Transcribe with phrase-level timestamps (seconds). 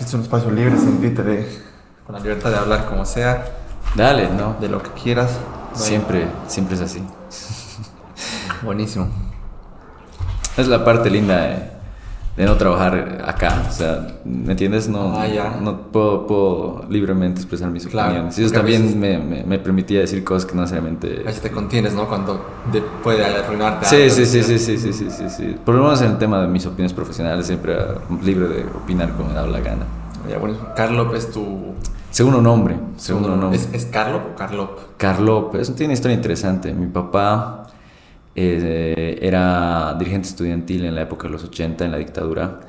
[0.00, 1.22] Es un espacio libre, sentíte
[2.04, 3.44] con la libertad de hablar como sea.
[3.94, 4.56] Dale, ¿no?
[4.60, 5.38] De lo que quieras.
[5.74, 7.00] Siempre, siempre es así.
[8.62, 9.06] Buenísimo.
[10.56, 11.70] Es la parte linda de,
[12.36, 13.62] de no trabajar acá.
[13.68, 14.88] O sea, ¿me entiendes?
[14.88, 15.56] No, Ah, ya.
[15.60, 18.38] no puedo, puedo libremente expresar mis Claro, opiniones.
[18.38, 21.20] Y eso también veces- me, me, me permitía decir cosas que no necesariamente...
[21.22, 22.08] A veces te contienes, ¿no?
[22.08, 24.10] Cuando de- puede arruinarte Sí, algo.
[24.14, 25.56] sí, sí, sí, sí, sí, sí, sí, sí.
[25.64, 27.76] Por lo menos en el tema de mis opiniones profesionales, siempre
[28.22, 29.84] libre de opinar como me daba la gana.
[30.28, 30.68] Ya, buenísimo.
[30.74, 31.74] Carlop es tu
[32.10, 33.56] Segundo nombre, segundo nombre.
[33.58, 34.78] ¿Es, ¿Es Carlop o Carlop?
[34.96, 36.72] Carlop, eso tiene una historia interesante.
[36.72, 37.63] Mi papá
[38.36, 42.60] eh, era dirigente estudiantil en la época de los 80, en la dictadura,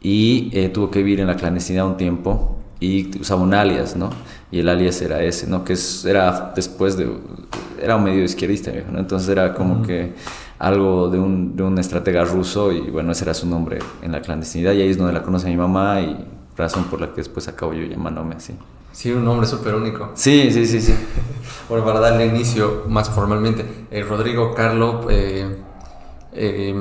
[0.00, 4.10] y eh, tuvo que vivir en la clandestinidad un tiempo y usaba un alias, ¿no?
[4.50, 5.64] Y el alias era ese, ¿no?
[5.64, 7.08] Que es- era después de...
[7.80, 8.98] Era un medio izquierdista, ¿no?
[8.98, 10.12] Entonces era como que
[10.58, 14.20] algo de un, de un estratega ruso y bueno, ese era su nombre en la
[14.20, 16.16] clandestinidad y ahí es donde la conoce mi mamá y
[16.56, 18.54] razón por la que después acabo yo llamándome así.
[18.92, 20.10] Sí, un nombre súper único.
[20.14, 20.94] Sí, sí, sí, sí.
[21.68, 25.46] Bueno, para darle inicio más formalmente, eh, Rodrigo Carlop, eh,
[26.34, 26.74] eh,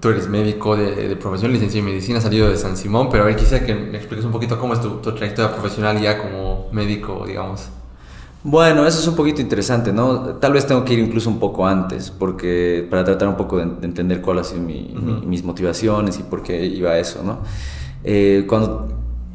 [0.00, 3.26] tú eres médico de, de profesión, licenciado en medicina, salido de San Simón, pero a
[3.26, 6.68] ver, quisiera que me expliques un poquito cómo es tu, tu trayectoria profesional ya como
[6.72, 7.68] médico, digamos.
[8.44, 10.36] Bueno, eso es un poquito interesante, ¿no?
[10.36, 13.66] Tal vez tengo que ir incluso un poco antes, porque para tratar un poco de,
[13.66, 17.22] de entender cuáles han sido mi- mi- mis motivaciones y por qué iba a eso,
[17.24, 17.38] ¿no?
[18.04, 18.86] Eh, cuando,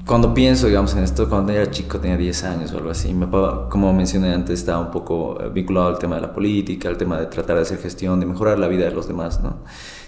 [0.06, 3.26] cuando pienso, digamos, en esto, cuando era chico, tenía 10 años o algo así, mi
[3.26, 6.98] papá, como mencioné antes, estaba un poco eh, vinculado al tema de la política, al
[6.98, 9.60] tema de tratar de hacer gestión, de mejorar la vida de los demás, ¿no?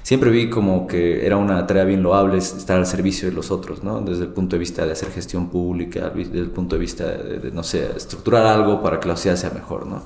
[0.04, 3.84] Siempre vi como que era una tarea bien loable estar al servicio de los otros,
[3.84, 4.02] ¿no?
[4.02, 7.40] Desde el punto de vista de hacer gestión pública, desde el punto de vista de,
[7.40, 10.04] de, no sé, estructurar algo para que la sociedad sea mejor, ¿no?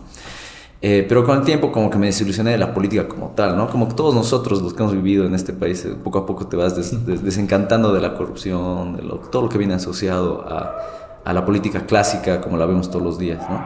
[0.81, 3.69] Eh, pero con el tiempo como que me desilusioné de la política como tal, ¿no?
[3.69, 6.55] Como todos nosotros los que hemos vivido en este país, eh, poco a poco te
[6.55, 10.75] vas des- des- desencantando de la corrupción, de lo- todo lo que viene asociado a,
[11.25, 13.61] a la política clásica como la vemos todos los días, ¿no?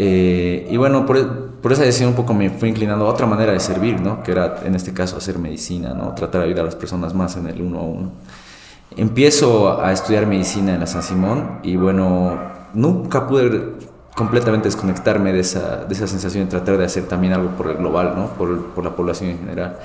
[0.00, 3.52] Eh, y bueno, por, por esa decisión un poco me fui inclinando a otra manera
[3.52, 4.22] de servir, ¿no?
[4.22, 6.14] Que era en este caso hacer medicina, ¿no?
[6.14, 8.12] Tratar de ayudar a las personas más en el uno a uno.
[8.96, 12.38] Empiezo a estudiar medicina en la San Simón y bueno,
[12.74, 13.72] nunca pude
[14.18, 17.76] completamente desconectarme de esa, de esa sensación de tratar de hacer también algo por el
[17.76, 18.26] global, ¿no?
[18.30, 19.78] por, por la población en general.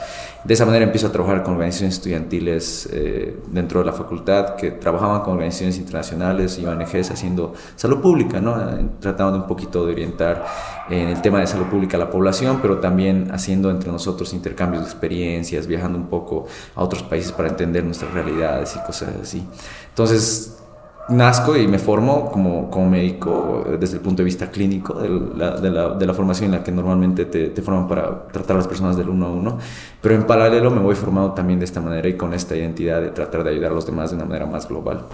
[0.44, 4.72] De esa manera empiezo a trabajar con organizaciones estudiantiles eh, dentro de la facultad que
[4.72, 8.56] trabajaban con organizaciones internacionales y ONGs haciendo salud pública, ¿no?
[9.00, 10.44] Tratando un poquito de orientar
[10.90, 14.84] en el tema de salud pública a la población, pero también haciendo entre nosotros intercambios
[14.84, 19.48] de experiencias, viajando un poco a otros países para entender nuestras realidades y cosas así.
[19.90, 20.63] Entonces,
[21.08, 25.10] nazco y me formo como, como médico eh, desde el punto de vista clínico de
[25.38, 28.56] la, de la, de la formación en la que normalmente te, te forman para tratar
[28.56, 29.58] a las personas del uno a uno,
[30.02, 33.10] pero en paralelo me voy formando también de esta manera y con esta identidad de
[33.10, 35.06] tratar de ayudar a los demás de una manera más global.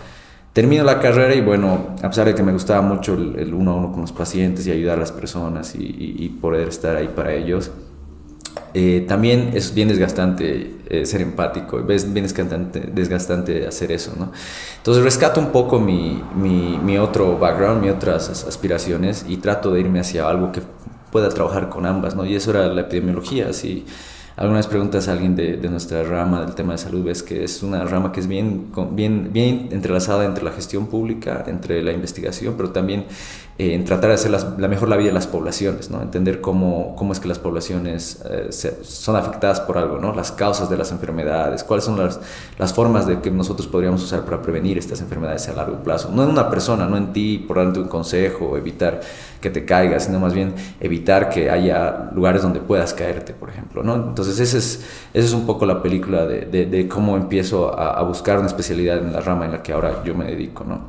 [0.53, 3.71] Termino la carrera y bueno, a pesar de que me gustaba mucho el, el uno
[3.71, 6.95] a uno con los pacientes y ayudar a las personas y, y- y poder estar
[6.97, 7.71] ahí para ellos,
[8.73, 14.31] eh, también es bien desgastante eh, ser empático, es bien desgastante, desgastante hacer eso, ¿no?
[14.77, 19.71] Entonces rescato un poco mi, mi, mi otro background, mis otras as- aspiraciones y trato
[19.71, 20.61] de irme hacia algo que
[21.11, 22.25] pueda trabajar con ambas, ¿no?
[22.25, 23.85] Y eso era la epidemiología, si
[24.35, 27.43] alguna vez preguntas a alguien de, de nuestra rama del tema de salud, ves que
[27.43, 31.91] es una rama que es bien, bien, bien entrelazada entre la gestión pública, entre la
[31.91, 33.05] investigación, pero también
[33.61, 36.01] en tratar de hacer la mejor la vida de las poblaciones, ¿no?
[36.01, 38.47] Entender cómo, cómo es que las poblaciones eh,
[38.83, 40.15] son afectadas por algo, ¿no?
[40.15, 42.21] Las causas de las enfermedades, cuáles son las,
[42.57, 46.09] las formas de que nosotros podríamos usar para prevenir estas enfermedades a largo plazo.
[46.13, 49.01] No en una persona, no en ti, por darte un consejo, evitar
[49.41, 53.83] que te caigas, sino más bien evitar que haya lugares donde puedas caerte, por ejemplo,
[53.83, 53.95] ¿no?
[53.95, 57.99] Entonces, esa es, esa es un poco la película de, de- de cómo empiezo a,
[57.99, 60.83] a buscar una especialidad en la rama en la que ahora yo me dedico, ¿no?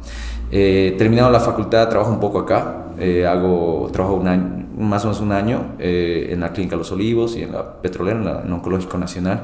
[0.53, 5.09] Eh, terminado la facultad, trabajo un poco acá, eh, hago, trabajo un año, más o
[5.09, 8.43] menos un año eh, en la Clínica Los Olivos y en la Petrolera, en, la-
[8.43, 9.43] en Oncológico Nacional,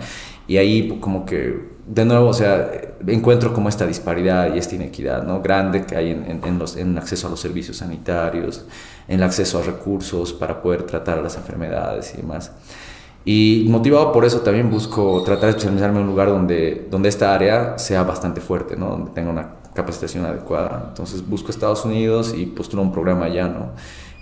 [0.49, 2.71] y ahí pues, como que, de nuevo, o sea,
[3.07, 5.41] encuentro como esta disparidad y esta inequidad, ¿no?
[5.43, 8.67] Grande que hay en, en, en los, en acceso a los servicios sanitarios,
[9.07, 12.51] en el acceso a recursos para poder tratar las enfermedades y demás.
[13.25, 17.35] Y motivado por eso también busco tratar de especializarme en un lugar donde, donde esta
[17.35, 18.89] área sea bastante fuerte, ¿no?
[18.91, 20.87] Donde tenga una capacitación adecuada.
[20.89, 23.71] Entonces busco Estados Unidos y postulo un programa allá, ¿no?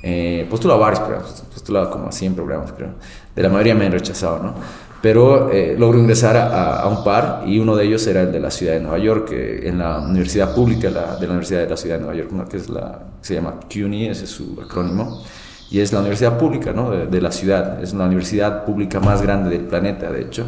[0.02, 2.90] Eh, postulo a varios programas, postulo como a 100 programas, creo.
[3.34, 4.52] De la mayoría me han rechazado, ¿no?
[5.00, 8.40] Pero eh, logro ingresar a, a un par y uno de ellos era el de
[8.40, 11.68] la ciudad de Nueva York, que en la universidad pública la- de la Universidad de
[11.70, 12.46] la Ciudad de Nueva York, ¿no?
[12.48, 15.22] que es la, se llama CUNY, ese es su acrónimo
[15.70, 16.90] y es la universidad pública ¿no?
[16.90, 17.82] de, de la ciudad.
[17.82, 20.46] Es la universidad pública más grande del planeta, de hecho.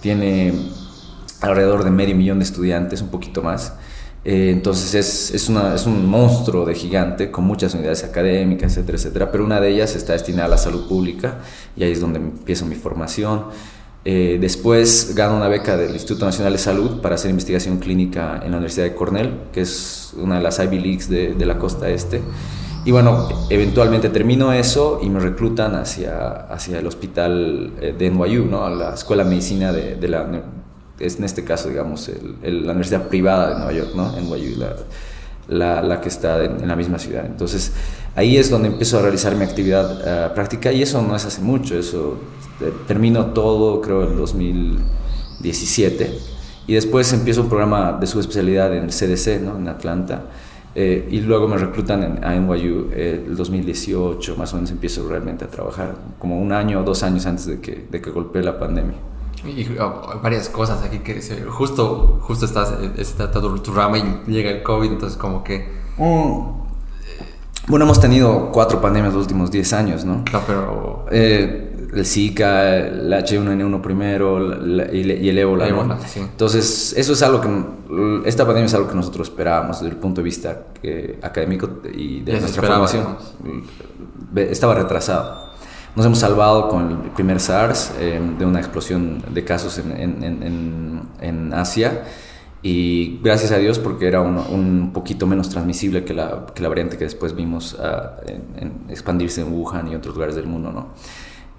[0.00, 0.54] Tiene
[1.40, 3.74] alrededor de medio millón de estudiantes, un poquito más.
[4.30, 8.98] Eh, entonces es, es, una, es, un monstruo de gigante con muchas unidades académicas, etcétera,
[8.98, 11.38] etcétera, pero una de ellas está destinada a la salud pública
[11.74, 13.44] y ahí es donde empiezo mi formación.
[14.04, 18.50] Eh, después gano una beca del Instituto Nacional de Salud para hacer investigación clínica en
[18.50, 21.88] la Universidad de Cornell, que es una de las Ivy Leagues de, de la costa
[21.88, 22.20] este.
[22.84, 28.44] Y bueno, eventualmente termino eso y me reclutan hacia, hacia el hospital eh, de NYU,
[28.44, 28.66] ¿no?
[28.66, 30.26] a la Escuela de Medicina de, de la,
[30.98, 34.12] es en este caso, digamos, el, la Universidad Privada de Nueva York, ¿no?
[34.12, 34.76] NYU, la,
[35.48, 37.26] la, la que está en, en, la misma ciudad.
[37.26, 37.72] Entonces,
[38.14, 41.40] ahí es donde empiezo a realizar mi actividad uh, práctica y eso no es hace
[41.40, 42.18] mucho, eso
[42.60, 46.18] eh, termino todo, creo, en 2017
[46.66, 49.56] y después empiezo un programa de subespecialidad en el CDC, ¿no?
[49.56, 50.24] En Atlanta
[50.74, 55.08] eh, y luego me reclutan en, a NYU eh, el 2018, más o menos empiezo
[55.08, 58.42] realmente a trabajar, como un año o dos años antes de que, de que golpee
[58.42, 58.96] la pandemia.
[59.48, 64.50] Y oh, varias cosas aquí que justo, justo estás, está todo tu rama y llega
[64.50, 65.68] el COVID, entonces como que...
[65.96, 66.58] Mm.
[67.68, 70.24] Bueno, hemos tenido cuatro pandemias los últimos 10 años, ¿no?
[70.24, 71.06] Claro, pero...
[71.10, 71.64] Eh,
[71.94, 75.66] el Zika, el H1N1 primero la, y, y, el ébola.
[75.66, 75.98] ébola ¿no?
[76.06, 76.20] sí.
[76.20, 80.20] Entonces, eso es algo que, esta pandemia es algo que nosotros esperábamos desde el punto
[80.20, 83.16] de vista que, académico y de se nuestra formación.
[84.36, 85.47] Estaba retrasado.
[85.96, 90.22] Nos hemos salvado con el primer SARS eh, de una explosión de casos en, en,
[90.22, 92.04] en, en, Asia
[92.62, 96.68] y gracias a Dios porque era un, un poquito menos transmisible que la, que la,
[96.68, 100.88] variante que después vimos uh, expandirse en Wuhan y otros lugares del mundo, ¿no?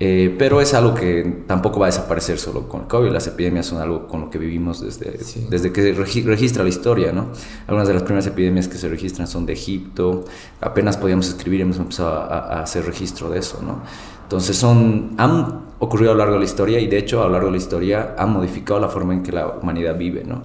[0.01, 3.11] Eh, pero es algo que tampoco va a desaparecer solo con el COVID.
[3.11, 5.45] Las epidemias son algo con lo que vivimos desde, sí.
[5.49, 7.27] desde que regi registra la historia, ¿no?
[7.67, 10.23] Algunas de las primeras epidemias que se registran son de Egipto.
[10.61, 13.81] Apenas podíamos escribir, hemos empezado a, a hacer registro de eso, ¿no?
[14.29, 17.31] Entonces son, han ocurrido a lo largo de la historia y de hecho a lo
[17.31, 20.43] largo de la historia han modificado la forma en que la humanidad vive, ¿no?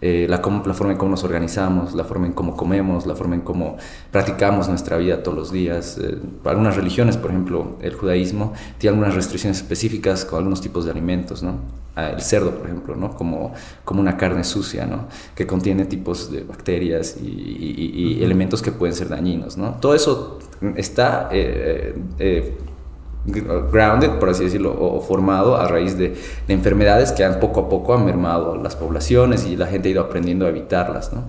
[0.00, 3.34] Eh, la, la, forma en cómo nos organizamos, la forma en cómo comemos, la forma
[3.34, 3.76] en cómo
[4.10, 5.98] practicamos nuestra vida todos los días.
[6.02, 6.16] Eh,
[6.46, 11.42] algunas religiones, por ejemplo, el judaísmo, tiene algunas restricciones específicas con algunos tipos de alimentos,
[11.42, 11.58] ¿no?
[11.96, 13.14] Ah, el cerdo, por ejemplo, ¿no?
[13.14, 13.52] como,
[13.84, 15.08] como una carne sucia, ¿no?
[15.34, 19.58] que contiene tipos de bacterias y, y, y, y elementos que pueden ser dañinos.
[19.58, 19.72] ¿no?
[19.80, 20.38] Todo eso
[20.76, 21.96] está eh,
[23.30, 26.16] grounded, por así decirlo, o formado a raíz de,
[26.46, 29.92] de, enfermedades que han poco a poco han mermado las poblaciones y la gente ha
[29.92, 31.24] ido aprendiendo a evitarlas, ¿no?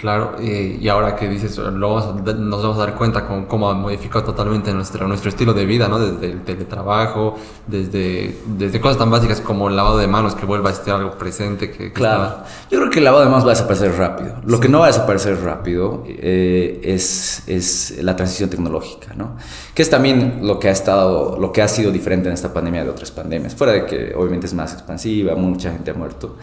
[0.00, 3.44] Claro, y, y ahora que dices, lo vamos a, nos vamos a dar cuenta con
[3.44, 5.98] cómo ha modificado totalmente nuestro, nuestro estilo de vida, ¿no?
[5.98, 7.36] Desde el teletrabajo,
[7.66, 11.18] desde, desde cosas tan básicas como el lavado de manos, que vuelva a estar algo
[11.18, 11.70] presente.
[11.70, 12.46] Que, que claro, estaba...
[12.70, 14.36] yo creo que el lavado de manos va a desaparecer rápido.
[14.42, 14.62] Lo sí.
[14.62, 19.36] que no va a desaparecer rápido eh, es, es la transición tecnológica, ¿no?
[19.74, 22.84] Que es también lo que ha estado, lo que ha sido diferente en esta pandemia
[22.84, 23.54] de otras pandemias.
[23.54, 26.36] Fuera de que obviamente es más expansiva, mucha gente ha muerto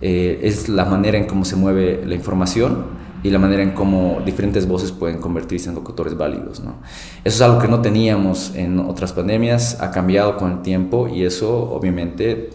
[0.00, 2.86] eh, es la manera en cómo se mueve la información
[3.22, 6.60] y la manera en cómo diferentes voces pueden convertirse en locutores válidos.
[6.60, 6.76] ¿no?
[7.24, 11.24] Eso es algo que no teníamos en otras pandemias, ha cambiado con el tiempo y
[11.24, 12.50] eso obviamente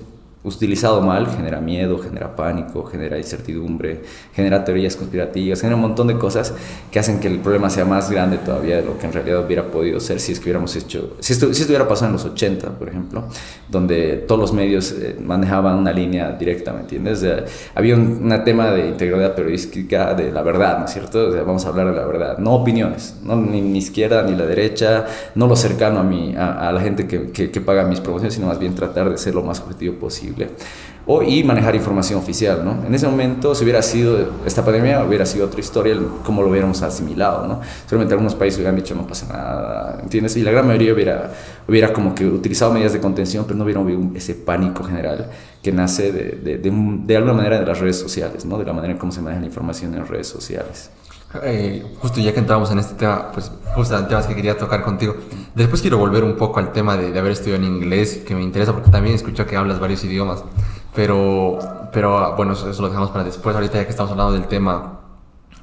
[0.45, 4.03] utilizado mal genera miedo, genera pánico, genera incertidumbre,
[4.33, 6.53] genera teorías conspirativas, genera un montón de cosas
[6.92, 9.63] que hacen que el problema sea más grande todavía de lo que en realidad hubiera
[9.71, 12.25] podido ser si es que hubiéramos hecho, si esto, si esto hubiera pasado en los
[12.25, 13.24] 80, por ejemplo,
[13.68, 17.19] donde todos los medios eh, manejaban una línea directa, ¿me entiendes?
[17.19, 21.30] O sea, había un, un, tema de integridad periodística de la verdad, ¿no es cierto?
[21.30, 24.36] O sea, vamos a hablar de la verdad, no opiniones, no, ni, ni izquierda ni
[24.36, 27.86] la derecha, no lo cercano a, mí, a, a la gente que, que, que paga
[27.86, 30.35] mis promociones, sino más bien tratar de ser lo más objetivo posible
[31.08, 32.84] o, y manejar información oficial, ¿no?
[32.86, 36.82] En ese momento, si hubiera sido esta pandemia, hubiera sido otra historia, como lo hubiéramos
[36.82, 37.62] asimilado, ¿no?
[37.88, 40.36] Solamente algunos países hubieran dicho, no pasa nada, ¿entiendes?
[40.36, 41.32] Y la gran mayoría hubiera,
[41.68, 45.30] hubiera como que utilizado medidas de contención, pero no hubiera habido ese pánico general
[45.62, 48.58] que nace de, de, de, de alguna manera de las redes sociales, ¿no?
[48.58, 50.89] De la manera en cómo se maneja la información en redes sociales.
[51.44, 54.84] Eh, justo ya que entramos en este tema, pues justo en temas que quería tocar
[54.84, 55.15] contigo.
[55.53, 58.41] Después quiero volver un poco al tema de, de, haber estudiado en inglés, que me
[58.41, 60.44] interesa porque también escucho que hablas varios idiomas.
[60.94, 61.60] Pero,
[61.91, 63.55] pero bueno, eso, eso lo dejamos para después.
[63.55, 65.01] Ahorita ya que estamos hablando del tema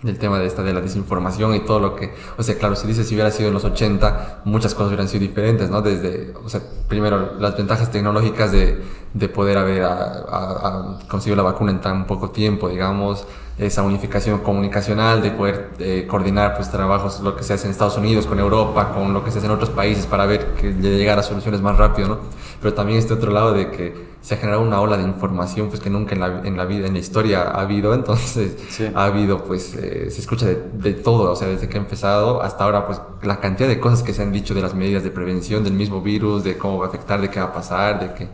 [0.03, 2.87] del tema de esta de la desinformación y todo lo que, o sea, claro, si
[2.87, 5.81] dices si hubiera sido en los 80, muchas cosas hubieran sido diferentes, ¿no?
[5.81, 8.83] Desde, o sea, primero las ventajas tecnológicas de,
[9.15, 13.27] de poder haber a, a, a conseguido la vacuna en tan poco tiempo, digamos,
[13.59, 17.97] esa unificación comunicacional, de poder eh, coordinar pues trabajos, lo que se hace en Estados
[17.97, 21.19] Unidos con Europa, con lo que se hace en otros países para ver que llegar
[21.19, 22.19] a soluciones más rápido, ¿no?
[22.61, 25.81] Pero también este otro lado de que se ha generado una ola de información pues
[25.81, 28.89] que nunca en la, en la vida, en la historia ha habido, entonces sí.
[28.95, 32.41] ha habido pues, eh, se escucha de, de, todo, o sea, desde que ha empezado
[32.43, 35.11] hasta ahora pues la cantidad de cosas que se han dicho de las medidas de
[35.11, 38.15] prevención del mismo virus, de cómo va a afectar, de qué va a pasar, de
[38.15, 38.29] que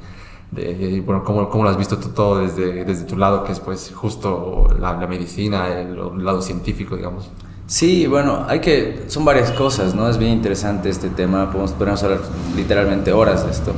[0.50, 3.60] de, bueno, ¿cómo, ¿cómo, lo has visto tú todo desde, desde tu lado, que es
[3.60, 7.30] pues justo la, la medicina, el, el, lado científico, digamos?
[7.66, 10.08] Sí, bueno, hay que, son varias cosas, ¿no?
[10.08, 12.20] Es bien interesante este tema, podemos, podemos hablar
[12.56, 13.74] literalmente horas de esto.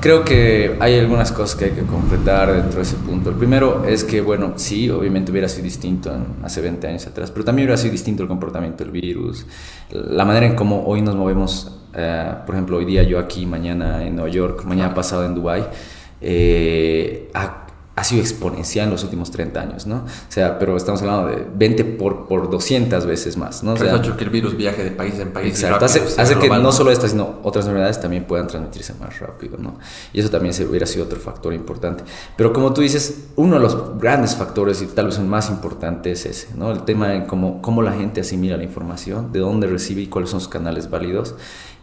[0.00, 3.28] Creo que hay algunas cosas que hay que completar dentro de ese punto.
[3.28, 6.10] El primero es que, bueno, sí, obviamente hubiera sido distinto
[6.42, 9.44] hace 20 años atrás, pero también hubiera sido distinto el comportamiento del virus,
[9.90, 14.02] la manera en cómo hoy nos movemos, eh, por ejemplo, hoy día yo aquí, mañana
[14.02, 15.66] en Nueva York, mañana pasado en Dubái,
[16.20, 17.30] eh,
[18.00, 19.96] ha sido exponencial en los últimos 30 años, ¿no?
[19.96, 23.74] O sea, pero estamos hablando de 20 por, por 200 veces más, ¿no?
[23.74, 25.62] O sea, hecho que el virus viaje de país en país.
[25.62, 29.58] Exacto, hace, hace que no solo estas, sino otras enfermedades también puedan transmitirse más rápido,
[29.58, 29.74] ¿no?
[30.14, 32.02] Y eso también se hubiera sido otro factor importante.
[32.36, 36.12] Pero como tú dices, uno de los grandes factores, y tal vez el más importante,
[36.12, 36.70] es ese, ¿no?
[36.70, 40.30] El tema de cómo, cómo la gente asimila la información, de dónde recibe y cuáles
[40.30, 41.34] son sus canales válidos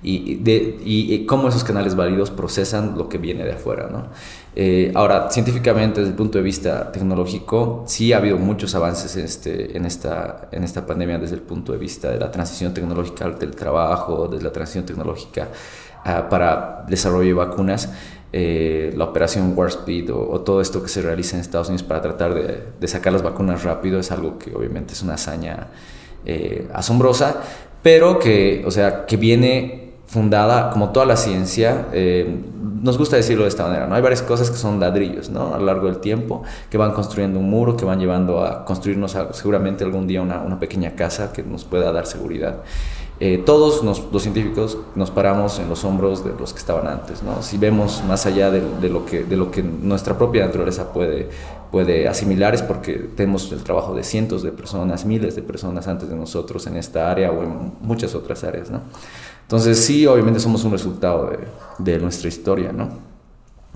[0.04, 3.89] y, de, y, cómo esos canales válidos procesan lo que viene de afuera.
[3.92, 4.08] ¿no?
[4.56, 9.25] Eh, ahora, científicamente, desde el punto de vista tecnológico, sí ha habido muchos avances en,
[9.25, 13.27] este, en, esta, en esta pandemia desde el punto de vista de la transición tecnológica
[13.30, 15.50] del trabajo, desde la transición tecnológica
[16.06, 17.89] uh, para desarrollo de vacunas.
[18.34, 21.84] Eh, la operación Warp Speed o, o, todo esto que se realiza en Estados Unidos
[21.84, 25.68] para tratar de, de, sacar las vacunas rápido es algo que obviamente es una hazaña
[26.25, 27.42] eh, asombrosa,
[27.82, 32.42] pero que, o sea, que viene fundada, como toda la ciencia, eh,
[32.82, 33.96] nos gusta decirlo de esta manera, ¿no?
[33.96, 35.54] Hay varias cosas que son ladrillos, ¿no?
[35.54, 39.18] A lo largo del tiempo, que van construyendo un muro, que van llevando a construirnos
[39.32, 42.58] seguramente algún día una, una, pequeña casa que nos pueda dar seguridad.
[43.20, 47.42] Eh, todos los científicos nos paramos en los hombros de los que estaban antes, ¿no?
[47.42, 51.28] Si vemos más allá de, lo, que, de lo que nuestra propia naturaleza puede,
[51.72, 56.10] puede asimilar es porque tenemos el trabajo de cientos de personas, miles de personas antes
[56.10, 58.82] de nosotros en esta área o en muchas otras áreas, ¿no?
[59.48, 61.32] Entonces sí, obviamente somos un resultado
[61.80, 62.89] de, nuestra historia, ¿no?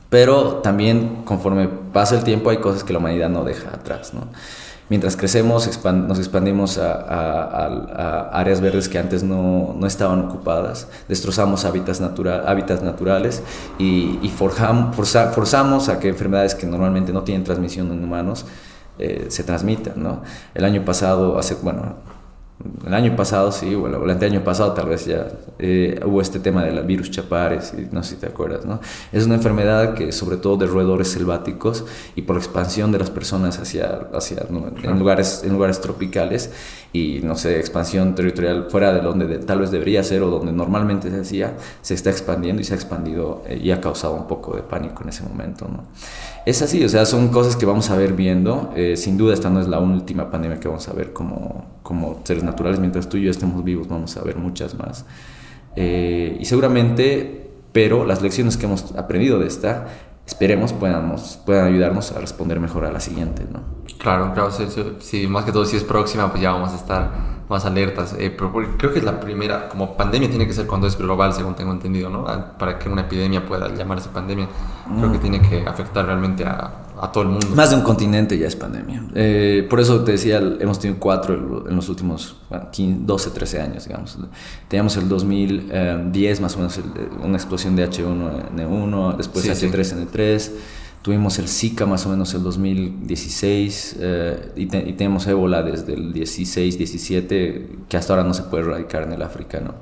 [0.10, 4.28] Pero también conforme pasa el tiempo hay cosas que la humanidad no deja atrás, ¿no?
[4.90, 12.44] Mientras crecemos, nos expandimos a, áreas verdes que antes no, estaban ocupadas, destrozamos hábitats, natural,
[12.46, 13.42] hábitats naturales
[13.80, 18.46] y, forzamos a que enfermedades que normalmente no tienen transmisión en humanos
[19.00, 20.22] eh, se transmitan, ¿no?
[20.54, 21.96] El año pasado, hace, bueno,
[22.86, 25.27] el año pasado, sí, o el, año pasado tal vez ya
[25.60, 28.80] eh, hubo este tema del virus chapares, y no sé si te acuerdas, ¿no?
[29.12, 33.60] Es una enfermedad que sobre todo de roedores selváticos y por expansión de las personas
[33.60, 36.51] hacia, hacia en, lugares, en lugares tropicales
[36.94, 41.10] y, no sé, expansión territorial fuera de donde tal vez debería ser o donde normalmente
[41.10, 44.56] se hacía, se está expandiendo y se ha expandido eh, y ha causado un poco
[44.56, 45.86] de pánico en ese momento, ¿no?
[46.46, 48.72] Es así, o sea, son cosas que vamos a ver viendo.
[48.76, 52.22] Eh, sin duda, esta no es la última pandemia que vamos a ver como, como
[52.24, 52.80] seres naturales.
[52.80, 55.06] Mientras tú y yo estemos vivos, vamos a ver muchas más.
[55.76, 59.88] Eh, y seguramente, pero las lecciones que hemos aprendido de esta,
[60.25, 63.60] esperemos podamos, puedan ayudarnos a responder mejor a la siguiente, ¿no?
[63.98, 64.50] Claro, claro,
[65.00, 67.12] sí, más que todo si es próxima, pues ya vamos a estar
[67.51, 68.16] más alertas.
[68.18, 71.34] Eh, pero creo que es la primera, como pandemia tiene que ser cuando es global,
[71.34, 72.25] según tengo entendido, ¿no?
[72.28, 74.48] Ah, para que una epidemia pueda llamarse pandemia,
[74.98, 75.22] creo que mm.
[75.22, 77.48] tiene que afectar realmente a, a, todo el mundo.
[77.55, 79.03] Más de un continente ya es pandemia.
[79.15, 83.62] Eh, por eso te decía, hemos tenido cuatro en los últimos bueno, 15, 12, 13
[83.62, 84.17] años, digamos.
[84.67, 86.79] Teníamos el 2010 más o menos
[87.24, 90.39] una explosión de H1N1, después sí, H3N3.
[90.39, 90.51] Sí.
[91.01, 95.96] Tuvimos el Zika más o menos el 2016 eh, y, te, y, tenemos ébola desde
[95.96, 99.74] el 16, 17, que hasta ahora no se puede erradicar en el África, ¿no?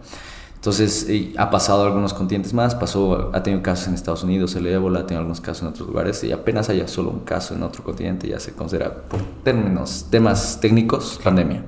[0.60, 5.00] Entonces ha pasado algunos continentes más, pasó, ha tenido casos en Estados Unidos el ébola,
[5.00, 7.82] ha tenido algunos casos en otros lugares y apenas haya solo un caso en otro
[7.82, 11.63] continente ya se considera por términos, temas técnicos, pandemia.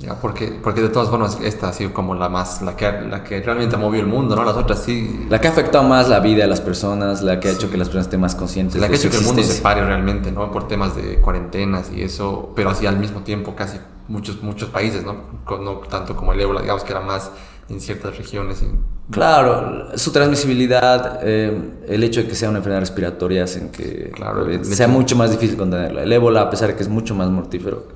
[0.00, 3.24] Ya, porque, porque de todas formas esta ha sido como la más, la que, la
[3.24, 4.44] que realmente ha movido el mundo, ¿no?
[4.44, 5.26] Las otras sí.
[5.28, 7.76] La que ha afectado más la vida de las personas, la que ha hecho que
[7.76, 8.80] las personas estén más conscientes.
[8.80, 10.50] La que ha hecho que el mundo se pare realmente, ¿no?
[10.50, 15.04] Por temas de cuarentenas y eso, pero así al mismo tiempo casi muchos, muchos países,
[15.04, 15.24] ¿no?
[15.60, 17.30] No tanto como el ébola, digamos que era más
[17.68, 18.64] en ciertas regiones.
[19.10, 24.46] Claro, su transmisibilidad, eh, el hecho de que sea una enfermedad respiratoria hacen que claro,
[24.64, 26.02] sea mucho más difícil contenerla.
[26.02, 27.88] El ébola, a pesar de que es mucho más mortífero,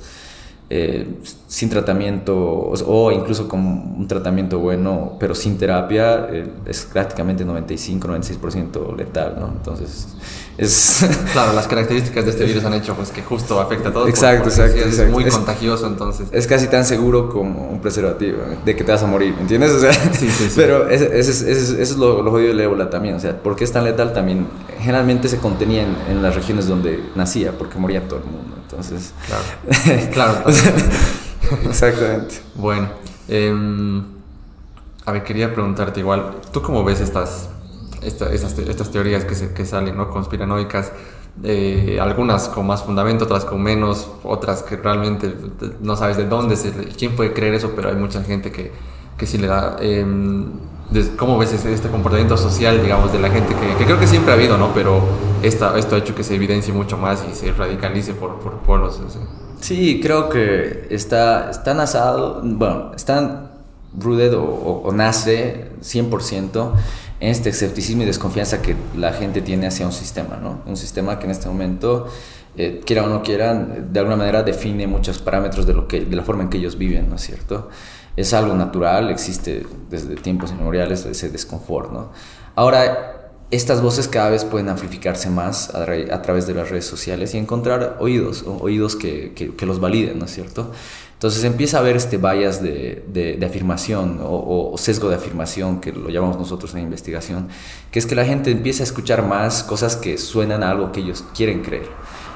[0.74, 1.06] eh,
[1.48, 8.96] sin tratamiento o, incluso con un tratamiento bueno, pero sin terapia, eh, es prácticamente 95-96%
[8.96, 9.48] letal, ¿no?
[9.48, 10.08] Entonces,
[10.56, 11.06] es...
[11.34, 14.08] Claro, las características de este virus han hecho pues que justo afecta a todos.
[14.08, 14.78] Exacto, exacto.
[14.78, 15.12] Es exacto.
[15.12, 16.28] muy es, contagioso, entonces.
[16.32, 19.72] Es casi tan seguro como un preservativo, de que te vas a morir, ¿me entiendes?
[19.76, 20.50] O sea, sí, sí.
[20.56, 23.56] Pero eso es, es, es, es, lo, lo jodido del ébola también, o sea, ¿por
[23.56, 24.14] qué es tan letal?
[24.14, 24.46] También
[24.78, 28.61] generalmente se contenía en, en las regiones donde nacía, porque moría todo el mundo.
[28.72, 30.44] Entonces, claro, claro.
[31.68, 32.40] Exactamente.
[32.54, 32.88] Bueno,
[33.28, 34.02] eh,
[35.04, 37.48] a ver, quería preguntarte igual, ¿tú cómo ves estas
[38.04, 40.10] estas, teorías que, se, que salen, ¿no?
[40.10, 40.92] Conspiranoicas.
[41.44, 45.34] Eh, algunas con más fundamento, otras con menos, otras que realmente
[45.80, 48.72] no sabes de dónde, se, quién puede creer eso, pero hay mucha gente que,
[49.16, 49.76] que sí le da.
[50.94, 54.34] Em, ¿Cómo ves este comportamiento social, digamos, de la gente que, creo que siempre ha
[54.34, 54.72] habido, ¿no?
[54.74, 55.00] Pero
[55.42, 59.00] esta, esto ha hecho que se evidencie mucho más y se radicalice por, por pueblos.
[59.60, 63.50] Sí, creo que está, está nasado, bueno, está
[63.98, 66.72] rooted o, o, nace 100%
[67.20, 70.62] en este escepticismo y desconfianza que la gente tiene hacia un sistema, ¿no?
[70.66, 72.08] Un sistema que en este momento,
[72.56, 76.16] eh, quiera o no quieran, de alguna manera define muchos parámetros de, lo que, de
[76.16, 77.68] la forma en que ellos viven, ¿no es cierto?
[78.16, 82.10] Es algo natural, existe desde tiempos inmemoriales ese desconfort, ¿no?
[82.54, 87.38] Ahora, estas voces cada vez pueden amplificarse más a, través de las redes sociales y
[87.38, 90.72] encontrar oídos, oídos que, que, los validen, ¿no es cierto?
[91.12, 96.08] Entonces empieza a haber este bias de, de, afirmación o, sesgo de afirmación, que lo
[96.08, 97.48] llamamos nosotros en investigación,
[97.90, 101.00] que es que la gente empieza a escuchar más cosas que suenan a algo que
[101.00, 101.88] ellos quieren creer.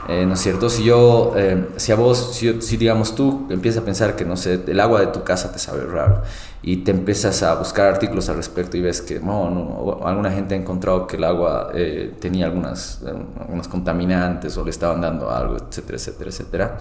[0.09, 0.71] Eh, ¿No es cierto?
[0.71, 4.37] Si yo, eh, si a vos, si, si, digamos tú empiezas a pensar que, no
[4.37, 6.23] sé, el agua de tu casa te sabe raro
[6.63, 10.55] y te empiezas a buscar artículos al respecto y ves que, no, no alguna gente
[10.55, 13.03] ha encontrado que el agua eh, tenía algunas,
[13.41, 16.79] algunas contaminantes o le estaban dando algo, etcétera, etcétera, etcétera.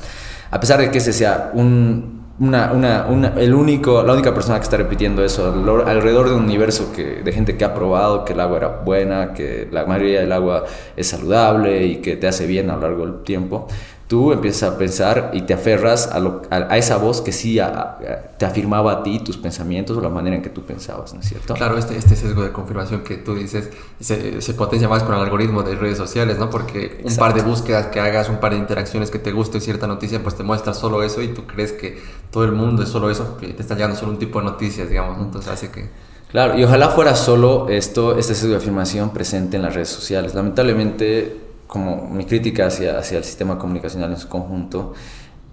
[0.52, 4.58] A pesar de que ese sea un, una, una, una, el único, la única persona
[4.58, 5.54] que está repitiendo eso
[5.86, 9.34] alrededor de un universo que, de gente que ha probado que el agua era buena,
[9.34, 10.66] que la mayoría del agua
[10.98, 13.68] es saludable y que te hace bien a lo largo del tiempo
[14.08, 16.22] tú empiezas a pensar y te aferras a,
[16.52, 17.60] a, esa voz que sí
[18.38, 21.28] te afirmaba a ti tus pensamientos o la manera en que tú pensabas, ¿no es
[21.28, 21.56] cierto?
[21.56, 23.70] Claro, este, este sesgo de confirmación que tú dices
[24.00, 26.52] se, se potencia más con el algoritmo de redes sociales, ¿no?
[26.52, 29.88] Porque un par de búsquedas que hagas, un par de interacciones que te guste cierta
[29.88, 32.00] noticia, pues te muestra solo eso y tú crees que
[32.32, 34.88] todo el mundo es solo eso, que te está llegando solo un tipo de noticias,
[34.88, 35.24] digamos, ¿no?
[35.24, 35.90] Entonces hace que...
[36.30, 40.36] Claro, y ojalá fuera solo esto, este sesgo de afirmación presente en las redes sociales.
[40.36, 44.94] Lamentablemente como mi crítica hacia, hacia el sistema comunicacional en su conjunto,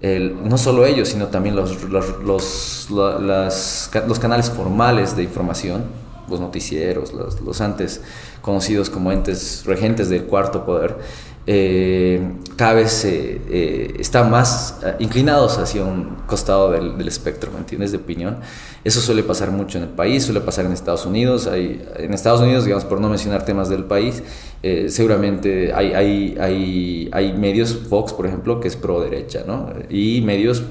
[0.03, 5.85] no solo ellos, sino también los, los, los, los, canales formales de información,
[6.29, 8.01] los noticieros, los, los antes
[8.41, 10.99] conocidos como entes regentes del cuarto poder,
[11.47, 12.21] eh,
[12.57, 17.91] cada vez eh, están más eh, inclinados hacia un costado del, del, espectro, ¿me entiendes?
[17.91, 18.39] De opinión.
[18.85, 21.47] Eso suele pasar mucho en el país, suele pasar en Estados Unidos.
[21.49, 24.23] Hay, en Estados Unidos, digamos, por no mencionar temas del país,
[24.63, 29.71] eh, seguramente hay, hay, hay, hay medios, Fox, por ejemplo, que es pro derecha, ¿no?
[29.91, 30.63] Y medios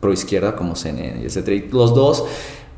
[0.00, 1.48] pro izquierda como CNN, etc.
[1.48, 2.24] Y los dos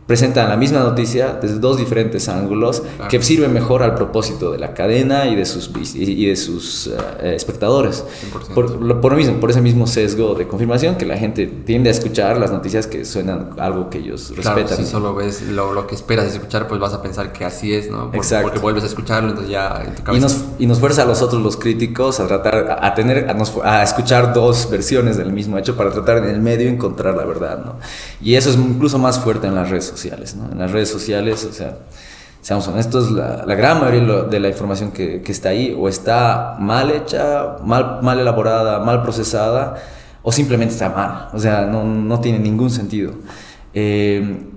[0.07, 4.73] presentan la misma noticia desde dos diferentes ángulos que sirven mejor al propósito de la
[4.73, 8.05] cadena y de sus, y de sus eh, espectadores.
[8.33, 11.92] Por, por, lo mismo, por ese mismo sesgo de confirmación que la gente tiende a
[11.92, 14.85] escuchar las noticias que suenan algo que ellos claro, respetan.
[14.85, 17.90] Si solo ves lo, lo, que esperas escuchar, pues vas a pensar que así es,
[17.90, 18.11] ¿no?
[18.14, 18.49] Exacto.
[18.49, 20.19] Porque vuelves a escucharlo, entonces ya en tu cabeza...
[20.19, 23.83] Y nos, y nos fuerza a nosotros los críticos a tratar, a, tener, a, a
[23.83, 27.77] escuchar dos versiones del mismo hecho para tratar en el medio encontrar la verdad, ¿no?
[28.23, 30.51] Y eso es incluso más fuerte en las redes sociales, ¿no?
[30.53, 31.79] En las redes sociales, o sea,
[32.43, 37.57] seamos honestos, la, gran mayoría de la información que, está ahí o está mal hecha,
[37.65, 39.77] mal, elaborada, mal procesada,
[40.23, 43.13] o simplemente está mal, o sea, no, no tiene ningún sentido.
[43.75, 44.56] Eh,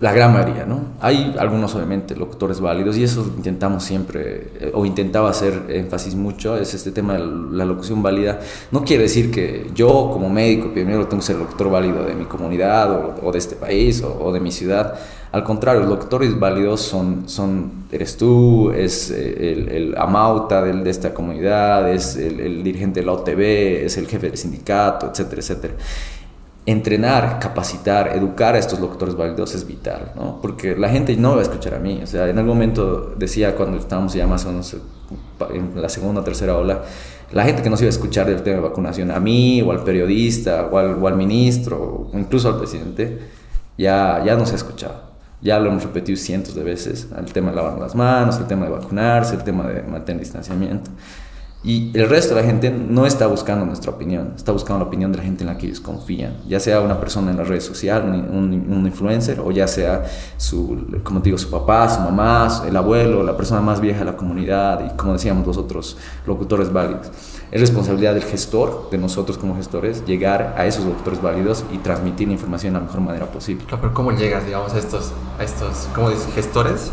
[0.00, 0.80] la gran mayoría, ¿no?
[1.00, 6.56] Hay algunos, obviamente, locutores válidos y eso intentamos siempre, eh, o intentaba hacer énfasis mucho,
[6.56, 7.20] es este tema de
[7.52, 8.40] la locución válida.
[8.70, 12.24] No quiere decir que yo, como médico primero tengo que ser locutor válido de mi
[12.24, 14.94] comunidad o, de este país o, de mi ciudad.
[15.32, 20.72] Al contrario, los locutores válidos son, son eres tú, es eh, el, el amauta de,
[20.72, 25.10] de, esta comunidad, es el, el dirigente de la OTB, es el jefe del sindicato,
[25.10, 25.74] etcétera, etcétera
[26.70, 30.40] entrenar, capacitar, educar a estos locutores válidos es vital, ¿no?
[30.40, 32.00] Porque la gente no va a escuchar a mí.
[32.02, 34.76] O sea, en algún momento decía cuando estábamos ya más o menos
[35.52, 36.82] en la segunda o tercera ola,
[37.32, 39.70] la gente que no se iba a escuchar del tema de vacunación, a mí o
[39.70, 43.18] al periodista o al, o al ministro o incluso al presidente,
[43.78, 45.10] ya, ya no se ha escuchado.
[45.42, 48.66] Ya lo hemos repetido cientos de veces, el tema de lavar las manos, el tema
[48.66, 50.90] de vacunarse, el tema de mantener distanciamiento.
[51.62, 55.12] Y el resto de la gente no está buscando nuestra opinión, está buscando la opinión
[55.12, 57.64] de la gente en la que ellos confían, ya sea una persona en las redes
[57.64, 60.04] sociales, un, un, influencer, o ya sea
[60.38, 64.16] su, como digo, su papá, su mamá, el abuelo, la persona más vieja de la
[64.16, 67.10] comunidad, y como decíamos los otros locutores válidos.
[67.52, 72.28] Es responsabilidad del gestor, de nosotros como gestores, llegar a esos locutores válidos y transmitir
[72.28, 73.66] la información de la mejor manera posible.
[73.68, 76.90] pero ¿cómo llegas, digamos, a estos, a estos ¿cómo dices, gestores?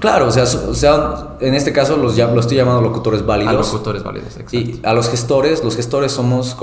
[0.00, 3.54] Claro, o sea, o sea, en este caso los, lo estoy llamando locutores válidos.
[3.54, 4.56] A locutores válidos, exacto.
[4.56, 6.56] Y a los gestores, los gestores somos,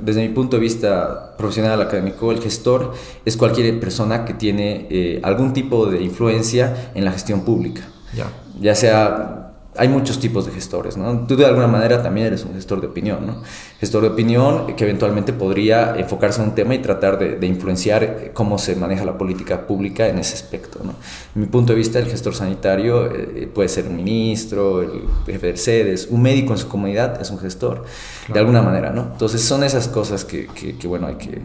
[0.00, 2.92] desde mi punto de vista profesional académico, el gestor
[3.24, 7.82] es cualquier persona que tiene eh, algún tipo de influencia en la gestión pública.
[8.60, 9.45] Ya sea
[9.78, 11.26] hay muchos tipos de gestores, ¿no?
[11.26, 13.42] Tú de alguna manera también eres un gestor de opinión, ¿no?
[13.80, 18.58] Gestor de opinión que eventualmente podría enfocarse en un tema y tratar de, influenciar cómo
[18.58, 20.94] se maneja la política pública en ese aspecto, ¿no?
[21.34, 25.48] En mi punto de vista, el gestor sanitario eh, puede ser un ministro, el jefe
[25.48, 27.84] de sedes, un médico en su comunidad es un gestor,
[28.28, 29.02] de alguna manera, ¿no?
[29.12, 31.40] Entonces son esas cosas que, que, bueno, hay que...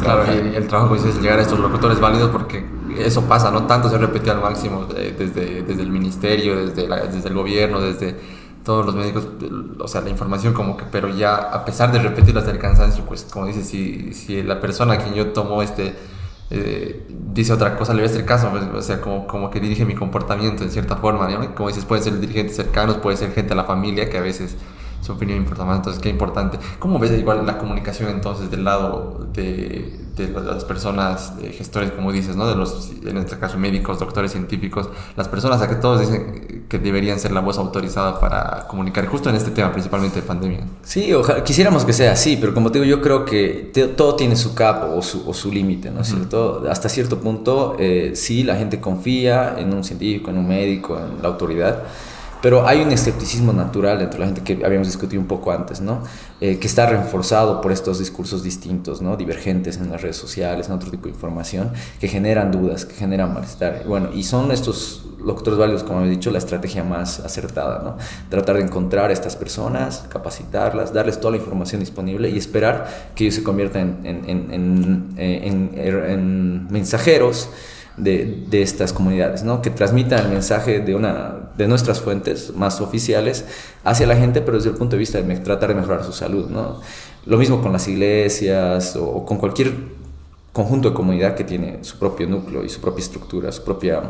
[0.00, 2.64] Claro, y el trabajo es llegar a estos locutores válidos porque
[2.98, 3.66] eso pasa, ¿no?
[3.66, 8.16] Tanto se repite al máximo desde, desde el ministerio, desde, desde el gobierno, desde
[8.64, 9.28] todos los médicos,
[9.78, 13.04] o sea, la información como que, pero ya a pesar de repetirlo hasta el cansancio,
[13.04, 15.94] pues como dices, si, si la persona a quien yo tomo este,
[16.50, 19.60] eh, dice otra cosa, le voy a hacer caso, pues, o sea, como, como que
[19.60, 21.54] dirige mi comportamiento en cierta forma, ¿no?
[21.54, 24.56] Como dices, pueden ser dirigentes cercanos, puede ser gente de la familia que a veces
[25.04, 26.58] su opinión importa más, entonces qué importante.
[26.78, 32.10] ¿Cómo ves igual la comunicación entonces del lado de, de las personas, de gestores, como
[32.10, 32.46] dices, ¿no?
[32.46, 36.78] De los, en este caso, médicos, doctores, científicos, las personas a que todos dicen que
[36.78, 40.60] deberían ser la voz autorizada para comunicar, justo en este tema, principalmente de pandemia.
[40.82, 44.36] Sí, ojalá, quisiéramos que sea así, pero como te digo, yo creo que todo tiene
[44.36, 46.64] su capo o su, o su límite, ¿no es cierto?
[46.70, 51.20] Hasta cierto punto, eh, sí, la gente confía en un científico, en un médico, en
[51.20, 51.82] la autoridad
[52.44, 55.80] pero hay un escepticismo natural dentro de la gente que habíamos discutido un poco antes,
[55.80, 56.02] ¿no?
[56.42, 59.16] Eh, que está reforzado por estos discursos distintos, ¿no?
[59.16, 63.32] divergentes en las redes sociales, en otro tipo de información, que generan dudas, que generan
[63.32, 63.84] malestar.
[63.88, 67.96] Bueno, y son estos locutores válidos, como he dicho, la estrategia más acertada, ¿no?
[68.28, 73.24] Tratar de encontrar a estas personas, capacitarlas, darles toda la información disponible y esperar que
[73.24, 77.48] ellos se conviertan en, en, en, en mensajeros
[77.96, 79.62] de, estas comunidades, ¿no?
[79.62, 83.44] que transmitan el mensaje de, una, de nuestras fuentes más oficiales
[83.84, 86.48] hacia la gente, pero desde el punto de vista de tratar de mejorar su salud.
[86.50, 86.80] ¿no?
[87.26, 89.72] Lo mismo con las iglesias o con cualquier
[90.52, 94.02] conjunto de comunidad que tiene su propio núcleo y su propia estructura, su propia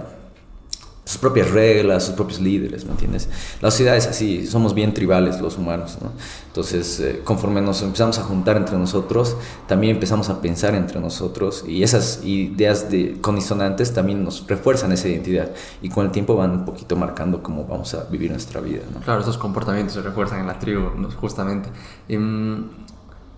[1.05, 3.29] sus propias reglas, sus propios líderes, ¿me entiendes?
[3.61, 6.13] La sociedad es así, somos bien tribales los humanos, ¿no?
[6.47, 9.37] Entonces, eh, conforme nos empezamos a juntar entre nosotros,
[9.67, 15.09] también empezamos a pensar entre nosotros y esas ideas de condicionantes también nos refuerzan esa
[15.09, 15.51] identidad
[15.83, 19.01] y con el tiempo van un poquito marcando cómo vamos a vivir nuestra vida, ¿no?
[19.01, 20.89] Claro, esos comportamientos se refuerzan en la tribu,
[21.21, 21.69] justamente.
[22.09, 22.65] Em,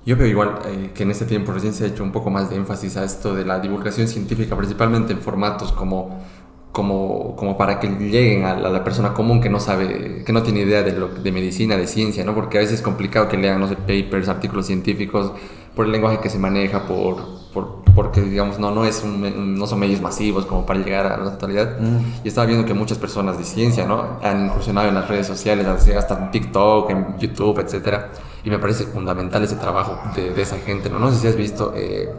[0.06, 2.48] yo veo igual eh, que en este tiempo recién se ha hecho un poco más
[2.48, 6.22] de énfasis a esto de la divulgación científica, principalmente en formatos como
[6.76, 10.60] como, como para que lleguen a la, persona común que no sabe, que no tiene
[10.60, 12.34] idea de, lo, de medicina, de ciencia, ¿no?
[12.34, 15.32] Porque a veces es complicado que lean, no sé, papers, artículos científicos,
[15.74, 17.16] por el lenguaje que se maneja, por,
[17.54, 21.30] por porque, digamos, no, no, es no son medios masivos como para llegar a la
[21.30, 21.80] totalidad.
[21.80, 22.24] Mm.
[22.24, 24.18] Y estaba viendo que muchas personas de ciencia, ¿no?
[24.22, 28.10] Han incursionado en las redes sociales, hasta en TikTok, en YouTube, etcétera.
[28.44, 30.98] Y me parece fundamental ese trabajo de, de esa gente, ¿no?
[30.98, 31.72] No sé si has visto...
[31.74, 32.10] Eh,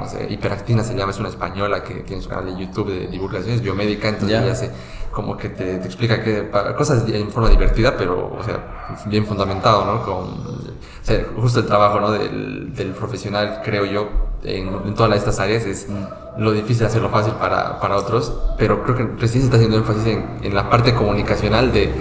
[0.00, 3.06] no sé, Hiperactina se llama, es una española que tiene su canal de YouTube de
[3.06, 4.70] divulgaciones biomédica, entonces ella hace
[5.12, 9.84] como que te, te explica que cosas en forma divertida, pero, o sea, bien fundamentado,
[9.84, 10.02] ¿no?
[10.02, 12.12] Con, o sea, justo el trabajo, ¿no?
[12.12, 15.86] Del, del profesional, creo yo, en, en, todas estas áreas es
[16.38, 20.06] lo difícil hacerlo fácil para, para otros, pero creo que recién se está haciendo énfasis
[20.06, 21.92] en, en la parte comunicacional de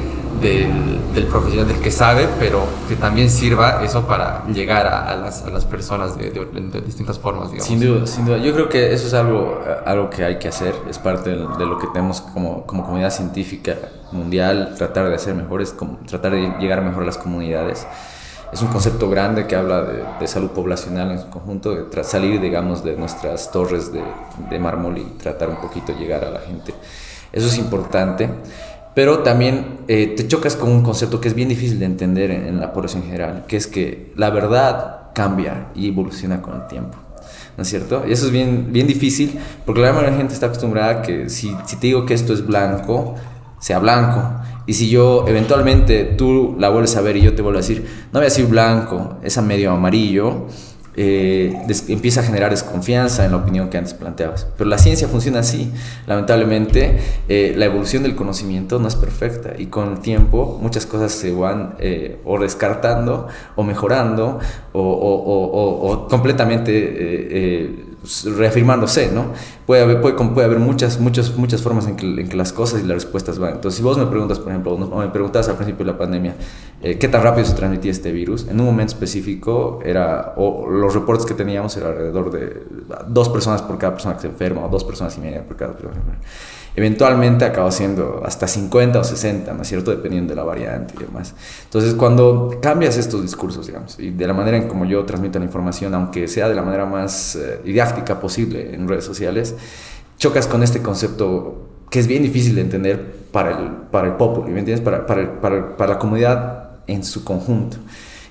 [0.41, 5.49] del, profesional, del que sabe, pero que también sirva eso para llegar a, las, a
[5.49, 7.67] las, personas de, de, distintas formas, digamos.
[7.67, 8.37] Sin duda, sin duda.
[8.37, 11.77] Yo creo que eso es algo, algo que hay que hacer, es parte de, lo
[11.77, 13.75] que tenemos como, como comunidad científica
[14.11, 17.85] mundial, tratar de hacer mejor, es como, tratar de llegar mejor a las comunidades.
[18.51, 19.83] Es un concepto grande que habla
[20.19, 24.01] de, salud poblacional en su conjunto, de salir, digamos, de nuestras torres de,
[24.49, 26.73] de mármol y tratar un poquito llegar a la gente.
[27.31, 28.29] Eso es importante.
[28.95, 32.59] Pero también eh, te chocas con un concepto que es bien difícil de entender en,
[32.59, 36.97] la población general, que es que la verdad cambia y evoluciona con el tiempo.
[37.55, 38.03] ¿No es cierto?
[38.07, 41.01] Y eso es bien, bien difícil porque la mayoría de la gente está acostumbrada a
[41.01, 43.15] que si, si te digo que esto es blanco,
[43.59, 44.21] sea blanco.
[44.69, 47.83] Y si yo eventualmente tú la vuelves a ver y yo te vuelvo a decir,
[48.13, 50.45] no voy a decir blanco, es a medio amarillo,
[50.95, 54.45] eh, empieza a generar desconfianza en la opinión que antes planteabas.
[54.55, 55.71] Pero la ciencia funciona así.
[56.05, 61.13] Lamentablemente, eh, la evolución del conocimiento no es perfecta y con el tiempo muchas cosas
[61.13, 64.37] se van eh, o descartando o mejorando
[64.73, 67.88] o completamente
[68.37, 69.33] reafirmándose, ¿no?
[69.65, 73.03] Puede haber, puede, puede haber muchas, muchas, muchas formas en que, las cosas y las
[73.03, 73.55] respuestas van.
[73.55, 76.35] Entonces, si vos me preguntas, por ejemplo, o me preguntas al principio de la pandemia,
[76.81, 78.47] eh, ¿qué tan rápido se transmitía este virus?
[78.47, 82.63] En un momento específico, era, o los reportes que teníamos era alrededor de
[83.07, 85.73] dos personas por cada persona que se enferma, o dos personas y media por cada
[85.73, 86.23] persona que se enferma
[86.75, 89.91] eventualmente acaba siendo hasta 50 o 60, ¿no es cierto?
[89.91, 91.33] Dependiendo de la variante y demás.
[91.65, 95.45] Entonces, cuando cambias estos discursos, digamos, y de la manera en como yo transmito la
[95.45, 99.55] información, aunque sea de la manera más eh, didáctica posible en redes sociales,
[100.17, 104.43] chocas con este concepto que es bien difícil de entender para el, para el pueblo,
[104.43, 104.81] ¿me entiendes?
[104.81, 107.77] Para, para, para, para, la comunidad en su conjunto.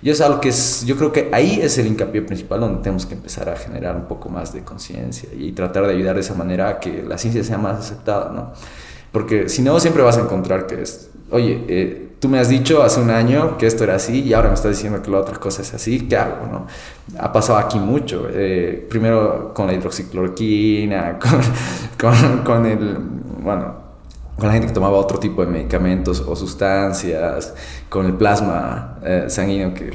[0.01, 3.05] Y es algo que es, yo creo que ahí es el hincapié principal donde tenemos
[3.05, 6.35] que empezar a generar un poco más de conciencia y tratar de ayudar de esa
[6.35, 8.53] manera a que la ciencia sea más aceptada, ¿no?
[9.11, 12.83] Porque si no, siempre vas a encontrar que es, oye, eh, tú me has dicho
[12.83, 15.39] hace un año que esto era así y ahora me estás diciendo que la otra
[15.39, 16.47] cosa es así, ¿qué hago?
[16.47, 16.67] No?
[17.19, 18.29] Ha pasado aquí mucho.
[18.31, 21.19] Eh, primero con la hidroxicloroquina,
[21.99, 22.99] con, con, con el,
[23.43, 23.75] bueno,
[24.39, 27.55] con la gente que tomaba otro tipo de medicamentos o sustancias,
[27.89, 29.91] con el plasma eh, sanguíneo, que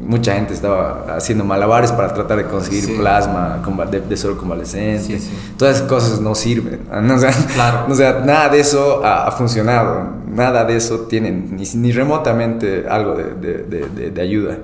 [0.00, 5.20] mucha gente estaba haciendo malabares para tratar de conseguir plasma de, de solo convalescente.
[5.58, 6.80] Todas esas cosas no sirven.
[7.12, 7.86] O sea, claro.
[7.90, 13.14] o sea nada de eso ha, funcionado, nada de eso tiene ni, ni remotamente algo
[13.14, 14.58] de, de, de, ayuda.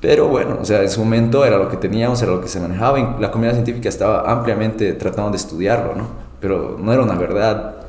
[0.00, 2.60] Pero bueno, o sea, en su momento era lo que teníamos, era lo que se
[2.60, 6.08] manejaba la comunidad científica estaba ampliamente tratando de estudiarlo, ¿no?
[6.40, 7.79] Pero no era una verdad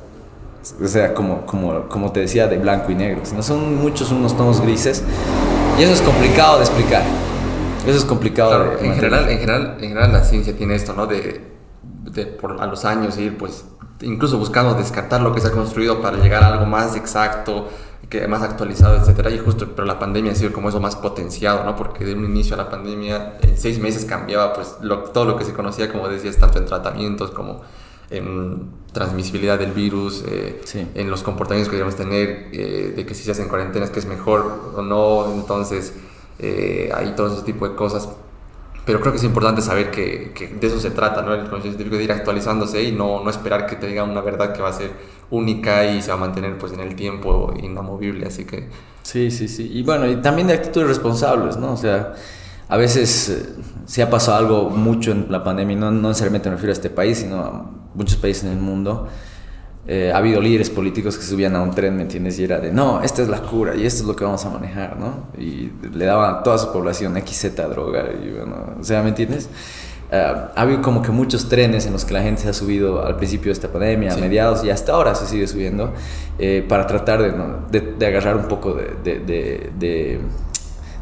[0.84, 4.36] o sea, como, como, como te decía, de blanco y negro, sino son muchos unos
[4.38, 5.04] tonos grises
[5.80, 7.04] y eso es complicado de explicar.
[7.86, 11.08] Eso es complicado de, en general, en general, en general la ciencia tiene esto, ¿no?
[11.08, 11.42] De,
[12.04, 13.66] de por, a los años ir, pues,
[14.02, 17.70] incluso buscando descartar lo que se ha construido para llegar a algo más exacto,
[18.08, 19.32] que más actualizado, etcétera.
[19.32, 21.76] Y justo, pero la pandemia ha sido como eso más potenciado, ¿no?
[21.76, 24.76] Porque de un inicio a la pandemia, en seis meses cambiaba, pues,
[25.12, 27.62] todo lo que se conocía, como decías, tanto en tratamientos como
[28.12, 30.62] en transmisibilidad del virus, eh,
[30.96, 34.06] en los comportamientos que debemos tener, eh, de que si se hacen cuarentenas que es
[34.06, 35.94] mejor o no, entonces
[36.40, 38.10] eh, hay todo ese tipo de cosas.
[38.86, 41.34] Pero creo que es importante saber que, que de eso se trata, ¿no?
[41.34, 44.54] El conocimiento científico de ir actualizándose y no, no esperar que te digan una verdad
[44.54, 44.92] que va a ser
[45.30, 48.70] única y se va a mantener pues en el tiempo inamovible, así que...
[49.04, 49.70] Sí, sí, sí.
[49.72, 51.74] Y bueno, y también de actitudes responsables, ¿no?
[51.74, 52.16] O sea,
[52.68, 53.54] a veces
[53.86, 56.90] se ha pasado algo mucho en la pandemia, no, no necesariamente me refiero a este
[56.90, 59.08] país, sino a muchos países en el mundo,
[59.88, 62.38] eh, ha habido líderes políticos que subían a un tren, ¿me entiendes?
[62.38, 64.50] Y era de, no, esta es la cura y esto es lo que vamos a
[64.50, 65.28] manejar, ¿no?
[65.38, 69.50] Y le daban a toda su población XZ droga, y bueno, o sea, ¿me entiendes?
[70.12, 73.06] Uh, ha habido como que muchos trenes en los que la gente se ha subido
[73.06, 75.94] al principio de esta pandemia, a mediados y hasta ahora se sigue subiendo,
[76.38, 77.32] eh, para tratar de,
[77.72, 80.20] de, de, agarrar un poco de, de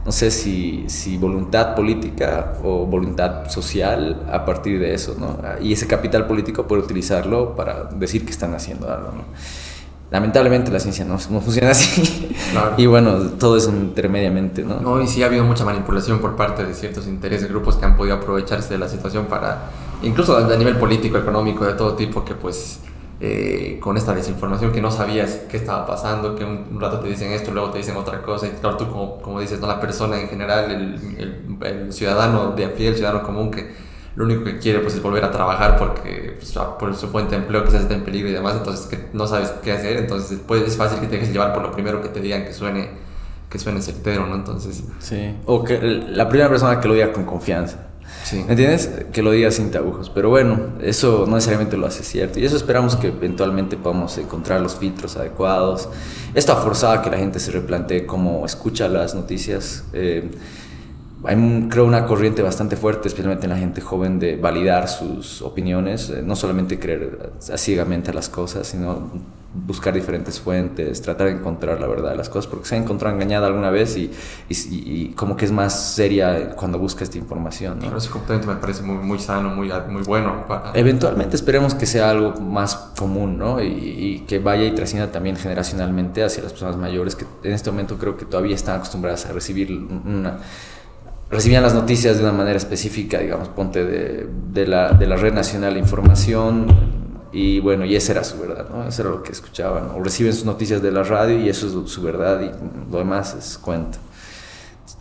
[0.09, 5.37] no sé si, si, voluntad política o voluntad social a partir de eso, ¿no?
[5.61, 9.23] Y ese capital político puede utilizarlo para decir que están haciendo algo, ¿no?
[10.09, 12.35] Lamentablemente la ciencia no, no funciona así.
[12.77, 14.79] Y bueno, todo es intermediamente, ¿no?
[14.79, 17.95] No, y sí ha habido mucha manipulación por parte de ciertos intereses, grupos que han
[17.95, 19.69] podido aprovecharse de la situación para,
[20.01, 22.79] incluso a nivel político, económico, de todo tipo, que pues
[23.21, 27.33] eh, con esta desinformación que no sabías qué estaba pasando, que un, rato te dicen
[27.33, 29.67] esto, luego te dicen otra cosa, y claro, tú como, como dices, ¿no?
[29.67, 33.73] la persona en general, el, el, ciudadano de a pie, el ciudadano común, que
[34.15, 37.41] lo único que quiere pues es volver a trabajar porque pues, por su fuente de
[37.41, 40.63] empleo quizás está en peligro y demás, entonces que no sabes qué hacer, entonces pues,
[40.63, 42.89] es fácil que te dejes llevar por lo primero que te digan que suene,
[43.49, 44.35] que suene certero, ¿no?
[44.35, 44.81] Entonces...
[44.99, 47.88] Sí, o que la primera persona que lo diga con confianza.
[48.33, 48.89] ¿Me entiendes?
[49.11, 50.09] Que lo diga sin tabujos.
[50.09, 52.39] Pero bueno, eso no necesariamente lo hace cierto.
[52.39, 55.89] Y eso esperamos que eventualmente podamos encontrar los filtros adecuados.
[56.33, 59.83] Esto ha forzado a que la gente se replantee cómo escucha las noticias.
[59.93, 60.29] Eh,
[61.23, 66.09] hay, creo, una corriente bastante fuerte, especialmente en la gente joven, de validar sus opiniones,
[66.09, 69.11] eh, no solamente creer ciegamente a las cosas, sino
[69.51, 73.15] buscar diferentes fuentes, tratar de encontrar la verdad de las cosas, porque se ha encontrado
[73.15, 74.11] engañada alguna vez y,
[74.47, 77.79] y, como que es más seria cuando busca esta información.
[77.79, 77.97] ¿no?
[77.97, 80.45] ese comportamiento me parece muy, muy sano, muy, muy bueno.
[80.73, 83.61] Eventualmente esperemos que sea algo más común ¿no?
[83.61, 87.97] y, que vaya y trascienda también generacionalmente hacia las personas mayores que en este momento
[87.97, 90.37] creo que todavía están acostumbradas a recibir una
[91.29, 95.33] recibían las noticias de una manera específica, digamos, ponte de, de, la, de la Red
[95.33, 96.67] Nacional de Información,
[97.31, 98.87] y bueno, y esa era su verdad, ¿no?
[98.87, 99.89] Eso era lo que escuchaban.
[99.95, 103.35] O reciben sus noticias de la radio y eso es su verdad y lo demás
[103.35, 103.99] es cuento.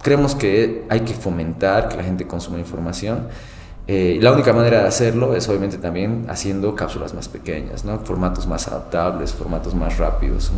[0.02, 3.28] Creemos que hay que fomentar que la gente consuma información.
[3.86, 7.98] Eh, la única manera de hacerlo es obviamente también haciendo cápsulas más pequeñas, ¿no?
[8.00, 10.52] Formatos más adaptables, formatos más rápidos.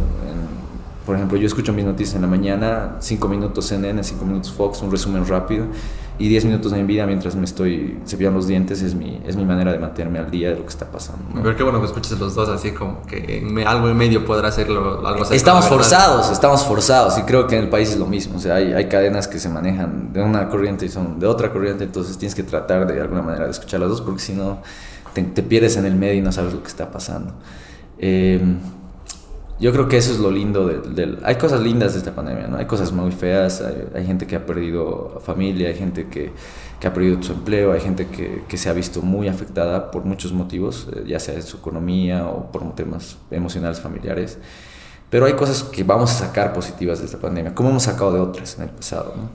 [1.06, 4.82] Por ejemplo, yo escucho mis noticias en la mañana, 5 minutos CNN, 5 minutos Fox,
[4.82, 5.66] un resumen rápido
[6.20, 9.46] y 10 minutos en vida mientras me estoy cepillando los dientes es mi, es mi
[9.46, 11.24] manera de mantenerme al día de lo que está pasando.
[11.42, 15.06] Pero qué bueno que escuches los dos así como que algo en medio podrá hacerlo
[15.06, 15.24] algo.
[15.30, 18.36] Estamos forzados, estamos forzados y creo que en el país es lo mismo.
[18.36, 21.50] O sea, hay, hay, cadenas que se manejan de una corriente y son de otra
[21.52, 24.60] corriente, entonces tienes que tratar de alguna manera de escuchar las dos porque si no
[25.14, 27.32] te, pierdes en el medio y no sabes lo que está pasando.
[27.98, 28.40] Eh,
[29.60, 32.56] yo creo que eso es lo lindo del, Hay cosas lindas de esta pandemia, ¿no?
[32.56, 33.62] Hay cosas muy feas,
[33.94, 36.32] hay, gente que ha perdido familia, hay gente que,
[36.80, 40.06] que, ha perdido su empleo, hay gente que, que, se ha visto muy afectada por
[40.06, 44.38] muchos motivos, eh, ya sea en su economía o por temas emocionales familiares.
[45.10, 48.20] Pero hay cosas que vamos a sacar positivas de esta pandemia, como hemos sacado de
[48.20, 49.30] otras en el pasado, ¿no?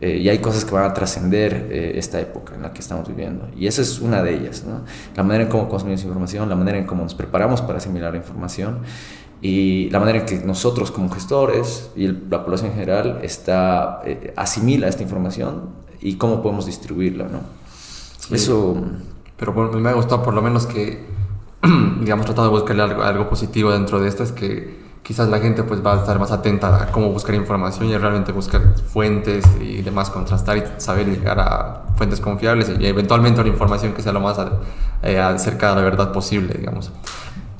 [0.00, 3.08] Eh, y hay cosas que van a trascender eh, esta época en la que estamos
[3.08, 3.48] viviendo.
[3.56, 4.82] Y esa es una de ellas, ¿no?
[5.16, 8.18] La manera en cómo consumimos información, la manera en cómo nos preparamos para asimilar la
[8.18, 8.80] información
[9.44, 14.32] y la manera en que nosotros como gestores y la población en general está, eh,
[14.36, 15.68] asimila esta información
[16.00, 17.40] y cómo podemos distribuirla, ¿no?
[18.34, 18.74] Eso...
[19.36, 21.04] Pero bueno, me ha gustado por lo menos que,
[22.00, 25.62] digamos, tratado de buscarle algo, algo positivo dentro de esto, es que quizás la gente
[25.62, 29.82] pues va a estar más atenta a cómo buscar información y realmente buscar fuentes y
[29.82, 34.20] demás, contrastar y saber llegar a fuentes confiables y eventualmente una información que sea lo
[34.20, 34.38] más
[35.02, 36.90] eh, acercada a la verdad posible, digamos.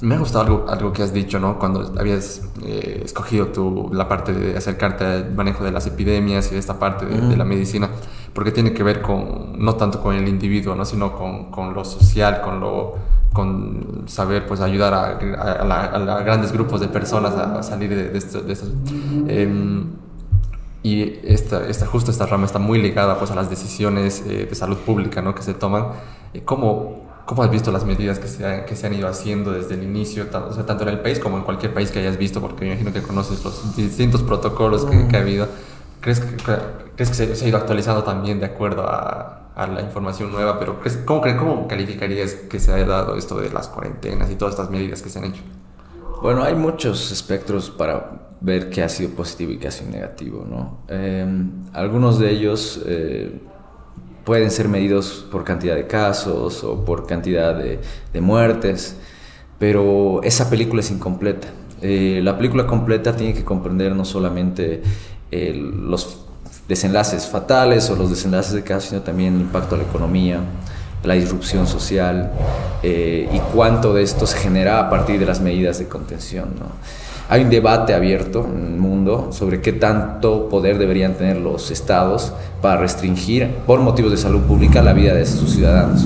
[0.04, 1.58] Me ha gustado algo, algo que has dicho, ¿no?
[1.58, 6.54] Cuando habías eh, escogido tu, la parte de acercarte al manejo de las epidemias y
[6.54, 7.88] de esta parte de, la medicina,
[8.34, 10.84] porque tiene que ver con, no tanto con el individuo, ¿no?
[10.84, 12.96] Sino con, con lo social, con lo
[13.32, 18.42] con saber pues ayudar a, a, grandes grupos de personas a, salir de, de, esto,
[19.26, 19.86] em,
[20.82, 24.54] y esta, esta, justo esta rama está muy ligada pues a las decisiones eh, de
[24.54, 25.34] salud pública ¿no?
[25.34, 25.86] que se toman.
[26.44, 29.74] ¿Cómo, ¿Cómo has visto las medidas que se, han, que se han ido haciendo desde
[29.74, 32.40] el inicio, tanto, tanto en el país como en cualquier país que hayas visto?
[32.40, 35.48] Porque me imagino que conoces los distintos protocolos que, que ha habido.
[36.00, 36.36] ¿Crees que,
[36.96, 40.58] crees que se, se, ha ido actualizando también de acuerdo a, a la información nueva,
[40.58, 44.70] pero ¿cómo, ¿cómo calificarías que se haya dado esto de las cuarentenas y todas estas
[44.70, 45.42] medidas que se han hecho?
[46.22, 50.44] Bueno, hay muchos espectros para ver qué ha sido positivo y qué ha sido negativo,
[50.48, 50.78] ¿no?
[50.88, 53.40] Em, algunos de ellos eh,
[54.24, 58.96] pueden ser medidos por cantidad de casos o por cantidad de, muertes,
[59.58, 61.48] pero esa película es incompleta.
[61.82, 64.82] Eh, la película completa tiene que comprender no solamente
[65.30, 66.24] los
[66.68, 70.40] desenlaces fatales o los desenlaces de casos, sino también el impacto a la economía,
[71.02, 72.32] la disrupción social
[72.82, 76.48] eh, y cuánto de esto se genera a partir de las medidas de contención.
[77.28, 82.32] Hay un debate abierto en el mundo sobre qué tanto poder deberían tener los estados
[82.60, 86.04] para restringir, por motivos de salud pública, la vida de sus ciudadanos.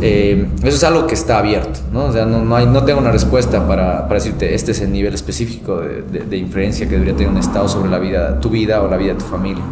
[0.00, 2.04] Eh, eso es algo que está abierto, ¿no?
[2.04, 4.92] O sea, no, no, hay, no tengo una respuesta para, para, decirte este es el
[4.92, 8.48] nivel específico de, de, de, influencia que debería tener un Estado sobre la vida, tu
[8.48, 9.64] vida o la vida de tu familia.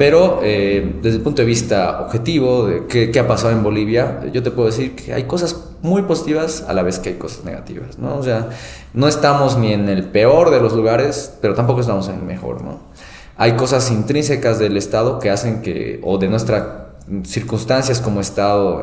[0.00, 4.20] Pero eh, desde el punto de vista objetivo de qué, qué, ha pasado en Bolivia,
[4.32, 7.44] yo te puedo decir que hay cosas muy positivas a la vez que hay cosas
[7.44, 8.16] negativas, ¿no?
[8.16, 8.50] O sea,
[8.92, 12.62] no estamos ni en el peor de los lugares, pero tampoco estamos en el mejor,
[12.62, 12.80] ¿no?
[13.36, 16.80] Hay cosas intrínsecas del Estado que hacen que, o de nuestra
[17.24, 18.82] circunstancias como Estado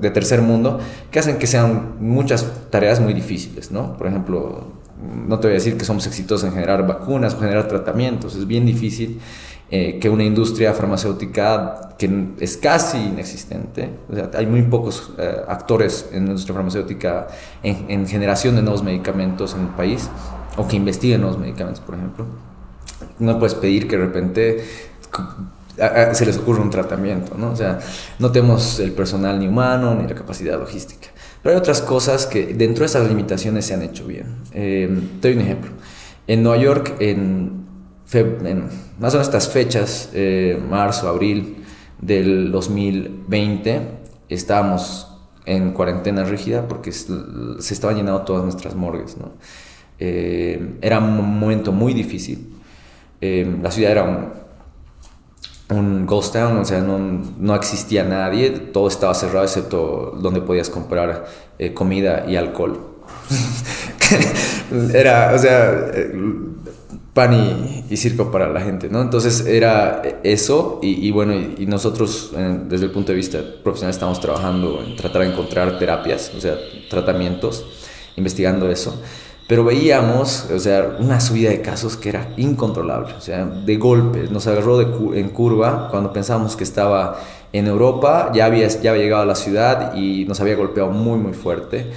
[0.00, 3.96] de tercer mundo que hacen que sean muchas tareas muy difíciles, ¿no?
[3.96, 7.68] Por ejemplo, no te voy a decir que somos exitosos en generar vacunas o generar
[7.68, 9.20] tratamientos, es bien difícil
[9.76, 15.36] eh, que una industria farmacéutica que es casi inexistente, o sea, hay muy pocos eh,
[15.48, 17.26] actores en la industria farmacéutica
[17.60, 20.08] en, en, generación de nuevos medicamentos en el país,
[20.56, 22.24] o que investiguen nuevos medicamentos, por ejemplo.
[23.18, 24.64] No puedes pedir que de repente
[26.12, 27.50] se les ocurre un tratamiento, ¿no?
[27.50, 27.80] O sea,
[28.20, 31.08] no tenemos el personal ni humano ni la capacidad logística.
[31.42, 34.36] Pero hay otras cosas que dentro de esas limitaciones se han hecho bien.
[34.52, 34.88] Eh,
[35.20, 35.72] te doy un ejemplo.
[36.28, 37.63] En Nueva York, en,
[38.20, 38.64] en
[38.98, 41.64] más o menos estas fechas, eh, marzo, abril
[42.00, 43.80] del 2020,
[44.28, 45.08] estábamos
[45.46, 49.32] en cuarentena rígida porque se estaban llenando todas nuestras morgues, ¿no?
[49.98, 52.54] Eh, era un momento muy difícil.
[53.20, 58.88] Eh, la ciudad era un, un ghost town, o sea, no, no, existía nadie, todo
[58.88, 61.26] estaba cerrado excepto donde podías comprar
[61.58, 62.78] eh, comida y alcohol.
[64.94, 66.12] era, o sea, eh,
[67.14, 69.00] pan y, circo para la gente, ¿no?
[69.00, 72.32] Entonces era eso y, bueno, y, nosotros
[72.68, 76.56] desde el punto de vista profesional estamos trabajando en tratar de encontrar terapias, o sea,
[76.90, 77.64] tratamientos,
[78.16, 79.00] investigando eso.
[79.46, 84.26] Pero veíamos, o sea, una subida de casos que era incontrolable, o sea, de golpe,
[84.30, 84.80] nos agarró
[85.14, 87.20] en curva cuando pensábamos que estaba
[87.52, 91.18] en Europa, ya había, ya había llegado a la ciudad y nos había golpeado muy,
[91.18, 91.92] muy fuerte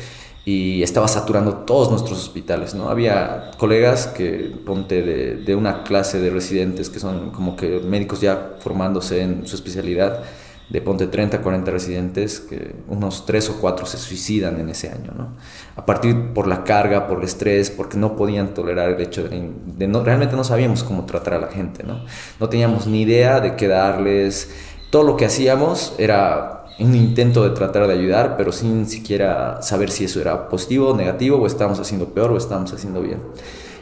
[0.47, 2.89] y estaba saturando todos nuestros hospitales, ¿no?
[2.89, 8.21] Había colegas que, ponte, de, de una clase de residentes que son como que médicos
[8.21, 10.23] ya formándose en su especialidad,
[10.69, 15.12] de ponte 30, 40 residentes, que unos 3 o 4 se suicidan en ese año,
[15.17, 15.35] ¿no?
[15.75, 19.52] A partir por la carga, por el estrés, porque no podían tolerar el hecho de,
[19.65, 22.06] de no, realmente no sabíamos cómo tratar a la gente, ¿no?
[22.39, 24.50] No teníamos ni idea de qué darles,
[24.89, 29.90] todo lo que hacíamos era un intento de tratar de ayudar, pero sin siquiera saber
[29.90, 33.19] si eso era positivo o negativo, o estábamos haciendo peor o estábamos haciendo bien.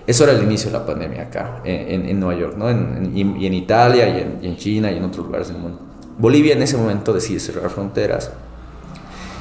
[0.07, 2.69] Eso era el inicio de la pandemia acá, en, en, Nueva York, ¿no?
[2.69, 5.79] En, y, en Italia, y en, y en China, y en otros lugares del mundo.
[6.17, 8.31] Bolivia en ese momento decide cerrar fronteras.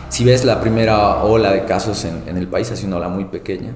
[0.09, 3.27] Si ves la primera ola de casos en, el país, ha sido una ola muy
[3.27, 3.73] pequeña.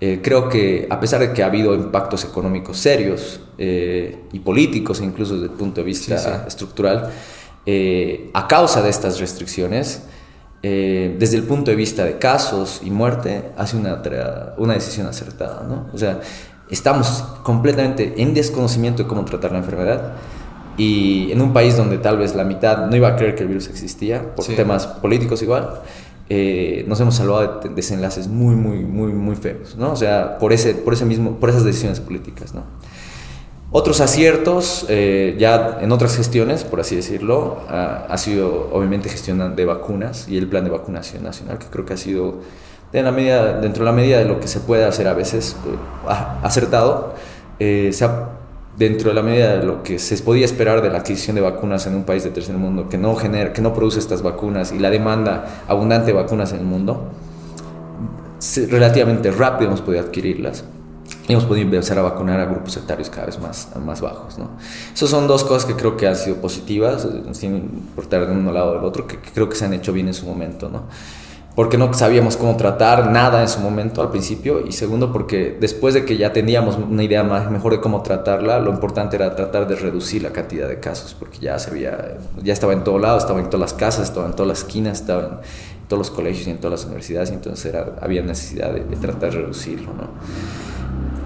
[0.00, 5.00] Eh, creo que a pesar de que ha habido impactos económicos serios eh, y políticos,
[5.00, 7.10] incluso desde el punto de vista estructural,
[7.66, 10.02] eh, a causa de estas restricciones,
[10.62, 14.00] desde el punto de vista de casos y muerte, hace una,
[14.56, 15.62] una decisión acertada.
[15.68, 15.90] ¿no?
[15.92, 16.20] O sea,
[16.70, 20.14] estamos completamente en desconocimiento de cómo tratar la enfermedad
[20.76, 23.48] y en un país donde tal vez la mitad no iba a creer que el
[23.48, 25.82] virus existía, por temas políticos igual,
[26.28, 29.92] eh, nos hemos salvado de desenlaces muy, muy, muy, muy feos, ¿no?
[29.92, 32.62] O sea, por, ese, por, ese mismo, por esas decisiones políticas, ¿no?
[33.70, 39.64] Otros aciertos, eh, ya en otras gestiones, por así decirlo, ha, sido obviamente gestión de
[39.64, 42.36] vacunas y el plan de vacunación nacional, que creo que ha sido
[42.92, 45.56] de la medida, dentro de la medida de lo que se puede hacer a veces
[45.64, 45.76] pues,
[46.42, 47.14] acertado.
[47.58, 48.28] Eh, se ha
[48.76, 51.86] dentro de la medida de lo que se podía esperar de la adquisición de vacunas
[51.86, 54.78] en un país de tercer mundo que no, genera, que no produce estas vacunas y
[54.78, 57.10] la demanda abundante de vacunas en el mundo,
[58.68, 60.64] relativamente rápido hemos podido adquirirlas
[61.28, 64.38] hemos podido empezar a vacunar a grupos etarios cada vez más, más bajos.
[64.38, 64.50] ¿no?
[64.92, 68.72] Esas son dos cosas que creo que han sido positivas, sin importar de uno lado
[68.72, 70.68] o del otro, que, creo que se han hecho bien en su momento.
[70.68, 70.82] ¿no?
[71.54, 75.94] porque no sabíamos cómo tratar nada en su momento al principio y segundo porque después
[75.94, 79.68] de que ya teníamos una idea más mejor de cómo tratarla, lo importante era tratar
[79.68, 83.18] de reducir la cantidad de casos porque ya se había, ya estaba en todo lado,
[83.18, 85.30] estaba en todas las casas, estaba en todas las esquinas, estaba en
[85.86, 88.96] todos los colegios y en todas las universidades y entonces era, había necesidad de, de
[88.96, 90.08] tratar de reducirlo, ¿no?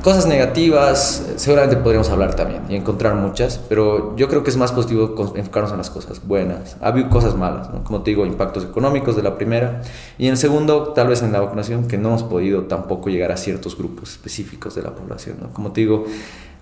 [0.02, 4.70] Cosas negativas, seguramente podríamos hablar también y encontrar muchas, pero yo creo que es más
[4.70, 6.76] positivo enfocarnos en las cosas buenas.
[6.80, 7.82] Ha habido cosas malas, ¿no?
[7.82, 9.82] como te digo, impactos económicos de la primera,
[10.16, 13.32] y en el segundo, tal vez en la vacunación, que no hemos podido tampoco llegar
[13.32, 15.38] a ciertos grupos específicos de la población.
[15.42, 15.52] ¿no?
[15.52, 16.04] Como te digo,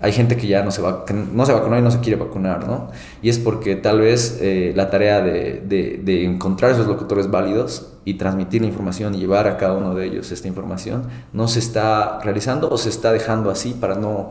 [0.00, 2.66] hay gente que ya no se, va, no se vacunó y no se quiere vacunar,
[2.66, 2.88] ¿no?
[3.22, 7.95] Y es porque tal vez eh, la tarea de, de, de, encontrar esos locutores válidos
[8.06, 11.02] y transmitir la información y llevar a cada uno de ellos esta información
[11.32, 14.30] no se está realizando o se está dejando así para no,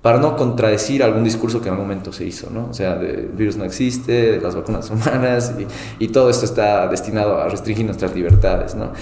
[0.00, 2.68] para no contradecir algún discurso que en algún momento se hizo, ¿no?
[2.70, 7.38] O sea, el virus no existe, las vacunas humanas y, y todo esto está destinado
[7.38, 8.92] a restringir nuestras libertades, ¿no?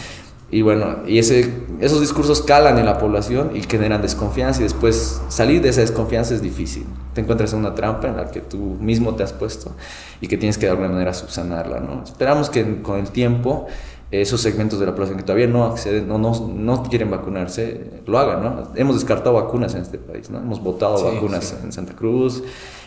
[0.51, 5.21] Y bueno, y ese, esos discursos calan en la población y generan desconfianza y después
[5.29, 6.87] salir de esa desconfianza es difícil.
[7.13, 9.77] Te encuentras en una trampa en la que tú mismo te has puesto
[10.23, 11.81] y que tienes que de alguna manera subsanarla.
[11.81, 12.03] ¿no?
[12.03, 13.67] Esperamos que con el tiempo
[14.11, 18.19] esos segmentos de la población que todavía no acceden, no, no, no quieren vacunarse, lo
[18.19, 18.43] hagan.
[18.43, 18.73] ¿no?
[18.75, 20.39] Hemos descartado vacunas en este país, ¿no?
[20.39, 22.43] hemos votado vacunas en Santa Cruz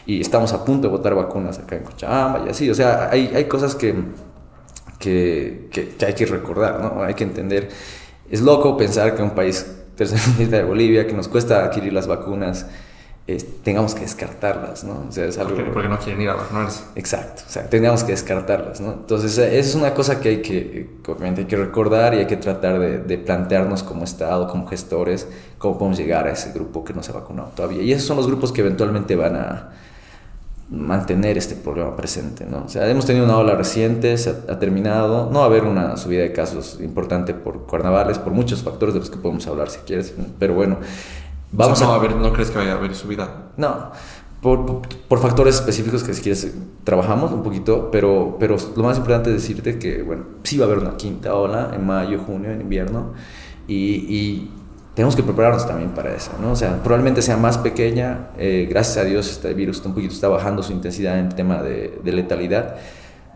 [0.05, 2.69] y estamos a punto de votar vacunas acá en Cochabamba y así.
[2.69, 3.93] O sea, hay, hay cosas que
[5.01, 7.03] que, que, hay que recordar, ¿no?
[7.03, 7.69] Hay que entender.
[8.29, 9.65] Es loco pensar que un país
[9.97, 12.67] tercermundista de Bolivia, que nos cuesta adquirir las vacunas,
[13.63, 15.05] tengamos que descartarlas, ¿no?
[15.07, 15.55] O sea, es algo...
[15.73, 16.83] Porque, no quieren ir a vacunarse.
[16.95, 18.93] Exacto, o sea, tengamos que descartarlas, ¿no?
[18.93, 22.37] Entonces, esa es una cosa que hay que, obviamente hay que recordar y hay que
[22.37, 26.93] tratar de, de, plantearnos como Estado, como gestores, cómo podemos llegar a ese grupo que
[26.93, 27.81] no se ha vacunado todavía.
[27.81, 29.69] Y esos son los grupos que eventualmente van a
[30.71, 32.45] mantener este problema presente.
[32.45, 32.63] ¿no?
[32.65, 35.97] O sea, hemos tenido una ola reciente, se ha, terminado, no va a haber una
[35.97, 39.79] subida de casos importante por carnavales, por muchos factores de los que podemos hablar si
[39.79, 40.77] quieres, pero bueno,
[41.51, 41.99] vamos no, a...
[41.99, 43.51] ver, ¿No crees que vaya a haber subida?
[43.57, 43.91] No,
[44.41, 49.29] por, por, factores específicos que si quieres trabajamos un poquito, pero, pero lo más importante
[49.29, 52.61] es decirte que, bueno, sí va a haber una quinta ola en mayo, junio, en
[52.61, 53.13] invierno,
[53.67, 54.51] y, y
[54.95, 56.51] tenemos que prepararnos también para eso, ¿no?
[56.51, 60.27] O sea, probablemente sea más pequeña, eh, gracias a Dios este virus un poquito está
[60.27, 62.75] bajando su intensidad en el tema de, de, letalidad,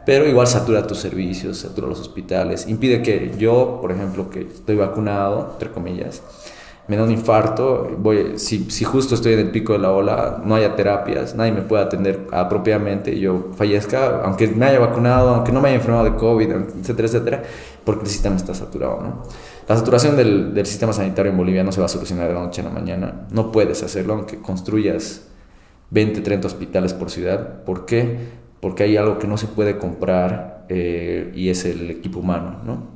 [0.05, 4.76] pero igual satura tus servicios, satura los hospitales, impide que yo, por ejemplo, que estoy
[4.76, 6.22] vacunado, entre comillas,
[6.88, 10.41] me da un infarto, voy, si, si justo estoy en el pico de la ola,
[10.45, 15.29] no haya terapias, nadie me puede atender apropiadamente y yo fallezca, aunque me haya vacunado,
[15.36, 17.43] aunque no me haya enfermado de COVID, etcétera, etcétera,
[17.83, 19.23] porque el sistema está saturado, ¿no?
[19.67, 22.41] La saturación del, del, sistema sanitario en Bolivia no se va a solucionar de la
[22.41, 23.25] noche a la mañana.
[23.31, 25.27] No puedes hacerlo aunque construyas
[25.89, 27.63] 20, 30 hospitales por ciudad.
[27.63, 28.17] ¿Por qué?
[28.59, 32.95] Porque hay algo que no se puede comprar eh, y es el equipo humano, ¿no?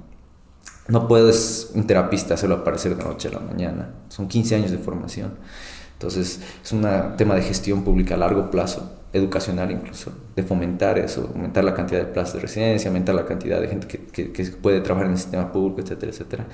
[0.90, 3.94] No puedes un terapista hacerlo aparecer de noche a la mañana.
[4.10, 5.34] Son 15 años de formación.
[5.94, 6.86] Entonces, es un
[7.18, 12.00] tema de gestión pública a largo plazo, educacional incluso, de fomentar eso, aumentar la cantidad
[12.00, 15.52] de plazas de residencia, aumentar la cantidad de gente que, puede trabajar en el sistema
[15.52, 16.48] público, etcétera, etcétera.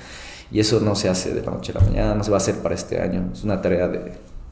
[0.52, 2.40] Y eso no se hace de la noche a la mañana, no se va a
[2.40, 3.30] hacer para este año.
[3.34, 3.92] Es una tarea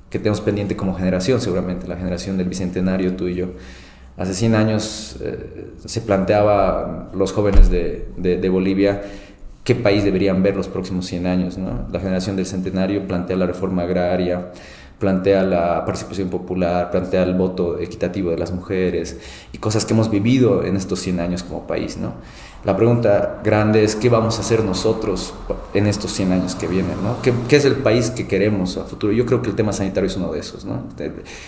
[0.10, 3.48] que tenemos pendiente como generación, seguramente, la generación del bicentenario, tú y yo.
[4.16, 9.02] Hace 100 años eh, se planteaba los jóvenes de, Bolivia
[9.64, 11.58] qué país deberían ver los próximos 100 años.
[11.58, 11.88] ¿no?
[11.92, 14.52] La generación del centenario plantea la reforma agraria,
[15.00, 19.20] plantea la participación popular, plantea el voto equitativo de las mujeres
[19.52, 21.98] y cosas que hemos vivido en estos 100 años como país.
[21.98, 22.14] ¿no?
[22.64, 25.34] La pregunta grande es qué vamos a hacer nosotros
[25.74, 27.22] en estos 100 años que vienen, ¿no?
[27.22, 29.12] ¿Qué, ¿Qué, es el país que queremos a futuro?
[29.12, 30.88] Yo creo que el tema sanitario es uno de esos, ¿no?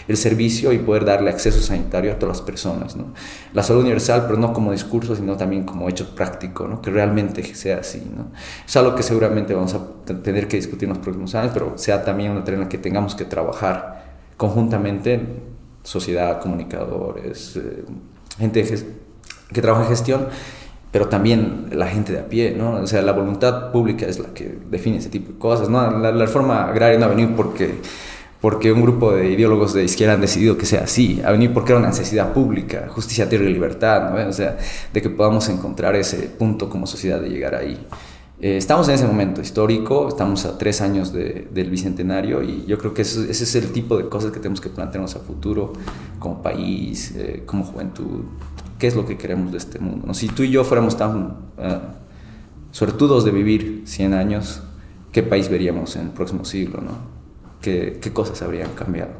[0.07, 3.13] El, servicio y poder darle acceso sanitario a todas las personas, ¿no?
[3.53, 6.81] La salud universal, pero no como discurso, sino también como hecho práctico, ¿no?
[6.81, 8.27] Que realmente sea así, ¿no?
[8.67, 9.79] Es algo que seguramente vamos a
[10.21, 12.77] tener que discutir en los próximos años, pero sea también una tarea en la que
[12.77, 14.03] tengamos que trabajar
[14.35, 15.21] conjuntamente,
[15.81, 17.85] sociedad, comunicadores, eh,
[18.37, 18.65] gente
[19.53, 20.27] que trabaja en gestión
[20.95, 22.75] pero también la gente de a pie, ¿no?
[22.75, 25.91] O sea, la voluntad pública es la que define ese tipo de cosas, ¿no?
[25.91, 27.81] La, reforma agraria no ha venido porque,
[28.39, 31.73] porque un grupo de ideólogos de izquierda han decidido que sea así, ha venido porque
[31.73, 34.29] era una necesidad pública, justicia, tierra y libertad, ¿no?
[34.29, 34.57] O sea,
[34.93, 37.77] de que podamos encontrar ese punto como sociedad de llegar ahí.
[38.39, 42.93] Eh, estamos en ese momento histórico, estamos a tres años del bicentenario y yo creo
[42.93, 45.73] que ese, es el tipo de cosas que tenemos que plantearnos a futuro
[46.19, 48.23] como país, eh, como juventud
[48.79, 50.13] qué es lo que queremos de este mundo.
[50.13, 51.31] Si tú y yo fuéramos tan uh,
[52.71, 54.61] suertudos de vivir 100 años,
[55.11, 56.81] ¿qué país veríamos en el próximo siglo?
[56.81, 56.91] ¿no?
[57.61, 59.11] ¿Qué, ¿Qué, cosas habrían cambiado?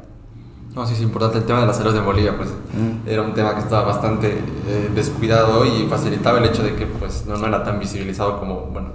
[0.75, 1.37] No, sí, es importante.
[1.37, 3.07] El tema de la salud en Bolivia, pues, mm.
[3.07, 4.29] era un tema que estaba bastante
[4.67, 8.65] eh, descuidado y facilitaba el hecho de que, pues, no, no era tan visibilizado como,
[8.65, 8.89] bueno,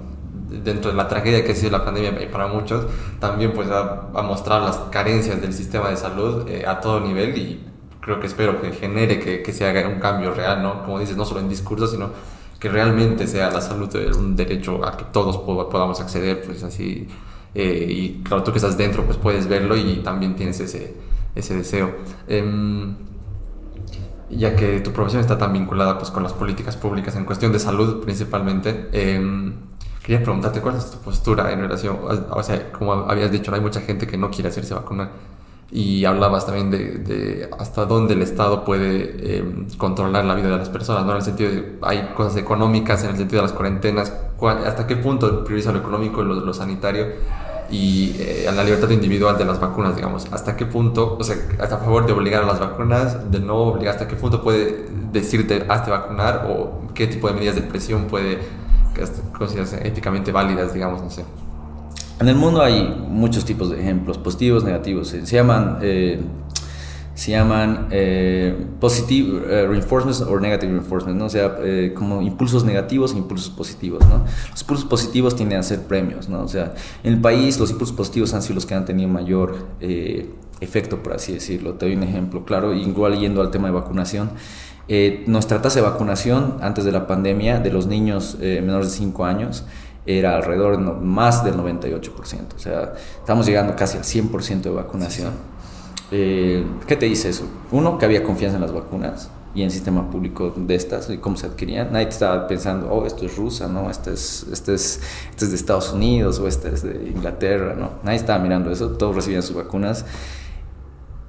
[0.63, 2.85] dentro de la tragedia que ha sido la pandemia y para muchos,
[3.19, 7.39] también, pues, a, a mostrar las carencias del sistema de salud eh, a todo nivel
[7.39, 7.70] y
[8.01, 10.83] creo que espero que genere que, que, se haga un cambio real, ¿no?
[10.83, 12.11] Como dices, no solo en discurso, sino
[12.61, 17.09] que realmente sea la salud un derecho a que todos podamos acceder, pues así.
[17.55, 20.95] Eh, y claro, tú que estás dentro, pues puedes verlo y también tienes ese,
[21.35, 21.95] ese deseo.
[22.29, 22.97] Em,
[24.29, 27.59] ya que tu profesión está tan vinculada pues con las políticas públicas en cuestión de
[27.59, 29.53] salud principalmente, eh,
[30.03, 31.99] quería preguntarte cuál es tu postura en relación,
[32.31, 35.11] o sea, como habías dicho, hay mucha gente que no quiere hacerse vacunar
[35.73, 40.69] y hablabas también de, hasta dónde el Estado puede em, controlar la vida de las
[40.69, 41.13] personas, ¿no?
[41.13, 44.13] En el sentido de, hay cosas económicas, en el sentido de las cuarentenas,
[44.67, 47.07] hasta qué punto prioriza lo económico y lo, sanitario
[47.71, 51.77] y eh, la libertad individual de las vacunas, digamos, hasta qué punto, o sea, hasta
[51.77, 55.67] a favor de obligar a las vacunas, de no obligar, hasta qué punto puede decirte
[55.69, 58.39] hazte vacunar o qué tipo de medidas de presión puede
[59.39, 61.25] considerarse éticamente válidas, digamos, no sé.
[62.21, 65.09] En el mundo hay muchos tipos de ejemplos, positivos, negativos.
[65.09, 66.21] Se llaman, eh,
[67.15, 71.25] se llaman eh, positive eh, reinforcements o negative reinforcements, ¿no?
[71.25, 71.57] o sea,
[71.95, 74.07] como impulsos negativos e impulsos positivos.
[74.07, 74.27] ¿no?
[74.51, 76.29] Los impulsos positivos tienden a ser premios.
[76.29, 76.43] ¿no?
[76.43, 79.57] O sea, en el país los impulsos positivos han sido los que han tenido mayor
[80.61, 81.75] efecto, por así decirlo.
[81.75, 84.33] Te doy un ejemplo claro, igual yendo al tema de vacunación.
[85.27, 89.65] nuestra tasa de vacunación antes de la pandemia de los niños menores de 5 años
[90.07, 92.55] era alrededor de más del 98%.
[92.57, 95.33] O sea, estamos llegando casi al 100% de vacunación.
[96.11, 97.45] Eh, ¿Qué te dice eso?
[97.71, 101.19] Uno, que había confianza en las vacunas y en el sistema público de estas y
[101.19, 101.93] cómo se adquirían.
[101.93, 103.91] Nadie estaba pensando, oh, esto es rusa, ¿no?
[103.91, 107.91] Este es, este, es, este es de Estados Unidos o este es de Inglaterra, ¿no?
[108.03, 110.05] Nadie estaba mirando eso, todos recibían sus vacunas.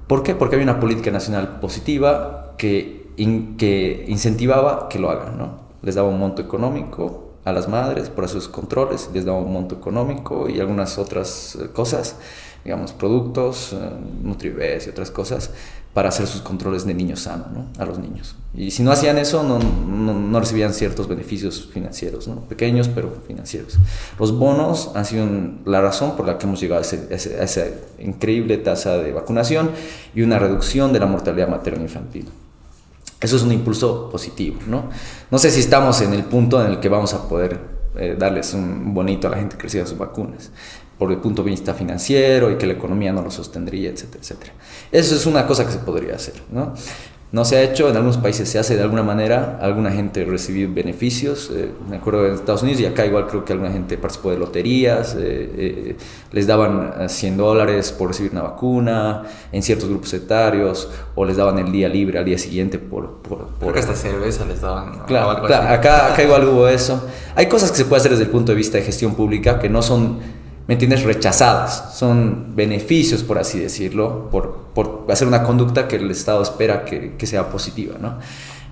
[0.06, 0.34] ¿Por qué?
[0.34, 3.12] Porque había una política nacional positiva que,
[3.58, 5.62] que incentivaba que lo hagan, ¿no?
[5.82, 9.74] Les daba un monto económico a las madres por sus controles, les daba un monto
[9.74, 12.16] económico y algunas otras eh, cosas,
[12.64, 15.50] digamos, productos, eh, y otras cosas,
[15.92, 17.66] para hacer sus controles de niños sanos, ¿no?
[17.78, 18.34] A los niños.
[18.54, 22.36] Y si no hacían eso, no, no, recibían ciertos beneficios financieros, ¿no?
[22.42, 23.78] Pequeños, pero financieros.
[24.18, 25.26] Los bonos han sido
[25.66, 27.66] la razón por la que hemos llegado a, a esa
[27.98, 29.70] increíble tasa de vacunación
[30.14, 32.28] y una reducción de la mortalidad materno-infantil.
[33.22, 34.90] Eso es un impulso positivo, ¿no?
[35.30, 37.58] No sé si estamos en el punto en el que vamos a poder
[37.96, 40.50] eh, darles un bonito a la gente que reciba sus vacunas,
[40.98, 44.52] por el punto de vista financiero y que la economía no lo sostendría, etcétera, etcétera.
[44.90, 46.74] Eso es una cosa que se podría hacer, ¿no?
[47.32, 50.68] No se ha hecho, en algunos países se hace de alguna manera, alguna gente recibió
[50.70, 54.32] beneficios, eh, me acuerdo en Estados Unidos y acá igual creo que alguna gente participó
[54.32, 55.96] de loterías, eh, eh,
[56.30, 61.58] les daban 100 dólares por recibir una vacuna en ciertos grupos etarios o les daban
[61.58, 63.22] el día libre al día siguiente por...
[63.22, 65.06] por, creo que hasta cerveza les daban.
[65.06, 67.02] Claro, acá, acá igual hubo eso.
[67.34, 69.70] Hay cosas que se puede hacer desde el punto de vista de gestión pública que
[69.70, 70.18] no son
[70.66, 71.02] ¿me entiendes?
[71.02, 71.96] Rechazadas.
[71.96, 77.16] Son beneficios, por así decirlo, por, por hacer una conducta que el Estado espera que,
[77.16, 78.18] que sea positiva, ¿no?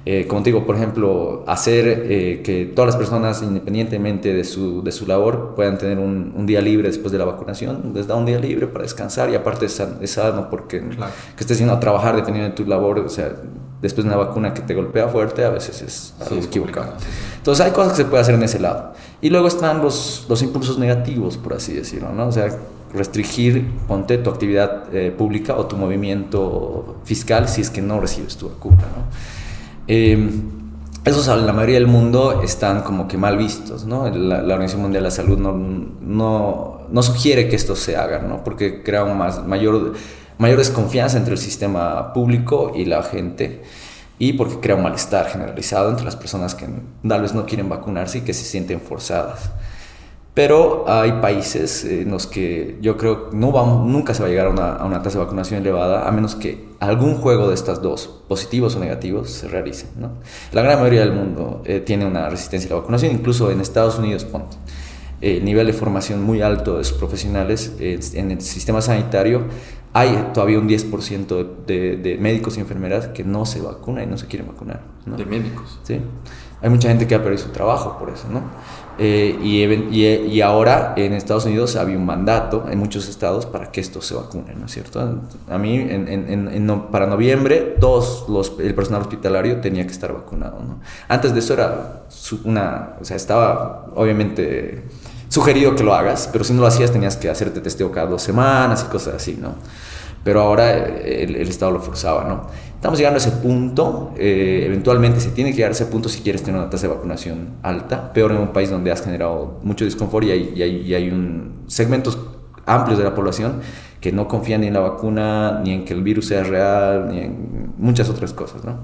[0.06, 4.82] Eh, como te digo, por ejemplo, hacer eh, que todas las personas, independientemente de su,
[4.82, 8.14] de su labor, puedan tener un, un, día libre después de la vacunación, les da
[8.14, 12.16] un día libre para descansar y aparte es, sano porque que estés yendo a trabajar
[12.16, 13.36] dependiendo de tu labor, o sea,
[13.82, 16.94] Después una vacuna que te golpea fuerte a veces es algo equivocado.
[17.36, 18.92] Entonces hay cosas que se puede hacer en ese lado.
[19.22, 22.28] Y luego están los, los impulsos negativos, por así decirlo, ¿no?
[22.28, 22.48] O sea,
[22.92, 28.36] restringir, ponte tu actividad eh, pública o tu movimiento fiscal si es que no recibes
[28.36, 29.04] tu vacuna, ¿no?
[29.86, 30.30] Eh,
[31.04, 34.08] esos en la mayoría del mundo están como que mal vistos, ¿no?
[34.10, 38.44] La, Organización Mundial de la Salud no, no, no, sugiere que esto se haga, ¿no?
[38.44, 39.94] Porque crea un más, mayor,
[40.40, 43.62] mayor desconfianza entre el sistema público y la gente
[44.18, 46.66] y porque crea un malestar generalizado entre las personas que
[47.06, 49.50] tal vez no quieren vacunarse y que se sienten forzadas.
[50.32, 54.50] Pero hay países en los que yo creo que nunca se va a llegar a
[54.50, 58.22] una, a una, tasa de vacunación elevada a menos que algún juego de estas dos,
[58.26, 59.86] positivos o negativos, se realice.
[60.52, 63.98] La gran mayoría del mundo eh, tiene una resistencia a la vacunación, incluso en Estados
[63.98, 64.56] Unidos, ponte.
[65.22, 69.48] Eh, nivel de formación muy alto de sus profesionales eh, en el sistema sanitario,
[69.92, 74.18] hay todavía un 10% de, de, médicos y enfermeras que no se vacunan y no
[74.18, 74.82] se quieren vacunar.
[75.04, 75.16] ¿no?
[75.16, 75.80] ¿De médicos?
[75.82, 76.00] Sí.
[76.62, 78.42] Hay mucha gente que ha perdido su trabajo por eso, ¿no?
[79.02, 83.80] Eh, y, y, ahora en Estados Unidos había un mandato en muchos estados para que
[83.80, 85.00] esto se vacune, ¿no es cierto?
[85.48, 90.58] A mí, en, en, para noviembre, todos los, el personal hospitalario tenía que estar vacunado,
[90.62, 90.80] ¿no?
[91.08, 92.02] Antes de eso era
[92.44, 94.84] una, o sea, estaba obviamente
[95.30, 98.22] sugerido que lo hagas, pero si no lo hacías tenías que hacerte testeo cada dos
[98.22, 99.54] semanas y cosas así, ¿no?
[100.22, 102.48] Pero ahora el, el Estado lo forzaba, ¿no?
[102.80, 106.22] Estamos llegando a ese punto, eh, eventualmente se tiene que llegar a ese punto si
[106.22, 109.84] quieres tener una tasa de vacunación alta, peor en un país donde has generado mucho
[109.84, 112.18] disconfort y hay, y hay, y hay un, segmentos
[112.66, 113.60] amplios de la población
[114.00, 117.20] que no confían ni en la vacuna, ni en que el virus sea real, ni
[117.20, 118.78] en muchas otras cosas, ¿no?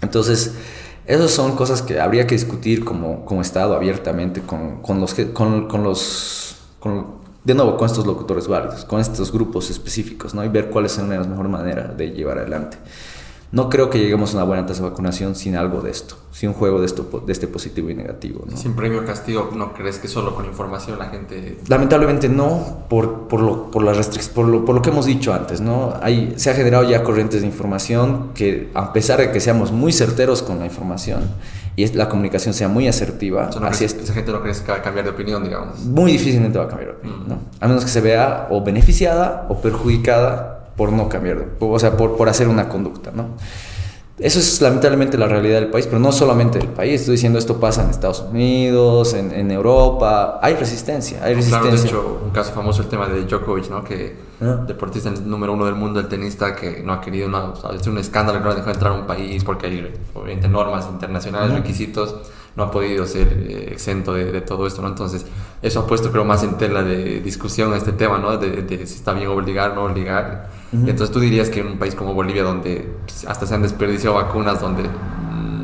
[0.00, 0.54] Entonces,
[1.08, 5.66] esas son cosas que habría que discutir como, como Estado abiertamente con, con los, con,
[5.66, 7.06] con los con,
[7.42, 10.44] de nuevo con estos locutores válidos, con estos grupos específicos, ¿no?
[10.44, 12.76] Y ver cuáles son las mejores maneras de llevar adelante.
[13.50, 16.50] No creo que lleguemos a una buena tasa de vacunación sin algo de esto, sin
[16.50, 18.44] un juego de, esto, de este positivo y negativo.
[18.48, 18.56] ¿no?
[18.56, 21.58] Sin premio castigo, ¿no crees que solo con información la gente...?
[21.66, 23.84] Lamentablemente no, por, por, lo, por,
[24.34, 25.62] por, lo, por lo que hemos dicho antes.
[25.62, 25.94] ¿no?
[26.02, 29.92] Hay, se ha generado ya corrientes de información que, a pesar de que seamos muy
[29.92, 31.22] certeros con la información,
[31.78, 33.50] y la comunicación sea muy asertiva.
[33.62, 33.94] así es.
[33.94, 35.78] Esa gente no cree que va a cambiar de opinión, digamos.
[35.84, 37.38] Muy difícilmente va a cambiar de opinión, ¿no?
[37.60, 42.16] A menos que se vea o beneficiada o perjudicada por no cambiar, o sea, por,
[42.16, 43.30] por hacer una conducta, ¿no?
[44.18, 47.02] Eso es lamentablemente la realidad del país, pero no solamente del país.
[47.02, 50.40] Estoy diciendo esto pasa en Estados Unidos, en, en Europa.
[50.42, 51.70] Hay resistencia, hay resistencia.
[51.70, 53.84] Claro, de hecho, un caso famoso el tema de Djokovic, ¿no?
[53.84, 54.64] Que ah.
[54.66, 58.38] deportista número uno del mundo, el tenista, que no ha querido, no, es un escándalo
[58.38, 62.16] que no ha dejado entrar a un país porque hay obviamente normas internacionales, requisitos
[62.58, 64.88] no ha podido ser eh, exento de, de, todo esto, ¿no?
[64.88, 65.24] Entonces,
[65.62, 68.36] eso ha puesto, creo, más en tela de discusión este tema, ¿no?
[68.36, 70.50] De, de si está bien obligar o no obligar.
[70.72, 72.96] Entonces, tú dirías que en un país como Bolivia, donde
[73.28, 74.82] hasta se han desperdiciado vacunas, donde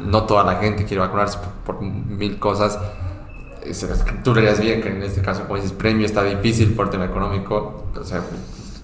[0.07, 2.79] no toda la gente quiere vacunarse por, por mil cosas,
[4.23, 7.87] tú dirías bien que en este caso, como dices, premio está difícil por tema económico,
[7.99, 8.23] o sea,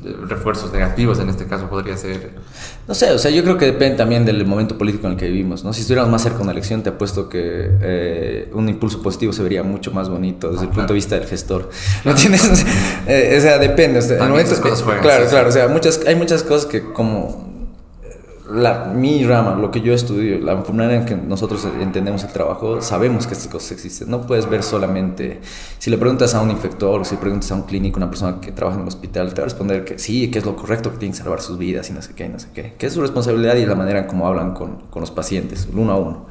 [0.02, 2.30] refuerzos negativos en este caso podría ser?
[2.88, 5.26] No sé, o sea, yo creo que depende también del momento político en el que
[5.26, 5.72] vivimos, ¿no?
[5.72, 9.42] Si estuviéramos más cerca de una elección, te apuesto que eh, un impulso positivo se
[9.42, 11.70] vería mucho más bonito desde el punto de vista del gestor,
[12.04, 12.40] ¿no entiendes?
[13.06, 13.98] Eh, o sea, depende.
[13.98, 14.18] O sea,
[15.00, 17.49] claro, claro, o sea, muchas, hay muchas cosas que como
[18.52, 22.82] la, mi rama, lo que yo estudio, la manera en que nosotros entendemos el trabajo,
[22.82, 24.10] sabemos que estas cosas existen.
[24.10, 25.40] No puedes ver solamente,
[25.78, 28.52] si le preguntas a un infector, si le preguntas a un clínico, una persona que
[28.52, 30.98] trabaja en el hospital, te va a responder que sí, que es lo correcto, que
[30.98, 32.74] tiene que salvar sus vidas y no sé qué, y no sé qué.
[32.76, 35.92] Que es su responsabilidad y la manera en cómo hablan con, con los pacientes, uno
[35.92, 36.26] a uno.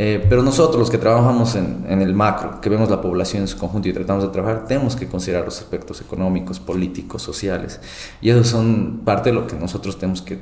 [0.00, 3.48] Eh, pero nosotros, los que trabajamos en, en, el macro, que vemos la población en
[3.48, 7.80] su conjunto y tratamos de trabajar, tenemos que considerar los aspectos económicos, políticos, sociales.
[8.20, 10.38] Y esos son parte de lo que nosotros tenemos que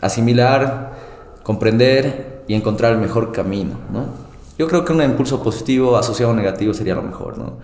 [0.00, 0.92] asimilar,
[1.42, 4.06] comprender y encontrar el mejor camino, ¿no?
[4.58, 7.58] Yo creo que un impulso positivo asociado a negativo sería lo mejor, ¿no?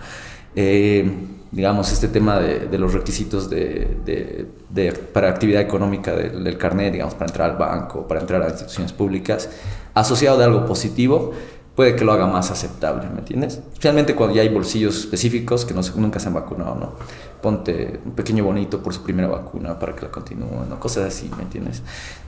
[0.55, 1.11] Eh,
[1.53, 7.14] digamos, este tema de, los requisitos de, de, para actividad económica del, del, carnet, digamos,
[7.14, 9.49] para entrar al banco, para entrar a instituciones públicas,
[9.95, 11.32] asociado de algo positivo,
[11.74, 13.61] puede que lo haga más aceptable, ¿me entiendes?
[13.72, 16.93] Especialmente cuando ya hay bolsillos específicos que no, nunca se han vacunado, ¿no?
[17.41, 20.80] Ponte un pequeño bonito por su primera vacuna para que la continúen, ¿no?
[20.80, 21.82] Cosas así, ¿me entiendes?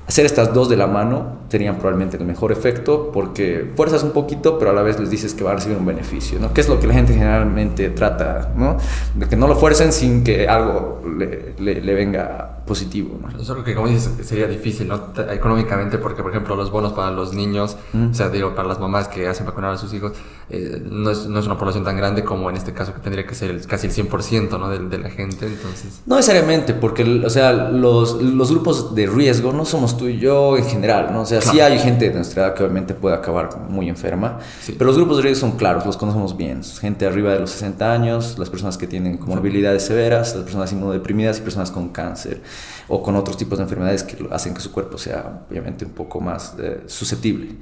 [0.07, 4.59] Hacer estas dos de la mano tenían probablemente el mejor efecto porque fuerzas un poquito,
[4.59, 6.55] pero a la vez les dices que va a recibir un beneficio, ¿no?
[6.55, 8.79] Que es lo que la gente generalmente trata, ¿no?
[9.15, 13.39] De que no lo fuercen sin que algo le, le, venga positivo, ¿no?
[13.39, 15.09] Eso que, como dices, sería difícil, ¿no?
[15.31, 19.09] Económicamente, porque, por ejemplo, los bonos para los niños, o sea, digo, para las mamás
[19.09, 20.13] que hacen vacunar a sus hijos,
[20.51, 23.27] eh, no, es, no, es, una población tan grande como en este caso que tendría
[23.27, 24.71] que ser el, casi el 100% ¿no?
[24.71, 25.47] de, de, la gente.
[25.47, 26.01] Entonces...
[26.07, 30.57] No necesariamente, porque o sea, los, los, grupos de riesgo no somos tú y yo
[30.57, 31.23] en general, ¿no?
[31.23, 31.55] O sea, claro.
[31.55, 34.75] sí hay gente de nuestra edad que obviamente puede acabar muy enferma, sí.
[34.77, 36.63] pero los grupos de riesgo son claros, los conocemos bien.
[36.63, 41.39] Gente arriba de los 60 años, las personas que tienen comorbilidades severas, las personas inmunodeprimidas
[41.39, 42.43] y personas con cáncer
[42.89, 46.21] o con otros tipos de enfermedades que hacen que su cuerpo sea obviamente un poco
[46.21, 47.57] más eh, susceptible.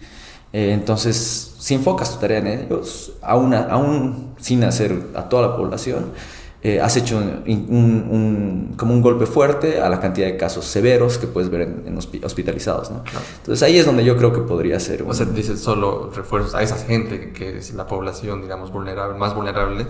[0.53, 5.57] Eh, entonces, si enfocas tu tarea en ellos, aún, aún sin hacer a toda la
[5.57, 6.13] población,
[6.67, 10.65] eh, has hecho un, un, un, como un golpe fuerte a la cantidad de casos
[10.65, 12.91] severos que puedes ver en, en hospitalizados.
[12.91, 13.05] ¿no?
[13.05, 13.25] Claro.
[13.37, 15.05] Entonces ahí es donde yo creo que podría ser.
[15.05, 19.33] O sea, dices solo refuerzos a esa gente que es la población, digamos, vulnerable, más
[19.33, 19.87] vulnerable.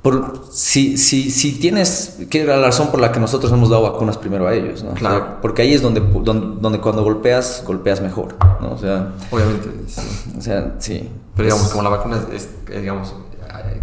[0.00, 3.82] Por, si, si, si tienes, que es la razón por la que nosotros hemos dado
[3.82, 4.94] vacunas primero a ellos, ¿no?
[4.94, 5.16] Claro.
[5.16, 8.74] O sea, porque ahí es donde, donde, donde, cuando golpeas, golpeas mejor, ¿no?
[8.74, 10.00] O sea, obviamente, sí.
[10.38, 11.10] O sea, sí.
[11.34, 13.12] Pero digamos, como la vacuna es, es digamos,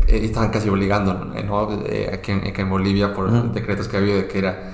[0.07, 1.33] estaban casi obligando, ¿no?
[2.11, 3.51] Aquí en, aquí en Bolivia por uh -huh.
[3.53, 4.73] decretos que ha habido de que era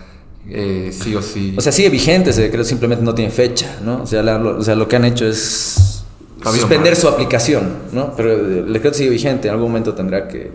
[0.49, 1.53] eh, sí o sí.
[1.57, 4.03] O sea, sigue vigente ese decreto, simplemente no tiene fecha, ¿no?
[4.03, 6.03] O sea, la, lo, o sea lo que han hecho es
[6.43, 8.13] suspender su aplicación, ¿no?
[8.15, 10.51] Pero el decreto sigue vigente, en algún momento tendrá que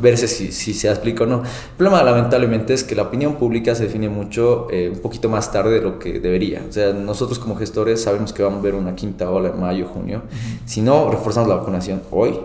[0.00, 1.36] verse si, si, se aplica o no.
[1.42, 5.52] El problema, lamentablemente, es que la opinión pública se define mucho eh, un poquito más
[5.52, 6.62] tarde de lo que debería.
[6.68, 9.86] O sea, nosotros como gestores sabemos que vamos a ver una quinta ola en mayo,
[9.86, 10.22] junio.
[10.66, 12.38] Si no reforzamos la vacunación hoy,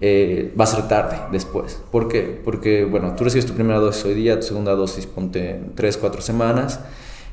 [0.00, 1.80] eh, va a ser tarde después.
[1.90, 2.40] ¿Por qué?
[2.44, 5.96] Porque, bueno, tú recibes tu primera dosis hoy día, tu segunda dosis ponte en 3,
[5.96, 6.80] 4 semanas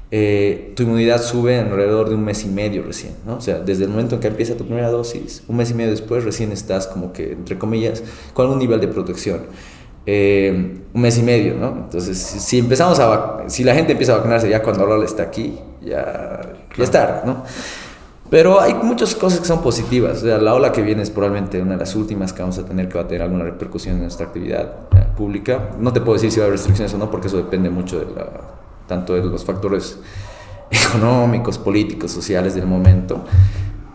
[0.10, 3.36] eh, tu inmunidad sube en alrededor de un mes y medio recién, ¿no?
[3.36, 5.92] O sea, desde el momento en que empieza tu primera dosis, un mes y medio
[5.92, 8.02] después recién estás como que, entre comillas,
[8.34, 9.42] con algún nivel de protección.
[10.06, 11.76] Eh, un mes y medio, ¿no?
[11.84, 15.60] Entonces, si, empezamos a si la gente empieza a vacunarse ya cuando Lola está aquí,
[15.82, 16.40] ya,
[16.78, 17.44] ya está, ¿no?
[18.30, 20.18] Pero hay muchas cosas que son positivas.
[20.18, 22.66] O sea, la ola que viene es probablemente una de las últimas que vamos a
[22.66, 25.70] tener que va a tener alguna repercusión en nuestra actividad eh, pública.
[25.80, 28.00] No te puedo decir si va a haber restricciones o no, porque eso depende mucho
[28.00, 28.28] de la,
[28.86, 30.00] tanto de los factores
[30.72, 33.24] económicos, políticos, sociales del momento,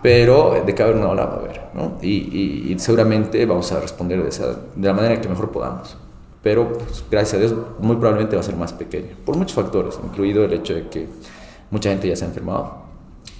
[0.02, 1.98] pero de que haber una ola va a haber, ¿no?
[2.00, 5.96] Y, y, y, seguramente vamos a responder de, esa, de la manera que mejor podamos.
[6.42, 9.98] Pero, pues, gracias a Dios, muy probablemente va a ser más pequeño, por muchos factores,
[10.02, 11.08] incluido el hecho de que
[11.70, 12.81] mucha gente ya se ha enfermado,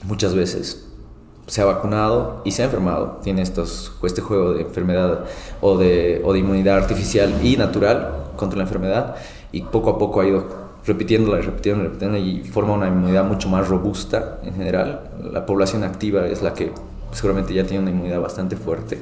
[0.05, 0.89] muchas veces
[1.47, 5.25] se ha vacunado y se ha enfermado, tiene estos, este juego de enfermedad
[5.61, 9.17] o de, o de inmunidad artificial y natural contra la enfermedad,
[9.51, 13.49] y poco a poco ha ido repitiéndola y repitiéndola, repitiéndola y forma una inmunidad mucho
[13.49, 15.11] más robusta en general.
[15.33, 16.73] La población activa es la que
[17.13, 19.01] seguramente ya tiene una inmunidad bastante fuerte.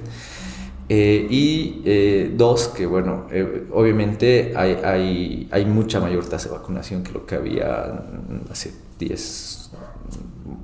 [0.88, 6.56] Eh, y eh, dos, que bueno, eh, obviamente hay, hay, hay, mucha mayor tasa de
[6.56, 8.02] vacunación que lo que había
[8.50, 9.70] hace 10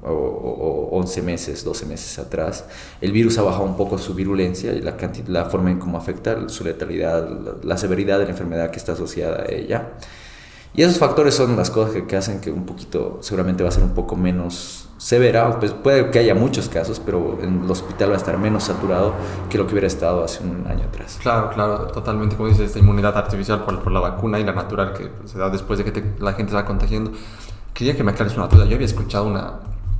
[0.02, 2.64] o, o, 11 meses, 12 meses atrás.
[3.00, 5.98] El virus ha bajado un poco su virulencia y la, cantidad, la forma en cómo
[5.98, 9.92] afecta, su letalidad, la, la severidad de la enfermedad que está asociada a ella.
[10.76, 13.72] Y esos factores son las cosas que, que, hacen que un poquito, seguramente va a
[13.72, 15.58] ser un poco menos severa.
[15.58, 19.14] Pues puede que haya muchos casos, pero en el hospital va a estar menos saturado
[19.48, 21.18] que lo que hubiera estado hace un año atrás.
[21.22, 22.36] Claro, claro, totalmente.
[22.36, 25.48] Como dices, esta inmunidad artificial por, por la vacuna y la natural que se da
[25.48, 27.12] después de que te, la gente se va contagiando.
[27.72, 28.66] Quería que me aclares una duda.
[28.66, 29.54] Yo había escuchado una,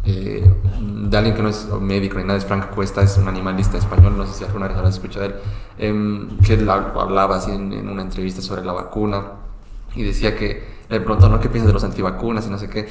[0.07, 0.49] eh,
[0.81, 4.17] de alguien que no es médico ni nada, es Frank Cuesta, es un animalista español,
[4.17, 5.41] no sé si alguna vez habrás escuchado de él,
[5.79, 9.25] eh, que él hablaba así en, en, una entrevista sobre la vacuna
[9.97, 11.41] y decía que, le preguntó, ¿no?
[11.41, 12.87] ¿Qué piensas de los antivacunas y no sé qué?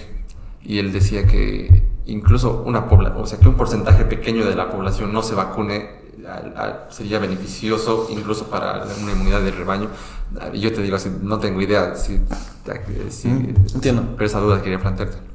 [0.63, 4.69] Y él decía que incluso una población, o sea, que un porcentaje pequeño de la
[4.69, 5.89] población no se vacune
[6.27, 9.87] a, a, sería beneficioso incluso para una inmunidad de rebaño.
[10.53, 12.19] Yo te digo así, no tengo idea si,
[13.09, 14.03] si mm, entiendo.
[14.17, 15.34] Pero esa duda quería plantearte.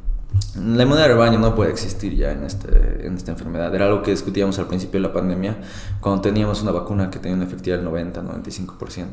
[0.56, 3.74] La inmunidad de rebaño no puede existir ya en, este, en esta enfermedad.
[3.74, 5.56] Era algo que discutíamos al principio de la pandemia,
[6.00, 9.06] cuando teníamos una vacuna que tenía una efectividad del 90-95%.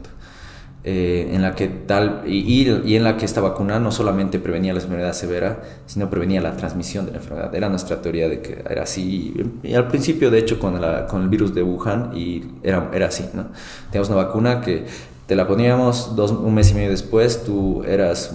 [0.83, 4.73] Eh, en la que tal y, y, en la que esta vacuna no solamente prevenía
[4.73, 7.53] la enfermedad severa, sino prevenía la transmisión de la enfermedad.
[7.53, 9.33] Era nuestra teoría de que era así.
[9.63, 13.07] Y, al principio, de hecho, con, la, con el virus de Wuhan, y era, era
[13.07, 13.25] así.
[13.33, 13.47] ¿no?
[13.91, 14.85] Teníamos una vacuna que
[15.27, 18.33] te la poníamos dos, un mes y medio después, tú eras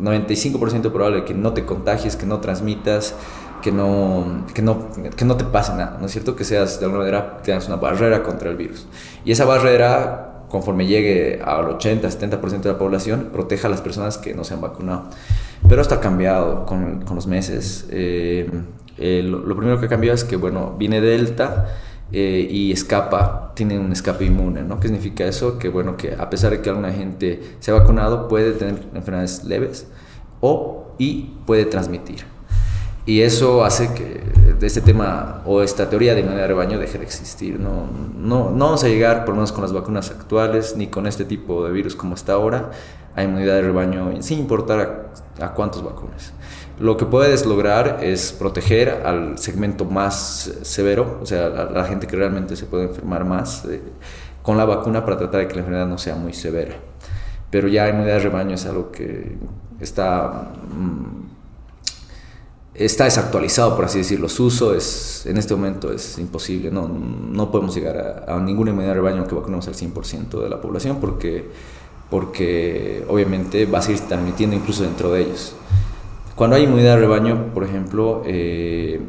[0.00, 3.14] 95% probable que no te contagies, que no transmitas,
[3.62, 6.36] que no, que, no, que no te pase nada, ¿no es cierto?
[6.36, 8.86] Que seas de alguna manera, tengas una barrera contra el virus.
[9.24, 14.34] Y esa barrera conforme llegue al 80-70% de la población, proteja a las personas que
[14.34, 15.06] no se han vacunado.
[15.68, 17.86] Pero esto ha cambiado con, con los meses.
[17.90, 18.48] Eh,
[18.98, 21.74] eh, lo, lo, primero que ha cambiado es que, bueno, viene Delta
[22.16, 24.78] eh, y escapa, tiene un escape inmune, ¿no?
[24.78, 25.58] ¿Qué significa eso?
[25.58, 29.42] Que, bueno, que a pesar de que alguna gente se ha vacunado, puede tener enfermedades
[29.42, 29.88] leves
[30.40, 32.24] o y puede transmitir.
[33.04, 34.22] Y eso hace que
[34.64, 37.58] este tema o esta teoría de inmunidad de rebaño deje de existir.
[37.58, 41.08] No, no, no vamos a llegar, por lo menos con las vacunas actuales, ni con
[41.08, 42.70] este tipo de virus como está ahora,
[43.16, 46.32] a inmunidad de rebaño sin importar a, a cuántos vacunas.
[46.78, 52.08] Lo que puedes lograr es proteger al segmento más severo, o sea, a la gente
[52.08, 53.80] que realmente se puede enfermar más, eh,
[54.42, 56.74] con la vacuna para tratar de que la enfermedad no sea muy severa.
[57.48, 59.36] Pero ya inmunidad de rebaño es algo que
[59.78, 61.24] está, mm,
[62.74, 64.28] está desactualizado, por así decirlo.
[64.28, 66.72] Su uso es, en este momento es imposible.
[66.72, 70.48] No, no podemos llegar a, a ninguna inmunidad de rebaño que vacunemos al 100% de
[70.48, 71.48] la población porque,
[72.10, 75.54] porque obviamente va a seguir transmitiendo incluso dentro de ellos.
[76.34, 79.00] Cuando hay inmunidad de rebaño, por ejemplo, eh,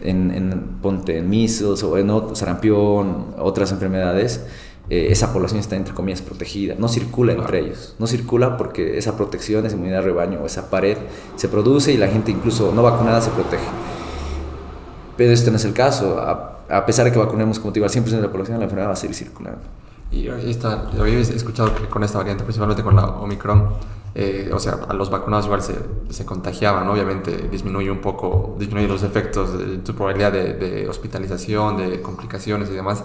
[0.00, 4.46] en, en, ponte en measles o en otro, sarampión, otras enfermedades,
[4.88, 9.16] eh, esa población está entre comillas protegida, no circula entre ellos, no circula porque esa
[9.16, 10.96] protección, esa inmunidad de rebaño o esa pared
[11.36, 13.64] se produce y la gente incluso no vacunada se protege.
[15.16, 17.86] Pero este no es el caso, a, a pesar de que vacunemos como te digo
[17.86, 19.60] al 100% de la población, la enfermedad va a seguir circulando.
[20.10, 23.70] Y esta, había escuchado que con esta variante, principalmente con la Omicron,
[24.14, 25.74] eh, o sea, a los vacunados igual se,
[26.10, 31.78] se, contagiaban, obviamente disminuye un poco, disminuye los efectos, de, tu probabilidad de, de, hospitalización,
[31.78, 33.04] de complicaciones y demás,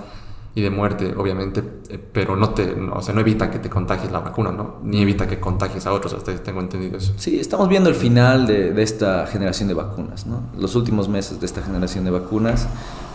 [0.53, 3.70] y de muerte, obviamente, eh, pero no te, no, o sea, no evita que te
[3.70, 4.78] contagies la vacuna, ¿no?
[4.84, 7.14] Ni evita que contagies a otros, hasta tengo entendido eso.
[7.16, 10.41] Sí, estamos viendo el final de, de esta generación de vacunas, ¿no?
[10.58, 12.68] Los últimos meses de esta generación de vacunas.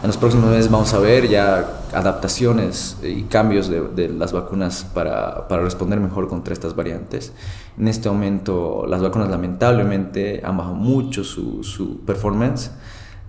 [0.03, 4.85] En los próximos meses vamos a ver ya adaptaciones y cambios de, de las vacunas
[4.95, 7.33] para, para, responder mejor contra estas variantes.
[7.79, 12.71] En este momento las vacunas lamentablemente han bajado mucho su, su performance.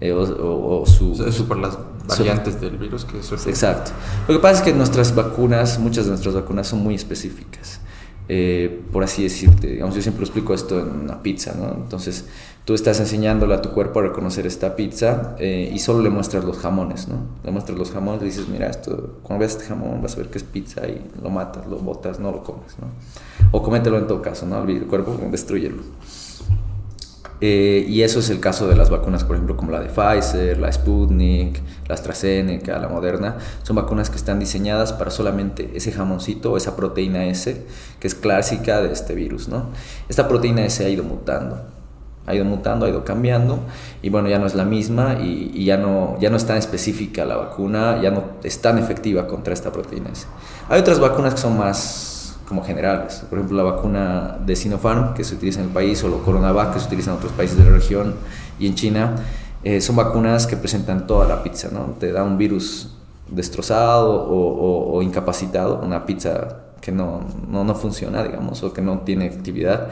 [0.02, 1.16] Eh, o, o, o, su,
[1.48, 1.78] por las
[2.08, 3.50] variantes su, del virus que surge.
[3.50, 3.92] Exacto.
[4.28, 7.80] Lo que pasa es que nuestras vacunas, muchas de nuestras vacunas son muy específicas.
[8.28, 11.74] Eh, por así decirte, digamos, yo siempre explico esto en una pizza, ¿no?
[11.74, 12.26] Entonces,
[12.66, 16.46] tú estás enseñándole a tu cuerpo a reconocer esta pizza eh, y solo le muestras
[16.46, 17.18] los jamones, ¿no?
[17.44, 20.28] Le muestras los jamones, le dices, mira, esto, cuando veas este jamón vas a ver
[20.28, 22.88] que es pizza y lo matas, lo botas, no lo comes, ¿no?
[23.52, 24.64] O comételo en todo caso, ¿no?
[24.64, 25.84] El cuerpo, destruyelo.
[27.46, 30.58] Eh, y eso es el caso de las vacunas, por ejemplo, como la de Pfizer,
[30.58, 31.60] la Sputnik,
[31.90, 33.38] la AstraZeneca, la Moderna.
[33.64, 37.66] Son vacunas que están diseñadas para solamente ese jamoncito esa proteína S,
[38.00, 39.50] que es clásica de este virus.
[39.50, 39.72] ¿no?
[40.08, 41.73] Esta proteína S ha ido mutando.
[42.26, 43.60] Ha ido mutando, ha ido cambiando
[44.02, 46.58] y bueno, ya no es la misma y, y ya, no, ya no es tan
[46.58, 50.28] específica la vacuna, ya no es tan efectiva contra esta proteína S.
[50.70, 52.14] Hay otras vacunas que son más
[52.48, 53.24] como generales.
[53.30, 56.74] Por ejemplo, la vacuna de Sinopharm, que se utiliza en el país, o la Coronavac,
[56.74, 58.16] que se utiliza en otros países de la región
[58.60, 59.16] y en China,
[59.64, 61.96] eh, son vacunas que presentan toda la pizza, ¿no?
[62.00, 62.96] Te da un virus
[63.30, 68.82] destrozado o, o, o incapacitado, una pizza que no, no, no, funciona, digamos, o que
[68.82, 69.88] no tiene actividad,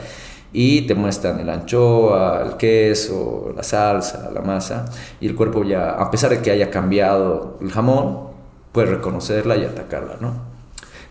[0.52, 4.84] y te muestran el anchoa, el queso, la salsa, la masa,
[5.20, 8.30] y el cuerpo ya, a pesar de que haya cambiado el jamón,
[8.72, 10.34] puede reconocerla y atacarla, ¿no?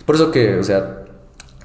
[0.06, 1.06] Por eso que, o sea,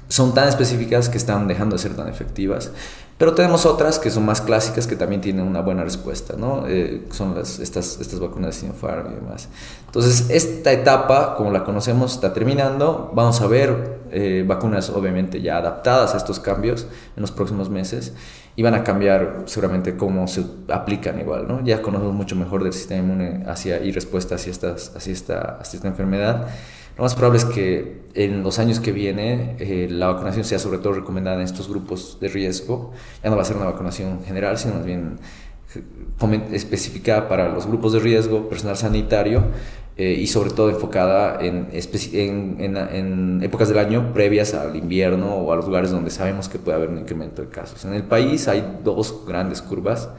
[0.07, 2.71] son tan específicas que están dejando de ser tan efectivas.
[3.17, 6.65] Pero tenemos otras que son más clásicas que también tienen una buena respuesta, ¿no?
[6.67, 9.49] Eh, son las, estas, estas vacunas de Sinopharm y demás.
[9.87, 13.11] Entonces, esta etapa, como la conocemos, está terminando.
[13.15, 18.13] Vamos a ver eh, vacunas, obviamente, ya adaptadas a estos cambios en los próximos meses
[18.55, 21.63] y van a cambiar seguramente cómo se aplican igual, ¿no?
[21.63, 25.77] Ya conocemos mucho mejor del sistema inmune hacia, y respuesta hacia, estas, hacia, esta, hacia
[25.77, 26.47] esta enfermedad.
[26.97, 30.79] Lo más probable es que en los años que viene eh, la vacunación sea sobre
[30.79, 32.91] todo recomendada en estos grupos de riesgo.
[33.23, 35.19] Ya no va a ser una vacunación general, sino más bien
[36.51, 39.43] especificada para los grupos de riesgo, personal sanitario
[39.97, 41.69] eh, y sobre todo enfocada en,
[43.41, 46.89] épocas del año previas al invierno o a los lugares donde sabemos que puede haber
[46.89, 47.83] un incremento de casos.
[47.83, 50.09] En el país hay dos grandes curvas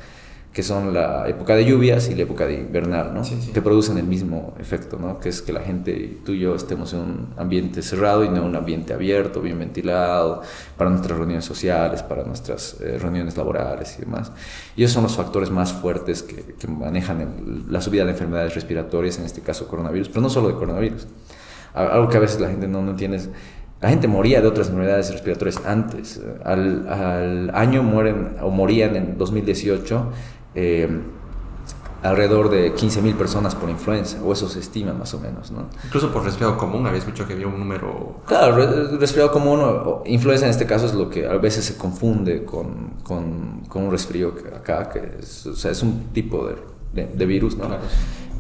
[0.59, 3.23] que son la época de lluvias y la época de invernal, ¿no?
[3.23, 3.53] Sí, sí.
[3.53, 5.21] Que producen el mismo efecto, ¿no?
[5.21, 8.45] Que es que la gente, tú y yo, estemos en un ambiente cerrado y no
[8.45, 10.43] un ambiente abierto, bien ventilado,
[10.77, 14.33] para nuestras reuniones sociales, para nuestras eh, reuniones laborales y demás.
[14.75, 18.57] Y esos son los factores más fuertes que, que manejan el, la subida de enfermedades
[18.57, 21.07] respiratorias, en este caso coronavirus, pero no solo de coronavirus.
[21.73, 23.31] Algo que a veces la gente no, no entiende es
[23.81, 26.21] la gente moría de otras enfermedades respiratorias antes.
[26.45, 30.11] Al, al, año mueren o morían en 2018
[30.55, 30.89] eh,
[32.03, 35.67] alrededor de 15.000 personas por influenza, o eso se estima más o menos, ¿no?
[35.85, 38.23] Incluso por resfriado común, había escuchado que había un número...
[38.27, 38.57] Claro,
[38.99, 42.95] resfriado común, o influenza en este caso es lo que a veces se confunde con,
[43.03, 46.57] con, con un resfrío que acá, que es, o sea, es un tipo de,
[46.93, 47.67] de, de virus, ¿no?
[47.67, 47.83] Claro.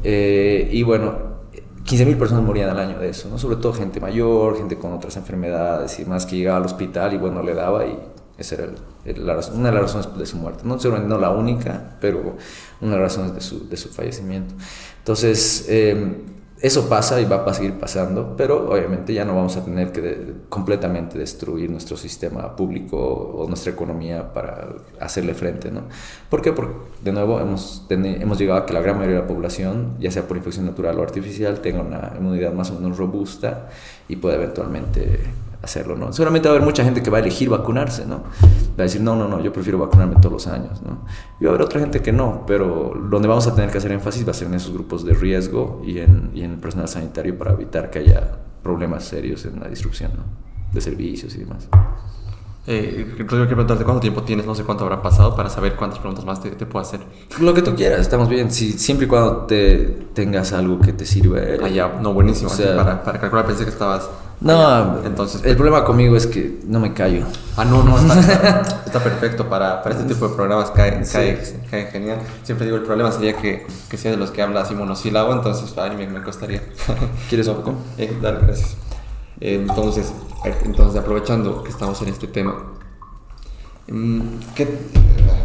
[0.05, 1.39] Eh, y bueno,
[1.85, 3.39] 15.000 personas morían al año de eso, ¿no?
[3.39, 7.17] Sobre todo gente mayor, gente con otras enfermedades y más que llegaba al hospital y
[7.17, 7.99] bueno, le daba y
[8.39, 8.68] Esa era
[9.53, 10.62] una de las razones de su muerte.
[10.64, 12.36] No seguramente no la única, pero
[12.80, 14.55] una de las razones de su, de su fallecimiento.
[15.01, 16.14] Entonces, eh,
[16.61, 20.34] eso pasa y va a seguir pasando, pero obviamente ya no vamos a tener que
[20.49, 24.68] completamente destruir nuestro sistema público o nuestra economía para
[24.99, 25.82] hacerle frente, ¿no?
[26.28, 26.53] ¿Por qué?
[26.53, 26.74] Porque,
[27.05, 30.26] de nuevo, hemos, hemos llegado a que la gran mayoría de la población, ya sea
[30.26, 33.68] por infección natural o artificial, tenga una inmunidad más o menos robusta
[34.09, 35.20] y puede eventualmente
[35.63, 36.13] hacerlo, ¿no?
[36.13, 38.19] Seguramente va a haber mucha gente que va a elegir vacunarse, ¿no?
[38.19, 41.05] Va a decir, no, no, no, yo prefiero vacunarme todos los años, ¿no?
[41.41, 43.93] Y va a haber otra gente que no, pero donde vamos a tener que hacer
[43.93, 46.89] énfasis va a ser en esos grupos de riesgo y en, y en el personal
[46.89, 50.25] sanitario para evitar que haya problemas serios en la disrupción, ¿no?
[50.73, 51.69] De servicios y demás.
[52.71, 56.27] Eh, quiero preguntarte cuánto tiempo tienes, no sé cuánto habrá pasado para saber cuántas preguntas
[56.27, 57.01] más te, te puedo hacer.
[57.41, 58.51] Lo que tú quieras, estamos bien.
[58.51, 61.59] Si, siempre y cuando te tengas algo que te sirve.
[61.63, 62.51] Ah, ya, no, buenísimo.
[62.51, 65.45] O sea, para, para calcular pensé que estabas no, entonces.
[65.45, 67.24] El problema conmigo es que no me callo.
[67.57, 71.03] Ah, no, no, está, está perfecto para, para, este tipo de programas, cae,
[71.70, 72.18] cae, genial.
[72.45, 75.76] Siempre digo, el problema sería que, que sea de los que habla así monosílabo, entonces
[75.76, 76.62] a mí me, costaría.
[77.28, 77.74] ¿Quieres un poco?
[77.97, 78.76] Eh, dale, gracias.
[79.41, 80.12] entonces,
[80.64, 82.55] entonces, aprovechando que estamos en este tema,
[83.91, 84.20] mm,
[84.55, 84.68] ¿qué,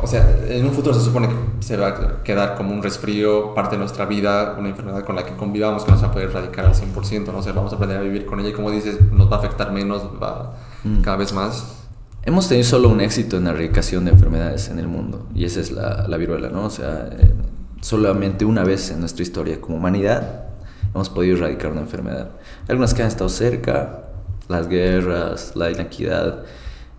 [0.01, 3.53] o sea, en un futuro se supone que se va a quedar como un resfrío,
[3.53, 6.13] parte de nuestra vida, una enfermedad con la que convivamos que no se va a
[6.13, 7.39] poder erradicar al 100%, ¿no?
[7.39, 9.71] O vamos a aprender a vivir con ella y como dices, nos va a afectar
[9.71, 11.01] menos, va mm.
[11.01, 11.85] cada vez más.
[12.23, 15.61] Hemos tenido solo un éxito en la erradicación de enfermedades en el mundo y esa
[15.61, 16.65] es la, la viruela, ¿no?
[16.65, 17.33] O sea, eh,
[17.81, 20.45] solamente una vez en nuestra historia como humanidad
[20.93, 22.29] hemos podido erradicar una enfermedad.
[22.67, 24.03] Algunas que han estado cerca,
[24.47, 26.43] las guerras, la inequidad,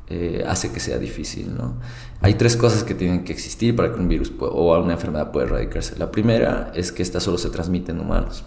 [0.09, 1.75] eh, hace que sea difícil, ¿no?
[2.21, 5.47] Hay tres cosas que tienen que existir para que un virus o una enfermedad pueda
[5.47, 5.99] erradicarse.
[5.99, 8.45] La primera es que esta solo se transmite en humanos.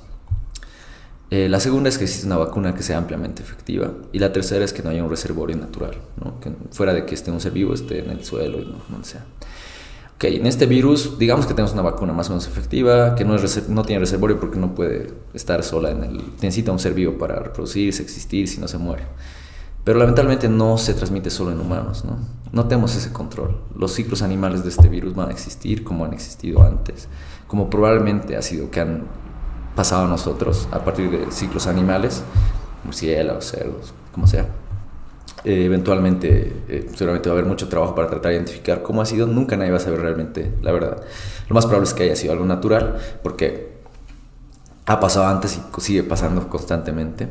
[1.30, 3.92] Eh, la segunda es que existe una vacuna que sea ampliamente efectiva.
[4.12, 5.98] Y la tercera es que no haya un reservorio natural,
[6.72, 9.26] fuera de que esté un ser vivo, esté en el suelo y no, sea.
[10.16, 13.36] Ok, en este virus, digamos que tenemos una vacuna más o menos efectiva, que no,
[13.36, 16.18] es no tiene reservorio porque no puede estar sola en.
[16.42, 19.04] Necesita un ser vivo para reproducirse, existir, si no se muere.
[19.88, 22.18] Pero lamentablemente no se transmite solo en humanos, ¿no?
[22.52, 23.58] No tenemos ese control.
[23.74, 27.08] Los ciclos animales de este virus van a existir como han existido antes,
[27.48, 29.06] como probablemente ha sido que han
[29.78, 32.22] pasado a nosotros a partir de ciclos animales,
[32.84, 34.48] murciélagos, cerdos, como sea.
[35.46, 39.06] Eh, eventualmente, eh, seguramente va a haber mucho trabajo para tratar de identificar cómo ha
[39.06, 39.26] sido.
[39.26, 41.02] Nunca nadie va a saber realmente la verdad.
[41.48, 43.78] Lo más probable es que haya sido algo natural, porque
[44.86, 47.30] ha pasado antes y sigue pasando constantemente.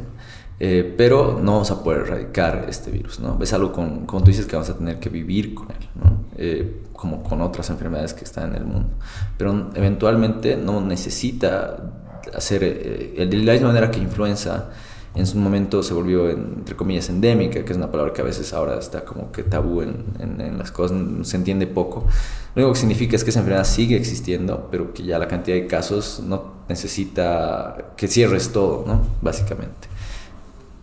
[0.59, 3.39] Eh, pero no vamos a poder erradicar este virus, ¿no?
[3.43, 6.25] Es algo con, como tú dices que vamos a tener que vivir con él, ¿no?
[6.39, 8.89] Eh, como con otras enfermedades que están en el mundo.
[9.37, 11.93] Pero eventualmente no necesita
[12.35, 14.71] hacer, eh, de la misma manera que influenza
[15.15, 18.53] en su momento se volvió, entre comillas, endémica, que es una palabra que a veces
[18.53, 22.07] ahora está como que tabú en, en, en, las cosas, se entiende poco.
[22.55, 25.57] Lo único que significa es que esa enfermedad sigue existiendo, pero que ya la cantidad
[25.57, 29.01] de casos no necesita que cierres todo, ¿no?
[29.23, 29.89] Básicamente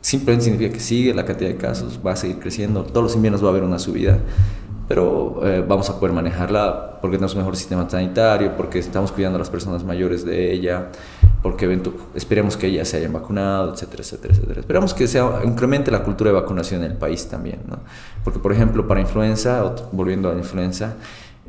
[0.03, 3.41] simplemente significa que sigue la cantidad de casos, va a seguir creciendo, todos los inviernos
[3.41, 4.19] va a haber una subida,
[4.85, 9.37] pero eh, vamos a poder manejarla porque tenemos un mejor sistema sanitario, porque estamos cuidando
[9.37, 10.89] a las personas mayores de ella,
[11.41, 11.81] porque
[12.15, 14.59] esperemos que ellas se hayan vacunado, etcétera, etcétera, etcétera.
[14.59, 17.79] Esperamos que sea, incremente la cultura de vacunación en el país también, ¿no?
[18.25, 20.95] Porque, por ejemplo, para influenza, volviendo a la influenza,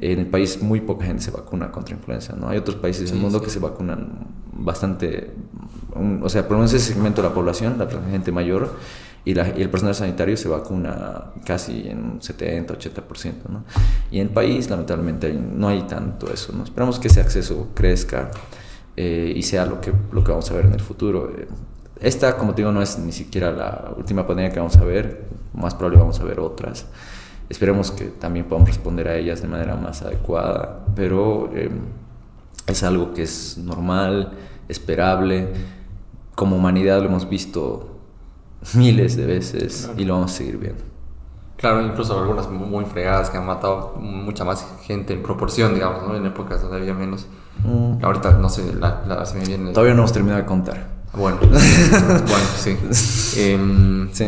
[0.01, 2.49] en el país muy poca gente se vacuna contra influenza, ¿no?
[2.49, 5.32] Hay otros países del mundo que se vacunan bastante,
[6.22, 8.74] o sea, por lo menos ese segmento de la población, la gente mayor
[9.24, 13.64] y, el personal sanitario se vacuna casi en un 70, 80%, ¿no?
[14.11, 16.64] Y en el país, lamentablemente, no hay tanto eso, ¿no?
[16.64, 18.30] Esperamos que ese acceso crezca
[18.97, 21.30] eh, y sea lo que, lo que vamos a ver en el futuro.
[22.01, 25.24] Esta, como te digo, no es ni siquiera la última pandemia que vamos a ver,
[25.55, 26.86] más probable vamos a ver otras.
[27.49, 31.70] Esperemos que también podamos responder a ellas de manera más adecuada, pero eh,
[32.66, 34.32] es algo que es normal,
[34.68, 35.49] esperable.
[36.34, 37.99] Como humanidad lo hemos visto
[38.74, 40.82] miles de veces y lo vamos a seguir viendo.
[41.57, 46.16] Claro, incluso algunas muy fregadas que han matado mucha más gente en proporción, digamos, ¿no?
[46.16, 47.26] en épocas donde había menos.
[47.62, 48.05] Mm.
[48.05, 49.72] Ahorita, no sé, la, se me viene...
[49.72, 50.88] Todavía no hemos terminado de contar.
[51.12, 52.76] Bueno, bueno, sí.
[53.38, 54.26] Em, sí.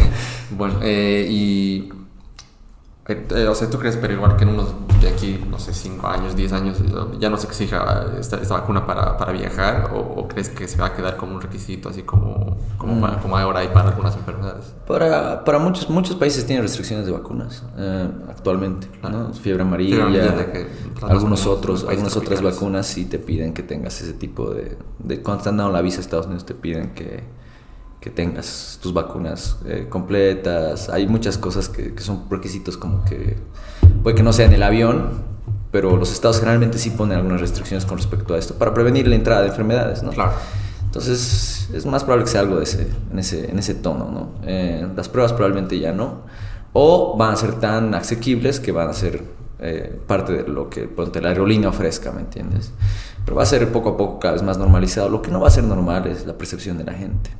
[0.56, 1.92] bueno, eh, y
[3.12, 6.06] eh, o sea, ¿tú crees, pero igual que en unos de aquí, no sé, 5
[6.06, 6.78] años, 10 años,
[7.18, 9.90] ya no se exija esta, esta vacuna para, para viajar?
[9.94, 13.20] O, crees que se va a quedar como un requisito, así como, como, mm.
[13.20, 14.74] como ahora hay para algunas enfermedades?
[14.86, 19.32] Para, para muchos, muchos países tienen restricciones de vacunas eh, actualmente, ¿no?
[19.32, 20.06] Fiebre amarilla,
[21.02, 24.76] algunos otros, algunas otras vacunas sí te piden que tengas ese tipo de...
[24.98, 27.39] de cuando están dando la visa a Estados Unidos te piden que
[28.00, 30.88] que tengas tus vacunas eh, completas.
[30.88, 33.36] Hay muchas cosas que, que, son requisitos como que
[34.02, 35.22] puede que no sea en el avión,
[35.70, 39.14] pero los estados generalmente sí ponen algunas restricciones con respecto a esto para prevenir la
[39.14, 40.10] entrada de enfermedades, ¿no?
[40.10, 40.32] Claro.
[40.84, 44.30] Entonces es más probable que sea algo de ese, en, ese, en ese tono, ¿no?
[44.44, 46.22] Eh, las pruebas probablemente ya no,
[46.72, 49.22] o van a ser tan asequibles que van a ser
[49.60, 52.72] eh, parte de lo que ponte, la aerolínea ofrezca, ¿me entiendes?
[53.24, 55.10] Pero va a ser poco a poco cada vez más normalizado.
[55.10, 57.30] Lo que no va a ser normal es la percepción de la gente.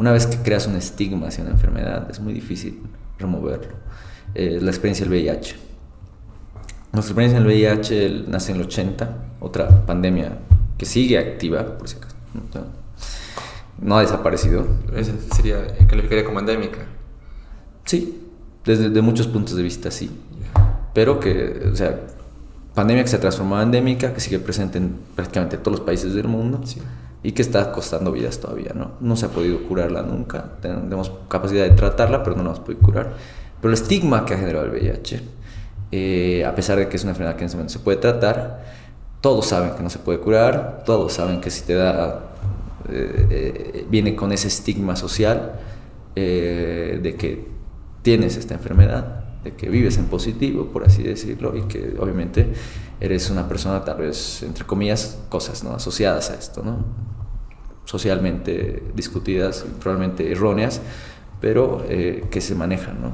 [0.00, 2.80] Una vez que creas un estigma hacia una enfermedad, es muy difícil
[3.18, 3.74] removerlo.
[4.34, 5.56] Eh, la experiencia del VIH.
[6.94, 10.38] Nuestra experiencia en el VIH nace en el 80, otra pandemia
[10.78, 12.16] que sigue activa, por si acaso.
[13.78, 14.66] No ha desaparecido.
[14.96, 16.78] Esa sería, calificaría como endémica.
[17.84, 18.22] Sí,
[18.64, 20.10] desde de muchos puntos de vista sí.
[20.94, 22.00] Pero que, o sea,
[22.74, 26.14] pandemia que se ha transformado en endémica, que sigue presente en prácticamente todos los países
[26.14, 26.80] del mundo Sí.
[27.22, 28.92] Y que está costando vidas todavía, ¿no?
[29.00, 32.80] No se ha podido curarla nunca, tenemos capacidad de tratarla, pero no la hemos podido
[32.80, 33.12] curar.
[33.60, 35.20] Pero el estigma que ha generado el VIH,
[35.92, 38.60] eh, a pesar de que es una enfermedad que en ese momento se puede tratar,
[39.20, 42.30] todos saben que no se puede curar, todos saben que si te da,
[42.88, 45.60] eh, eh, viene con ese estigma social
[46.16, 47.46] eh, de que
[48.02, 52.52] tienes esta enfermedad, de que vives en positivo, por así decirlo, y que obviamente
[52.98, 55.74] eres una persona tal vez, entre comillas, cosas ¿no?
[55.74, 57.09] asociadas a esto, ¿no?
[57.90, 60.80] Socialmente discutidas, probablemente erróneas,
[61.40, 63.02] pero eh, que se manejan.
[63.02, 63.10] ¿no?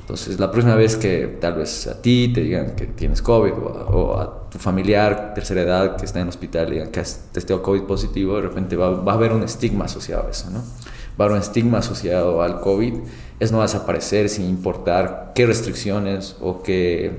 [0.00, 3.68] Entonces, la próxima vez que tal vez a ti te digan que tienes COVID o
[3.68, 7.28] a, o a tu familiar tercera edad que está en el hospital digan que has
[7.32, 10.60] testeado COVID positivo, de repente va, va, a haber un estigma asociado a eso, ¿no?
[11.20, 12.94] Va a haber un estigma asociado al COVID,
[13.40, 17.18] es no va a desaparecer sin importar qué restricciones o qué,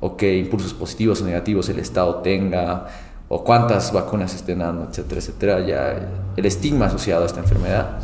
[0.00, 2.86] o qué impulsos positivos o negativos el Estado tenga
[3.34, 5.60] o cuántas vacunas estén dando, etcétera, etcétera.
[5.60, 7.98] Ya el estigma asociado a esta enfermedad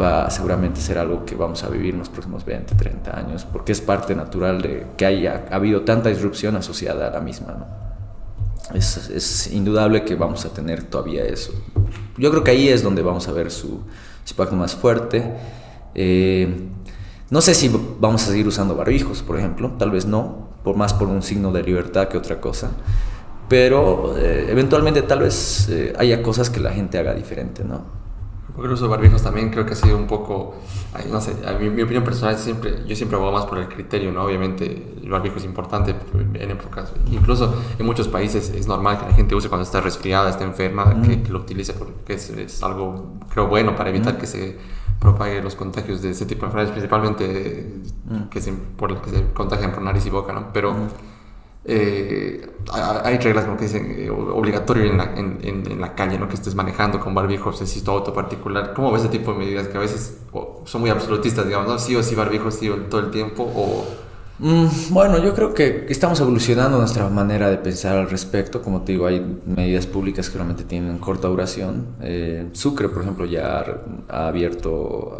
[0.00, 3.44] va a seguramente ser algo que vamos a vivir en los próximos 20, 30 años,
[3.44, 7.52] porque es parte natural de que haya habido tanta disrupción asociada a la misma.
[7.52, 7.66] ¿no?
[8.74, 11.52] Es, indudable que vamos a tener todavía eso.
[12.16, 13.82] Yo creo que ahí es donde vamos a ver su,
[14.24, 15.34] su impacto más fuerte.
[15.94, 16.66] Eh,
[17.28, 20.94] no sé si vamos a seguir usando barbijos, por ejemplo, tal vez no, por más
[20.94, 22.70] por un signo de libertad que otra cosa,
[23.48, 28.06] pero eh, eventualmente tal vez eh, haya cosas que la gente haga diferente, ¿no?
[28.62, 30.54] El uso de barbijos también creo que ha sido un poco,
[30.94, 33.68] ay, no sé, a mi, mi, opinión personal siempre, yo siempre abogo más por el
[33.68, 34.24] criterio, ¿no?
[34.24, 39.12] Obviamente el barbijo es importante en épocas, incluso en muchos países es normal que la
[39.12, 41.02] gente use cuando está resfriada, está enferma, mm.
[41.02, 44.18] que, que, lo utilice porque es, es, algo, creo, bueno para evitar mm.
[44.18, 44.58] que se
[44.98, 47.74] propague los contagios de ese tipo de enfermedades, principalmente
[48.06, 48.22] mm.
[48.30, 50.52] que se, por el que se contagian por nariz y boca, ¿no?
[50.54, 50.74] Pero
[51.68, 56.18] eh, hay reglas como que dicen eh, obligatorio en la, en, en, en la, calle,
[56.18, 56.28] ¿no?
[56.28, 58.72] Que estés manejando con barbijo, si es tu auto particular.
[58.74, 60.18] ¿Cómo ves ese tipo de medidas que a veces
[60.64, 61.78] son muy absolutistas, digamos, ¿no?
[61.78, 63.84] Sí o sí barbijo, sí todo el tiempo o...
[64.38, 68.62] Mm, bueno, yo creo que estamos evolucionando nuestra manera de pensar al respecto.
[68.62, 71.86] Como te digo, hay medidas públicas que realmente tienen corta duración.
[72.02, 73.64] Eh, Sucre, por ejemplo, ya
[74.08, 75.16] ha abierto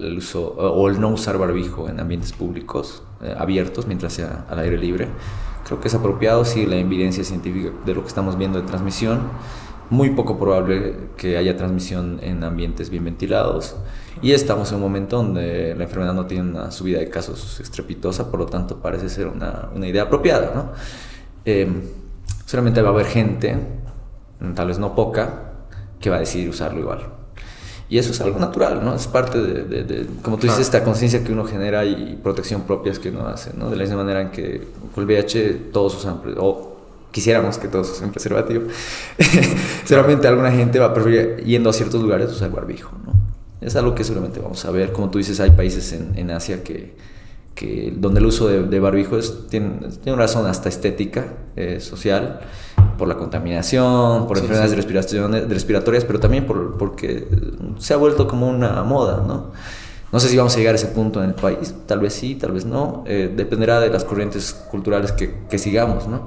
[0.00, 3.02] el uso o el no usar barbijo en ambientes públicos
[3.38, 5.08] abiertos mientras sea al aire libre.
[5.66, 9.22] Creo que es apropiado, sí, la evidencia científica de lo que estamos viendo de transmisión.
[9.90, 13.74] Muy poco probable que haya transmisión en ambientes bien ventilados.
[14.22, 18.30] Y estamos en un momento donde la enfermedad no tiene una subida de casos estrepitosa,
[18.30, 20.52] por lo tanto parece ser una, una idea apropiada.
[20.54, 20.72] ¿no?
[21.44, 21.68] Eh,
[22.44, 23.56] solamente va a haber gente,
[24.54, 25.52] tal vez no poca,
[25.98, 27.15] que va a decidir usarlo igual.
[27.88, 28.94] Y eso es algo natural, ¿no?
[28.94, 32.62] Es parte de, de, de como tú dices, esta conciencia que uno genera y protección
[32.62, 33.70] propias que uno hace, ¿no?
[33.70, 36.76] De la misma manera en que con el VIH todos usan, o
[37.12, 38.64] quisiéramos que todos usen preservativo,
[39.84, 43.14] seguramente alguna gente va a preferir, yendo a ciertos lugares, usar barbijo, ¿no?
[43.60, 44.92] Es algo que seguramente vamos a ver.
[44.92, 46.94] Como tú dices, hay países en, en Asia que,
[47.56, 51.24] que, donde el uso de, de barbijo es, tiene, tiene, una razón hasta estética,
[51.56, 52.40] eh, social,
[52.98, 54.76] por la contaminación, por sí, enfermedades sí.
[54.76, 57.26] respiratorias, respiratorias, pero también por, porque
[57.78, 59.52] se ha vuelto como una moda, ¿no?
[60.12, 62.36] No sé si vamos a llegar a ese punto en el país, tal vez sí,
[62.36, 66.26] tal vez no, eh, dependerá de las corrientes culturales que, que, sigamos, ¿no?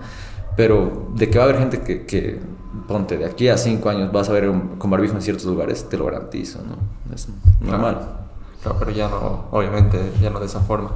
[0.57, 2.39] Pero de que va a haber gente que, que,
[2.87, 5.87] ponte, de aquí a cinco años vas a ver un, con barbijo en ciertos lugares,
[5.87, 7.13] te lo garantizo, ¿no?
[7.13, 7.27] Es
[7.61, 7.95] normal.
[7.95, 8.17] Claro,
[8.63, 10.91] claro pero ya no, obviamente, ya no de esa forma.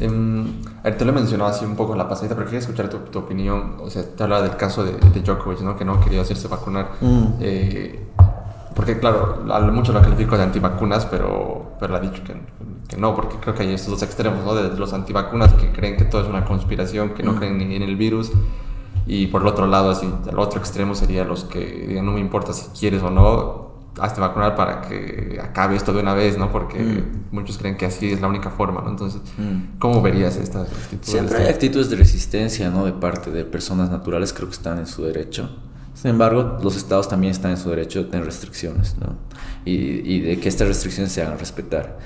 [0.00, 2.98] Eh, te lo he mencionado así un poco en la pasadita, pero quería escuchar tu,
[2.98, 3.76] tu, opinión.
[3.80, 5.76] O sea, te hablaba del caso de, de Djokovic, ¿no?
[5.76, 6.90] Que no quería hacerse vacunar.
[7.00, 7.24] Mm.
[7.40, 8.06] Eh,
[8.74, 12.34] porque, claro, mucho lo califico de antivacunas, pero, pero ha dicho que,
[12.88, 14.54] que, no, porque creo que hay estos dos extremos, ¿no?
[14.54, 17.36] De los antivacunas que creen que todo es una conspiración, que no mm.
[17.36, 18.32] creen ni en el virus.
[19.06, 22.20] Y por el otro lado, así, el otro extremo sería los que digan, no me
[22.20, 23.63] importa si quieres o no,
[24.00, 26.50] hazte vacunar para que acabe esto de una vez, ¿no?
[26.50, 27.34] Porque mm.
[27.34, 28.90] muchos creen que así es la única forma, ¿no?
[28.90, 29.78] Entonces, mm.
[29.78, 31.10] ¿cómo verías estas actitudes?
[31.10, 32.84] Siempre hay actitudes de resistencia, ¿no?
[32.84, 35.50] De parte de personas naturales, creo que están en su derecho.
[35.94, 39.14] Sin embargo, los estados también están en su derecho de tener restricciones, ¿no?
[39.64, 41.98] Y, y de que estas restricciones se hagan respetar.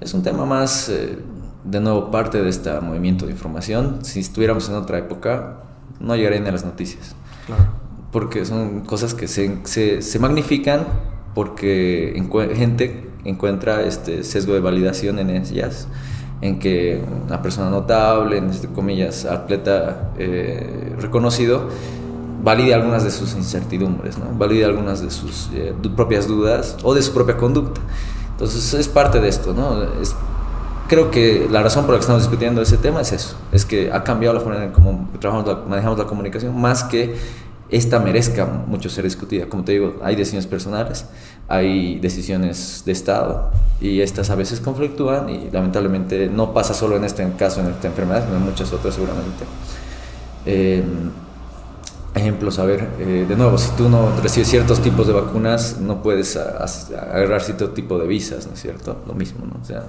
[0.00, 1.18] Es un tema más, eh,
[1.64, 3.98] de nuevo, parte de este movimiento de información.
[4.02, 5.62] Si estuviéramos en otra época,
[5.98, 7.16] no llegarían a las noticias.
[7.46, 7.66] Claro.
[8.12, 10.86] Porque son cosas que se, se, se magnifican
[11.34, 12.14] porque
[12.54, 15.88] gente encuentra este sesgo de validación en ellas,
[16.40, 21.68] en que una persona notable, en este, comillas, atleta eh, reconocido,
[22.42, 24.26] valide algunas de sus incertidumbres, ¿no?
[24.36, 27.80] valide algunas de sus eh, propias dudas o de su propia conducta.
[28.32, 29.82] Entonces es parte de esto, ¿no?
[30.02, 30.14] Es,
[30.88, 33.90] creo que la razón por la que estamos discutiendo ese tema es eso, es que
[33.90, 37.16] ha cambiado la forma en cómo trabajamos, manejamos la comunicación, más que
[37.76, 39.46] esta merezca mucho ser discutida.
[39.46, 41.06] Como te digo, hay decisiones personales,
[41.48, 47.04] hay decisiones de Estado y estas a veces conflictúan y lamentablemente no pasa solo en
[47.04, 49.44] este caso, en esta enfermedad, sino en muchas otras seguramente.
[50.46, 50.84] Eh,
[52.14, 56.00] ejemplos, a ver, eh, de nuevo, si tú no recibes ciertos tipos de vacunas, no
[56.00, 59.02] puedes agarrar cierto tipo de visas, ¿no es cierto?
[59.04, 59.60] Lo mismo, ¿no?
[59.60, 59.82] O sea,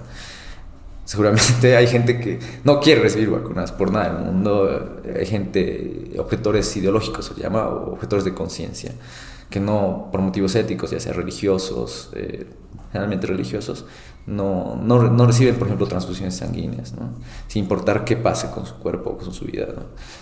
[1.05, 6.11] seguramente hay gente que no quiere recibir vacunas por nada en el mundo, hay gente,
[6.17, 8.91] objetores ideológicos se llama, o objetores de conciencia,
[9.49, 12.47] que no, por motivos éticos, ya sea religiosos, eh,
[12.91, 13.85] generalmente religiosos,
[14.25, 17.09] no, no, no, reciben, por ejemplo, transfusiones sanguíneas, ¿no?
[17.47, 19.67] sin importar qué pase con su cuerpo o con su vida.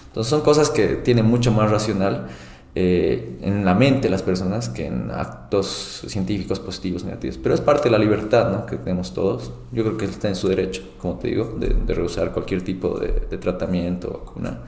[0.07, 2.27] Entonces son cosas que tienen mucho más racional
[2.75, 7.37] eh, en la mente de las personas que en actos científicos positivos, negativos.
[7.37, 8.65] Pero es parte de la libertad ¿no?
[8.65, 9.51] que tenemos todos.
[9.71, 12.99] Yo creo que está en su derecho, como te digo, de, de rehusar cualquier tipo
[12.99, 14.61] de, de tratamiento vacuna.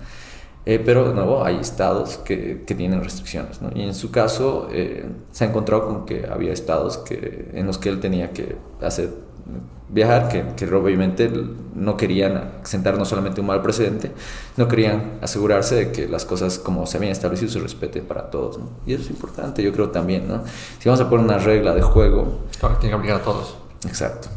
[0.68, 3.62] Eh, pero de nuevo hay estados que, que tienen restricciones.
[3.62, 3.70] ¿no?
[3.76, 7.78] Y en su caso eh, se ha encontrado con que había estados que, en los
[7.78, 9.12] que él tenía que hacer
[9.90, 11.32] viajar, que, que, obviamente
[11.76, 14.12] no querían sentar no solamente un mal precedente,
[14.58, 18.58] no querían asegurarse de que las cosas como se habían establecido se respeten para todos.
[18.58, 18.70] ¿no?
[18.86, 20.28] Y eso es importante, yo creo también.
[20.28, 20.44] ¿no?
[20.80, 22.46] Si vamos a poner una regla de juego...
[22.60, 23.58] Claro, tiene que aplicar a todos.
[23.86, 24.30] Exacto.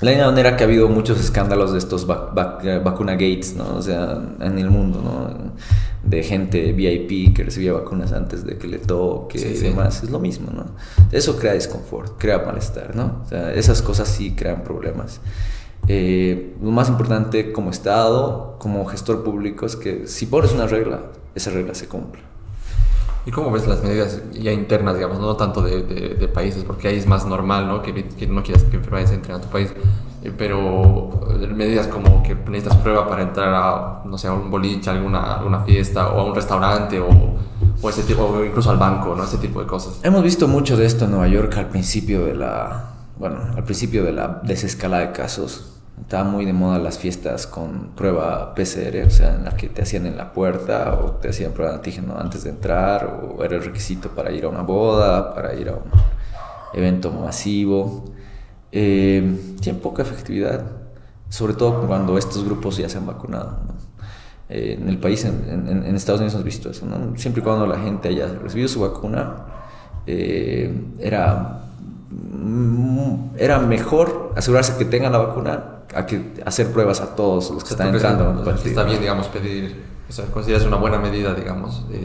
[0.00, 3.76] La misma manera que ha habido muchos escándalos de estos eh, vacuna gates, ¿no?
[3.76, 5.52] O sea, en el mundo, ¿no?
[6.02, 10.02] De gente VIP que recibía vacunas antes de que le toque y demás.
[10.02, 10.66] Es lo mismo, ¿no?
[11.12, 13.22] Eso crea desconfort, crea malestar, ¿no?
[13.24, 15.20] O sea, esas cosas sí crean problemas.
[15.86, 21.00] Eh, lo más importante como Estado, como gestor público, es que si pones una regla,
[21.34, 22.33] esa regla se cumple.
[23.26, 26.96] ¿Y cómo ves las medidas ya internas, digamos, no tanto de, de, países, porque ahí
[26.96, 27.80] es más normal, ¿no?
[27.80, 29.72] Que, que no quieras que enfermedades entren a tu país,
[30.22, 34.90] eh, pero medidas como que necesitas prueba para entrar a, no sé, a un boliche,
[34.90, 37.08] a alguna, alguna fiesta, o a un restaurante, o,
[37.80, 39.24] o ese tipo, o incluso al banco, ¿no?
[39.24, 40.00] Ese tipo de cosas.
[40.02, 44.04] Hemos visto mucho de esto en Nueva York al principio de la, bueno, al principio
[44.04, 45.73] de la desescalada de casos
[46.04, 49.82] estaba muy de moda las fiestas con prueba PCR, o sea, en la que te
[49.82, 53.56] hacían en la puerta o te hacían prueba de antígeno antes de entrar, o era
[53.56, 55.90] el requisito para ir a una boda, para ir a un
[56.74, 58.04] evento masivo.
[58.70, 60.66] Eh, tiene poca efectividad,
[61.30, 63.60] sobre todo cuando estos grupos ya se han vacunado.
[64.50, 66.84] Eh, en el país, en, Estados Unidos, hemos visto eso.
[66.84, 67.16] ¿no?
[67.16, 69.36] Siempre y cuando la gente haya recibido su vacuna,
[70.06, 70.70] eh,
[71.00, 71.62] era,
[72.10, 77.64] mm, era mejor asegurarse que tengan la vacuna a que hacer pruebas a todos los
[77.64, 78.50] que están entrando.
[78.64, 81.98] está bien, digamos, pedir, o sea, consideras una buena medida, digamos, de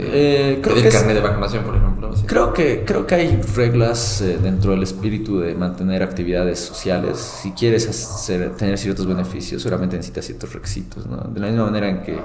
[0.54, 2.12] eh, pedir carnet de vacunación, por ejemplo.
[2.26, 7.18] Creo que, creo que hay reglas eh, dentro del espíritu de mantener actividades sociales.
[7.18, 11.18] Si quieres hacer, tener ciertos beneficios, seguramente necesitas ciertos requisitos, ¿no?
[11.18, 12.20] De la misma manera en que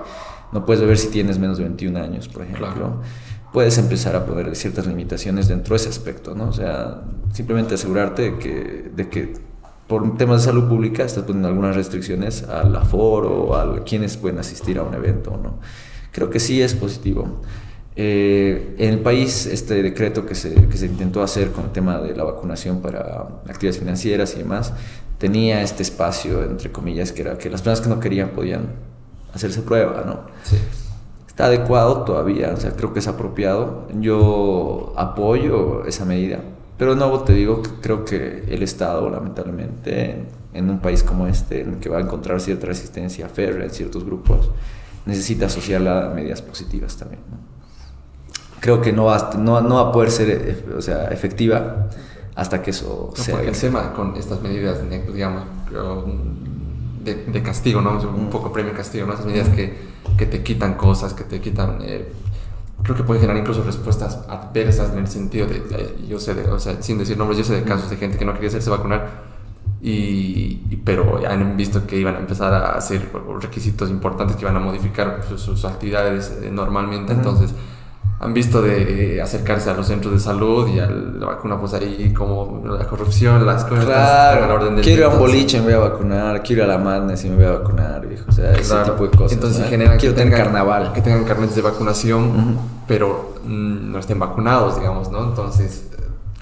[0.53, 3.01] no puedes beber si tienes menos de 21 años, por ejemplo.
[3.53, 6.49] Puedes empezar a poner ciertas limitaciones dentro de ese aspecto, ¿no?
[6.49, 7.03] O sea,
[7.33, 9.35] simplemente asegurarte de que, de que
[9.87, 14.79] por temas de salud pública estás poniendo algunas restricciones al aforo, a quienes pueden asistir
[14.79, 15.59] a un evento, ¿no?
[16.11, 17.43] Creo que sí es positivo.
[17.97, 21.99] Eh, en el país, este decreto que se, que se intentó hacer con el tema
[21.99, 24.73] de la vacunación para actividades financieras y demás,
[25.19, 28.69] tenía este espacio, entre comillas, que era que las personas que no querían podían
[29.33, 30.21] hacerse prueba, ¿no?
[30.45, 30.57] Sí.
[31.29, 33.89] Está adecuado todavía, o sea, creo que es apropiado.
[34.01, 36.41] Yo apoyo esa medida
[36.77, 41.61] pero nuevo te digo que creo que el Estado, lamentablemente, en, un país como este,
[41.61, 44.51] en el que va a encontrar cierta resistencia férrea en ciertos grupos,
[45.07, 47.21] necesita asociarla a medidas positivas también.
[48.61, 51.91] Creo que no va, no, no va a poder ser eh, o sea, efectiva
[52.35, 53.37] hasta que eso no, sea.
[53.37, 54.79] Porque el tema con estas medidas,
[55.13, 55.45] digamos,
[57.05, 58.01] de, de castigo, ¿no?
[58.01, 59.13] Un poco premio castigo, ¿no?
[59.13, 59.75] Esas medidas que,
[60.17, 61.79] que te quitan cosas, que te quitan.
[61.83, 62.11] Eh,
[62.83, 66.59] creo que puede generar incluso respuestas adversas en el sentido de, yo sé, de, o
[66.59, 69.35] sea, sin decir nombres, yo sé de casos de gente que no quería hacerse vacunar,
[69.81, 73.11] y, pero han visto que iban a empezar a hacer
[73.41, 77.55] requisitos importantes que iban a modificar sus, actividades eh, normalmente, entonces
[78.21, 82.13] han visto de acercarse a los centros de salud y a la vacuna, pues ahí
[82.13, 85.65] como la corrupción, las cosas claro, a orden del Quiero ir a un boliche, me
[85.65, 88.25] voy a vacunar, quiero ir a la madness y me voy a vacunar, viejo.
[88.29, 89.33] O sea, ese tipo de cosas.
[89.33, 90.93] Entonces, genera quiero que tener carnaval.
[90.93, 95.25] Que tengan carnetes de vacunación, pero mm, no estén vacunados, digamos, ¿no?
[95.25, 95.89] Entonces,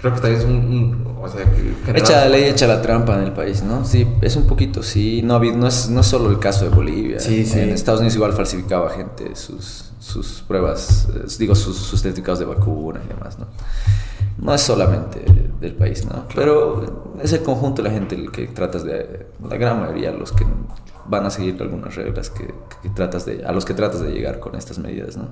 [0.03, 1.07] creo que también es un.
[1.23, 1.47] o sea,
[1.95, 3.87] Echa la ley, echa la trampa en el país, ¿no?
[3.87, 5.23] Sí, es un poquito, sí.
[5.23, 7.19] No, no, es, no es solo el caso de Bolivia.
[7.21, 7.59] Sí, sí.
[7.59, 12.45] En Estados Unidos igual falsificaba gente sus sus pruebas, eh, digo, sus, sus certificados de
[12.45, 13.47] vacuna y demás, ¿no?
[14.39, 15.25] No es solamente
[15.61, 16.27] del país, ¿no?
[16.35, 20.33] Pero es el conjunto de la gente el que tratas de, la gran mayoría, los
[20.33, 20.45] que
[21.07, 22.53] van a seguir algunas reglas que,
[22.95, 25.29] tratas de, a los que tratas de llegar con estas medidas, ¿no?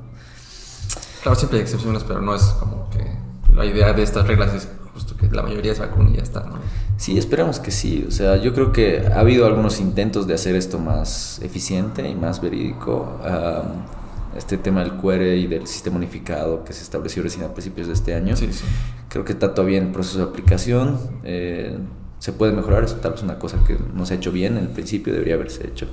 [1.23, 3.05] Claro, siempre hay excepciones, pero no es como que
[3.61, 6.41] la idea de estas reglas es justo que la mayoría se vacune y ya está,
[6.41, 6.59] ¿no?
[6.97, 8.05] Sí, esperamos que sí.
[8.07, 12.15] O sea, yo creo que ha habido algunos intentos de hacer esto más eficiente y
[12.15, 13.21] más verídico
[14.37, 17.95] este tema del QR y del sistema unificado que se estableció recién a principios de
[17.95, 18.37] este año.
[18.37, 18.65] Sí, sí.
[19.09, 20.99] Creo que está todavía en proceso de aplicación.
[21.25, 21.79] Eh,
[22.19, 24.65] se puede mejorar, es tal vez una cosa que no se ha hecho bien, en
[24.65, 25.87] el principio debería haberse hecho.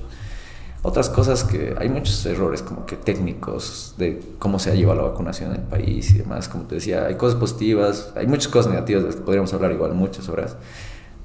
[0.87, 5.07] Otras cosas que hay muchos errores como que técnicos de cómo se ha llevado la
[5.09, 8.71] vacunación en el país y demás, como te decía, hay cosas positivas, hay muchas cosas
[8.71, 10.55] negativas de las que podríamos hablar igual muchas horas,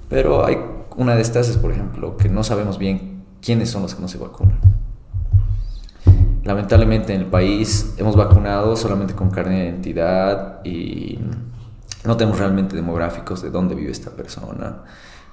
[0.09, 0.59] pero hay
[0.97, 4.09] una de estas es, por ejemplo, que no sabemos bien quiénes son los que no
[4.09, 4.59] se vacunan.
[6.43, 11.20] Lamentablemente en el país hemos vacunado solamente con carne de identidad y
[12.05, 14.82] no tenemos realmente demográficos de dónde vive esta persona.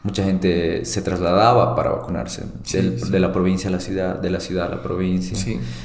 [0.03, 4.67] Mucha gente se trasladaba para vacunarse de la provincia a la ciudad, de la ciudad
[4.67, 5.37] a la provincia.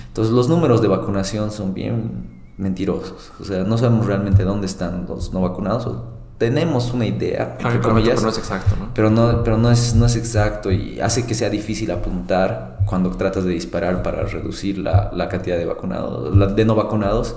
[0.09, 3.33] Entonces los números de vacunación son bien mentirosos.
[3.41, 5.97] O sea, no sabemos realmente dónde están los no vacunados
[6.39, 8.91] tenemos una idea, comillas, pero no es exacto, ¿no?
[8.93, 13.11] Pero, no, pero no, es, no es exacto y hace que sea difícil apuntar cuando
[13.11, 17.37] tratas de disparar para reducir la, la cantidad de vacunados, de no vacunados.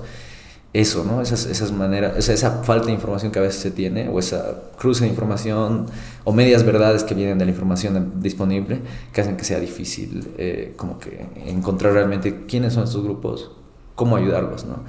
[0.74, 1.22] Eso, ¿no?
[1.22, 5.06] Esas, esas maneras, esa, falta de información que a veces se tiene, o esa cruce
[5.06, 5.88] de información,
[6.24, 8.82] o medias verdades que vienen de la información disponible,
[9.14, 13.52] que hacen que sea difícil eh, como que encontrar realmente quiénes son estos grupos,
[13.96, 14.84] cómo ayudarlos, ¿no?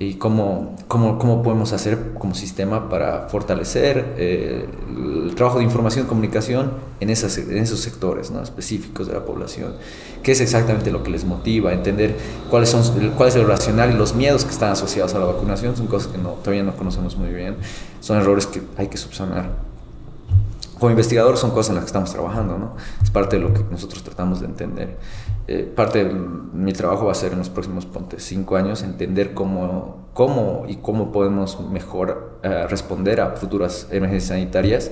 [0.00, 4.66] Y cómo, cómo, cómo, podemos hacer como sistema para fortalecer eh,
[4.96, 8.42] el trabajo de información y comunicación en, esas, en esos sectores ¿no?
[8.42, 9.74] específicos de la población.
[10.22, 11.74] ¿Qué es exactamente lo que les motiva?
[11.74, 12.16] Entender
[12.48, 12.82] cuáles son,
[13.14, 15.76] cuál es el racional y los miedos que están asociados a la vacunación.
[15.76, 17.56] Son cosas que no, todavía no conocemos muy bien.
[18.00, 19.50] Son errores que hay que subsanar.
[20.78, 22.74] Como investigador son cosas en las que estamos trabajando, ¿no?
[23.02, 24.96] Es parte de lo que nosotros tratamos de entender.
[25.48, 27.86] Eh, parte de mi trabajo va a ser en los próximos
[28.18, 34.90] cinco años entender cómo, cómo y cómo podemos mejor eh, responder a futuras emergencias sanitarias.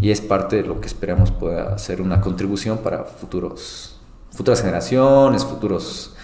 [0.00, 4.00] Y es parte de lo que esperamos pueda ser una contribución para futuros,
[4.30, 6.14] futuras generaciones, futuros,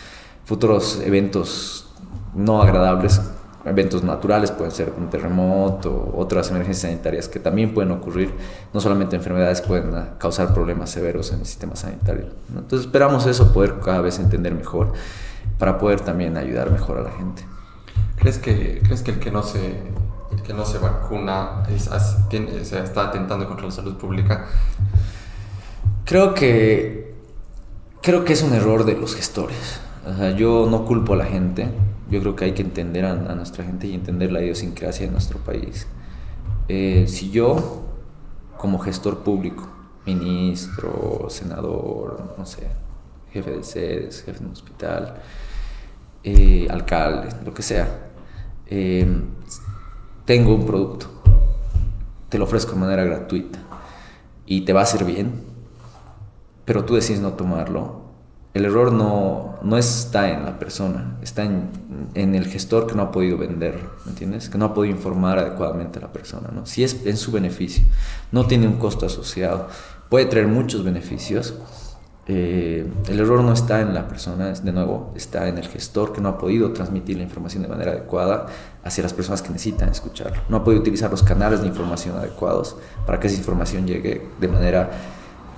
[0.44, 1.88] futuros eventos
[2.34, 3.20] no agradables
[3.64, 8.32] eventos naturales, pueden ser un terremoto, otras emergencias sanitarias que también pueden ocurrir,
[8.72, 12.26] no solamente enfermedades pueden ah, causar problemas severos en el sistema sanitario.
[12.48, 14.92] Entonces esperamos eso, poder cada vez entender mejor
[15.58, 17.44] para poder también ayudar mejor a la gente.
[18.16, 19.80] ¿Crees que, ¿crees que el que no se,
[20.46, 24.46] que no se vacuna se está atentando contra la salud pública?
[26.04, 27.14] Creo que,
[28.02, 29.80] creo que es un error de los gestores.
[30.36, 31.68] Yo no culpo a la gente,
[32.10, 35.38] yo creo que hay que entender a, nuestra gente y entender la idiosincrasia de nuestro
[35.38, 35.86] país.
[36.68, 37.84] Eh, si yo,
[38.56, 39.68] como gestor público,
[40.06, 42.68] ministro, senador, no sé,
[43.32, 45.14] jefe de sedes, jefe de un hospital,
[46.24, 48.10] eh, alcalde, lo que sea,
[48.66, 49.06] eh,
[50.24, 51.06] tengo un producto,
[52.28, 53.58] te lo ofrezco de manera gratuita
[54.46, 55.44] y te va a hacer bien,
[56.64, 57.99] pero tú decides no tomarlo,
[58.52, 61.68] el error no, no está en la persona, está en,
[62.14, 64.48] en, el gestor que no ha podido vender, ¿me entiendes?
[64.48, 66.66] Que no ha podido informar adecuadamente a la persona, ¿no?
[66.66, 67.84] Si es en su beneficio,
[68.32, 69.68] no tiene un costo asociado,
[70.08, 71.54] puede traer muchos beneficios.
[72.26, 76.20] Eh, el error no está en la persona, de nuevo, está en el gestor que
[76.20, 78.46] no ha podido transmitir la información de manera adecuada
[78.84, 80.42] hacia las personas que necesitan escucharlo.
[80.48, 84.48] No ha podido utilizar los canales de información adecuados para que esa información llegue de
[84.48, 84.90] manera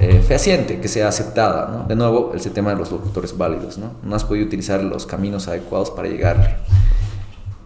[0.02, 1.68] eh, fehaciente, que sea aceptada.
[1.68, 1.84] ¿no?
[1.84, 3.78] De nuevo, el tema de los locutores válidos.
[3.78, 3.92] ¿no?
[4.02, 6.64] no has podido utilizar los caminos adecuados para llegar.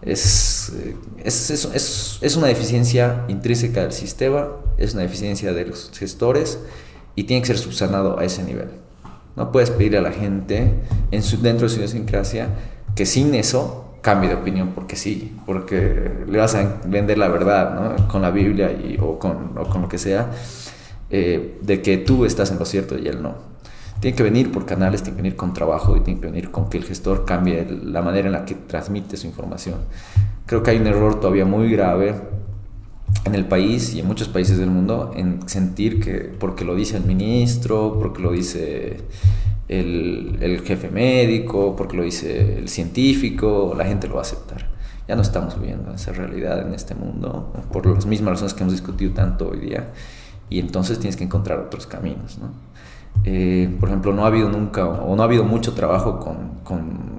[0.03, 5.89] Es, eh, es, es, es, una deficiencia intrínseca del sistema, es una deficiencia de los
[5.97, 6.59] gestores
[7.15, 8.69] y tiene que ser subsanado a ese nivel.
[9.35, 10.75] No puedes pedirle a la gente
[11.09, 12.49] en su, dentro de su idiosincrasia
[12.95, 17.73] que sin eso cambie de opinión porque sí, porque le vas a vender la verdad,
[17.73, 18.07] ¿no?
[18.07, 20.29] Con la Biblia y, o, con, o con lo que sea,
[21.09, 23.35] eh, de que tú estás en lo cierto y él no.
[23.99, 26.69] Tiene que venir por canales, tiene que venir con trabajo y tiene que venir con
[26.69, 29.79] que el gestor cambie la manera en la que transmite su información.
[30.45, 32.15] Creo que hay un error todavía muy grave
[33.23, 36.97] en el país y en muchos países del mundo en sentir que porque lo dice
[36.97, 38.97] el ministro, porque lo dice
[39.67, 44.69] el, el, jefe médico, porque lo dice el científico, la gente lo va a aceptar.
[45.07, 48.73] Ya no estamos viendo esa realidad en este mundo por las mismas razones que hemos
[48.73, 49.89] discutido tanto hoy día
[50.49, 52.37] y entonces tienes que encontrar otros caminos.
[52.37, 52.51] ¿no?
[53.23, 57.17] Eh, por ejemplo, no ha habido nunca o no ha habido mucho trabajo con, con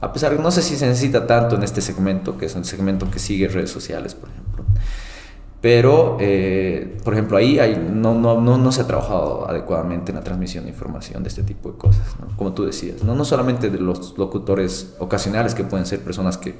[0.00, 3.10] a pesar no sé si se necesita tanto en este segmento, que es un segmento
[3.10, 4.64] que sigue redes sociales, por ejemplo.
[5.62, 10.16] Pero, eh, por ejemplo, ahí hay, no, no, no, no, se ha trabajado adecuadamente en
[10.16, 12.02] la transmisión de información de este tipo de cosas,
[12.36, 13.02] como tú decías.
[13.02, 13.14] ¿no?
[13.14, 16.56] no solamente de los locutores ocasionales, que pueden ser personas que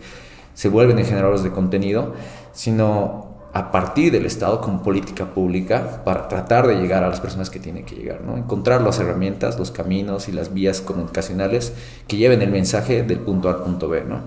[0.54, 2.14] se vuelven generadores de contenido,
[2.54, 7.50] sino a partir del Estado como política pública para tratar de llegar a las personas
[7.50, 8.36] que tienen que llegar, ¿no?
[8.36, 11.72] Encontrar las herramientas, los caminos y las vías comunicacionales
[12.08, 14.22] que lleven el mensaje del punto A al punto B, ¿no?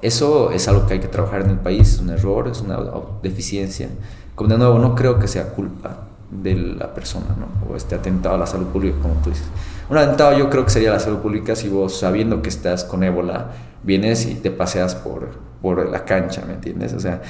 [0.00, 2.78] Eso es algo que hay que trabajar en el país, es un error, es una
[3.20, 3.88] deficiencia.
[4.36, 7.48] Como de nuevo, no creo que sea culpa de la persona, ¿no?
[7.68, 9.46] O este atentado a la salud pública, como tú dices.
[9.90, 13.02] Un atentado yo creo que sería la salud pública si vos, sabiendo que estás con
[13.02, 13.50] ébola,
[13.82, 16.92] vienes y te paseas por, por la cancha, ¿me entiendes?
[16.92, 17.22] O sea,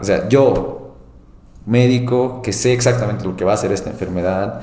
[0.00, 0.96] o sea, yo,
[1.66, 4.60] médico, que sé exactamente lo que va a hacer esta enfermedad,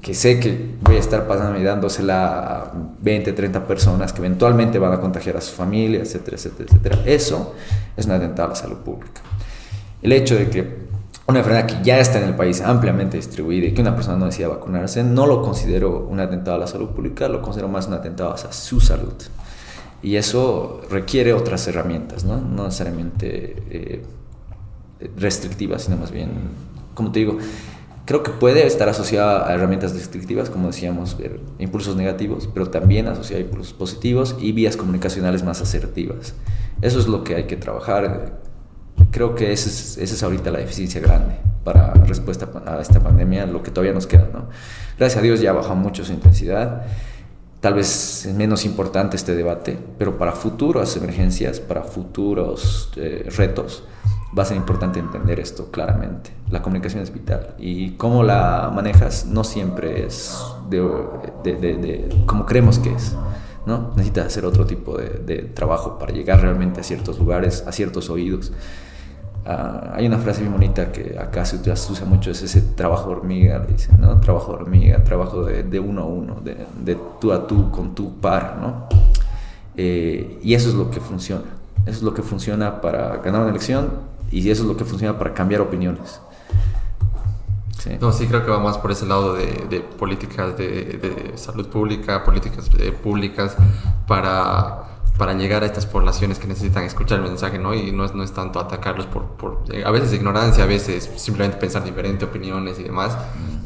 [0.00, 4.78] que sé que voy a estar pasando y dándosela a 20, 30 personas que eventualmente
[4.78, 6.98] van a contagiar a su familia, etcétera, etcétera, etcétera.
[7.06, 7.54] Eso
[7.96, 9.20] es un atentado a la salud pública.
[10.02, 10.82] El hecho de que
[11.28, 14.26] una enfermedad que ya está en el país ampliamente distribuida y que una persona no
[14.26, 17.94] decida vacunarse, no lo considero un atentado a la salud pública, lo considero más un
[17.94, 19.14] atentado a su salud.
[20.02, 24.02] Y eso requiere otras herramientas, no, no necesariamente eh,
[25.16, 26.30] restrictivas, sino más bien,
[26.94, 27.38] como te digo,
[28.04, 31.16] creo que puede estar asociada a herramientas restrictivas, como decíamos,
[31.58, 36.34] impulsos negativos, pero también asociada a impulsos positivos y vías comunicacionales más asertivas.
[36.80, 38.40] Eso es lo que hay que trabajar.
[39.12, 43.62] Creo que esa es, es ahorita la deficiencia grande para respuesta a esta pandemia, lo
[43.62, 44.28] que todavía nos queda.
[44.32, 44.48] ¿no?
[44.98, 46.86] Gracias a Dios ya bajado mucho su intensidad.
[47.62, 53.84] Tal vez es menos importante este debate, pero para futuras emergencias, para futuros eh, retos,
[54.36, 56.32] va a ser importante entender esto claramente.
[56.50, 60.36] La comunicación es vital y cómo la manejas no siempre es
[60.68, 60.80] de,
[61.44, 63.14] de, de, como creemos que es.
[63.64, 63.92] ¿no?
[63.94, 68.50] Necesitas hacer otro tipo de, trabajo para llegar realmente a ciertos lugares, a ciertos oídos.
[69.44, 73.58] Ah, hay una frase muy bonita que acá se usa mucho, es ese trabajo hormiga,
[73.58, 74.20] le dicen, ¿no?
[74.20, 78.20] Trabajo hormiga, trabajo de, de uno a uno, de, de, tú a tú, con tu
[78.20, 78.86] par, ¿no?
[79.76, 81.44] Eh, y eso es lo que funciona.
[81.86, 83.90] Eso es lo que funciona para ganar una elección
[84.30, 86.20] y eso es lo que funciona para cambiar opiniones.
[87.78, 87.90] Sí.
[88.00, 91.66] No, sí creo que va más por ese lado de, de políticas de, de, salud
[91.66, 93.56] pública, políticas eh, públicas
[94.06, 97.74] para para llegar a estas poblaciones que necesitan escuchar el mensaje, ¿no?
[97.74, 101.10] Y no es, no es tanto atacarlos por, por eh, a veces ignorancia, a veces
[101.16, 103.16] simplemente pensar diferente, opiniones y demás,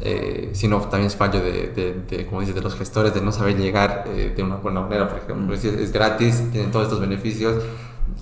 [0.01, 3.57] eh, sino también es fallo de, de, como dices, de los gestores, de no saber
[3.57, 7.63] llegar eh, de una buena manera, porque es, es, gratis, tienen todos estos beneficios,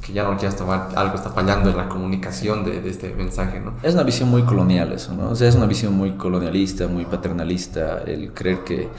[0.05, 3.59] que ya no quieras tomar, algo está fallando en la comunicación de, de, este mensaje,
[3.59, 3.73] ¿no?
[3.81, 5.31] Es una visión muy colonial eso, ¿no?
[5.31, 8.89] O sea, es una visión muy colonialista, muy paternalista, el creer que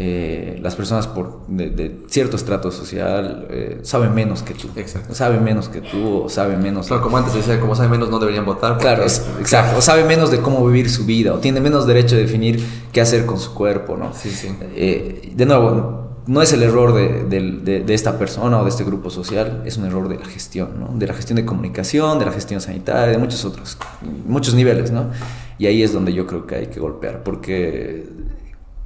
[0.00, 4.68] eh, las personas por, de, cierto estrato social eh, saben menos que tú.
[4.76, 5.12] Exacto.
[5.12, 6.86] Saben menos que tú o saben menos.
[6.86, 8.78] Claro, como antes decía, como saben menos no deberían votar.
[8.78, 9.76] Claro, exacto.
[9.76, 13.00] O saben menos de cómo vivir su vida o tiene menos derecho a definir qué
[13.00, 14.14] hacer con su cuerpo, ¿no?
[14.14, 14.54] Sí, sí.
[14.76, 18.84] Eh, de nuevo, no es el error de, de, de, esta persona o de este
[18.84, 20.96] grupo social, es un error de la gestión, ¿no?
[20.96, 23.78] De la gestión de comunicación, de la gestión sanitaria, de muchos otros,
[24.26, 25.10] muchos niveles, ¿no?
[25.58, 28.06] Y ahí es donde yo creo que hay que golpear, porque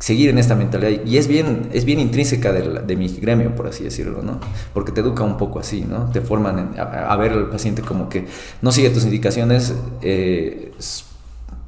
[0.02, 1.04] seguir en esta mentalidad.
[1.06, 4.40] Y es bien, es bien intrínseca de, de, mi gremio, por así decirlo, ¿no?
[4.74, 6.10] Porque te educa un poco así, ¿no?
[6.10, 8.26] Te forman a, ver al paciente como que
[8.62, 9.72] no sigue tus indicaciones
[10.02, 10.72] eh,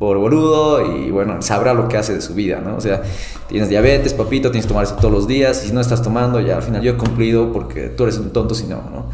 [0.00, 2.74] por boludo y bueno, sabrá lo que hace de su vida, ¿no?
[2.74, 3.02] O sea,
[3.46, 6.40] tienes diabetes, papito, tienes que tomar eso todos los días y si no estás tomando,
[6.40, 9.10] ya al final yo he cumplido porque tú eres un tonto si no, ¿no?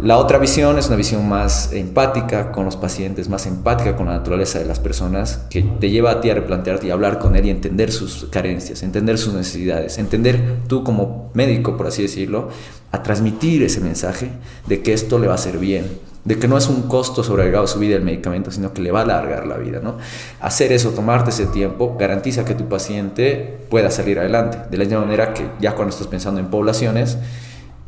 [0.00, 4.12] La otra visión es una visión más empática con los pacientes, más empática con la
[4.12, 7.46] naturaleza de las personas, que te lleva a ti a replantearte y hablar con él
[7.46, 12.48] y entender sus carencias, entender sus necesidades, entender tú como médico, por así decirlo,
[12.92, 14.30] a transmitir ese mensaje
[14.68, 15.86] de que esto le va a hacer bien,
[16.24, 19.00] de que no es un costo sobreagregado su vida el medicamento, sino que le va
[19.00, 19.80] a alargar la vida.
[19.82, 19.96] ¿no?
[20.40, 24.58] Hacer eso, tomarte ese tiempo, garantiza que tu paciente pueda salir adelante.
[24.70, 27.18] De la misma manera que ya cuando estás pensando en poblaciones,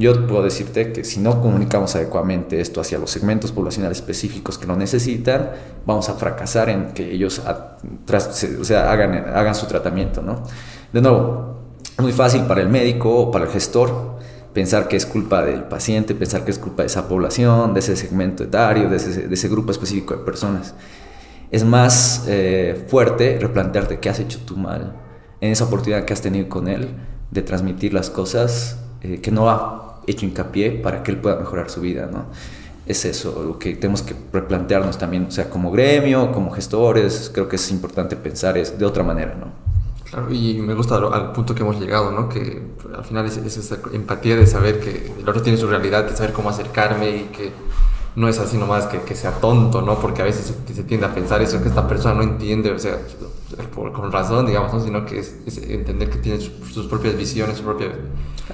[0.00, 4.66] Yo puedo decirte que si no comunicamos adecuadamente esto hacia los segmentos poblacionales específicos que
[4.66, 5.50] lo necesitan,
[5.84, 10.22] vamos a fracasar en que ellos o sea, hagan, hagan su tratamiento.
[10.22, 10.42] ¿no?
[10.90, 11.58] De nuevo,
[11.98, 14.16] es muy fácil para el médico o para el gestor
[14.54, 17.94] pensar que es culpa del paciente, pensar que es culpa de esa población, de ese
[17.94, 20.74] segmento etario, de ese, de ese grupo específico de personas.
[21.50, 24.96] Es más eh, fuerte replantearte qué has hecho tú mal
[25.42, 26.88] en esa oportunidad que has tenido con él
[27.30, 31.70] de transmitir las cosas eh, que no ha hecho hincapié para que él pueda mejorar
[31.70, 32.26] su vida, ¿no?
[32.86, 37.48] Es eso, lo que tenemos que replantearnos también, o sea, como gremio, como gestores, creo
[37.48, 39.70] que es importante pensar es de otra manera, ¿no?
[40.10, 42.28] Claro, y me gusta al punto que hemos llegado, ¿no?
[42.28, 42.60] Que
[42.96, 46.32] al final es, esa empatía de saber que el otro tiene su realidad, de saber
[46.32, 47.52] cómo acercarme y que
[48.16, 50.00] no es así nomás que, que sea tonto, ¿no?
[50.00, 52.98] Porque a veces se, tiende a pensar eso, que esta persona no entiende, o sea,
[53.74, 54.80] por, con razón, digamos, ¿no?
[54.80, 57.64] Sino que es, entender que tiene sus, propias visiones, su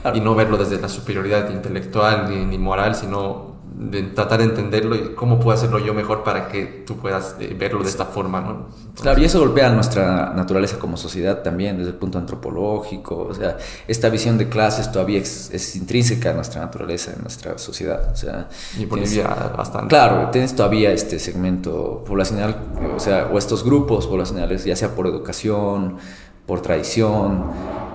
[0.00, 0.20] propia...
[0.20, 4.96] Y no verlo desde la superioridad intelectual ni, ni moral, sino de tratar de entenderlo
[4.96, 8.40] y cómo puedo hacerlo yo mejor para que tú puedas eh, verlo de esta forma,
[8.40, 8.66] ¿no?
[9.02, 13.58] claro, y eso golpea nuestra naturaleza como sociedad también, desde el punto antropológico, o sea,
[13.86, 18.48] esta visión de clases todavía es, intrínseca a nuestra naturaleza, en nuestra sociedad, o sea...
[18.78, 19.88] Y Bolivia bastante.
[19.88, 22.56] Claro, tienes todavía este segmento poblacional,
[22.96, 25.98] o sea, o estos grupos poblacionales, ya sea por educación,
[26.46, 27.44] por tradición,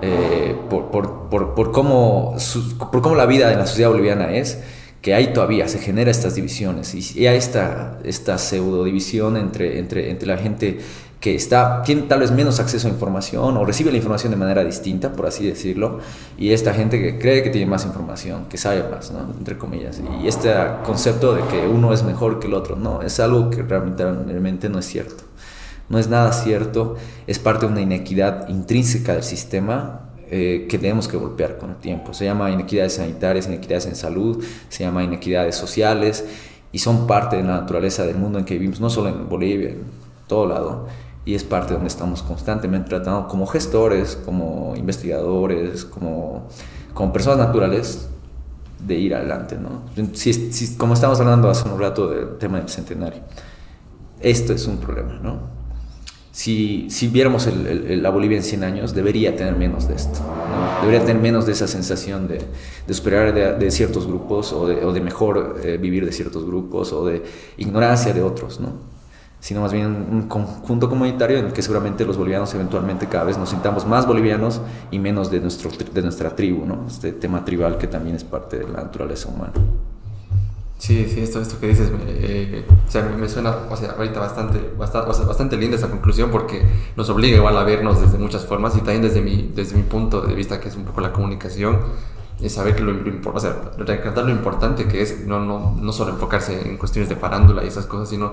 [0.02, 2.36] eh, por, por, por, por, cómo,
[2.90, 4.58] por cómo la vida en la sociedad boliviana es,
[5.00, 10.10] que hay todavía, se genera estas divisiones y hay esta, esta pseudo división entre, entre,
[10.10, 10.78] entre la gente
[11.22, 14.64] que está, tiene tal vez menos acceso a información o recibe la información de manera
[14.64, 16.00] distinta, por así decirlo,
[16.36, 19.32] y esta gente que cree que tiene más información, que sabe más, ¿no?
[19.38, 20.02] entre comillas.
[20.20, 20.52] Y este
[20.84, 24.80] concepto de que uno es mejor que el otro, no, es algo que realmente no
[24.80, 25.22] es cierto.
[25.92, 26.96] No es nada cierto,
[27.26, 31.76] es parte de una inequidad intrínseca del sistema eh, que tenemos que golpear con el
[31.76, 32.14] tiempo.
[32.14, 36.24] Se llama inequidades sanitarias, inequidades en salud, se llama inequidades sociales
[36.72, 39.68] y son parte de la naturaleza del mundo en que vivimos, no solo en Bolivia,
[39.68, 39.82] en
[40.28, 40.86] todo lado.
[41.26, 46.48] Y es parte de donde estamos constantemente tratando como gestores, como investigadores, como,
[46.94, 48.08] como personas naturales
[48.78, 49.58] de ir adelante.
[49.58, 49.82] ¿no?
[50.78, 53.20] Como estamos hablando hace un rato del tema del centenario,
[54.20, 55.20] esto es un problema.
[55.22, 55.61] ¿no?
[56.32, 60.18] Si, viéramos la Bolivia en 100 años, debería tener menos de esto.
[60.80, 62.40] Debería tener menos de esa sensación de,
[62.86, 67.22] de superar de, ciertos grupos o de, mejor eh, vivir de ciertos grupos o de
[67.58, 68.92] ignorancia de otros, ¿no?
[69.40, 73.36] sino más bien un conjunto comunitario en el que seguramente los bolivianos eventualmente cada vez
[73.36, 74.60] nos sintamos más bolivianos
[74.92, 78.68] y menos de, nuestro, de nuestra tribu, este tema tribal que también es parte de
[78.68, 79.52] la naturaleza humana.
[80.82, 84.58] Sí, sí, esto, esto que dices eh, o sea, me, suena o sea, ahorita bastante,
[84.76, 86.60] bastante, bastante linda esa conclusión porque
[86.96, 90.22] nos obliga igual a vernos desde muchas formas y también desde mi, desde mi punto
[90.22, 91.78] de vista que es un poco la comunicación
[92.40, 96.68] es saber lo, lo, o sea, lo importante que es no, no, no solo enfocarse
[96.68, 98.32] en cuestiones de farándula y esas cosas, sino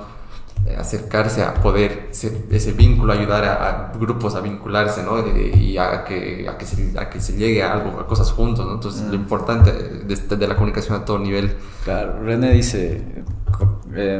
[0.77, 5.19] acercarse a poder ese vínculo, ayudar a, grupos a vincularse, ¿no?
[5.36, 8.65] y a que, a que, se, a que se llegue a algo, a cosas juntos,
[8.65, 8.73] ¿no?
[8.73, 9.22] Entonces, lo mm.
[9.22, 11.56] importante de, este, de, la comunicación a todo nivel.
[11.84, 13.02] Claro, René dice,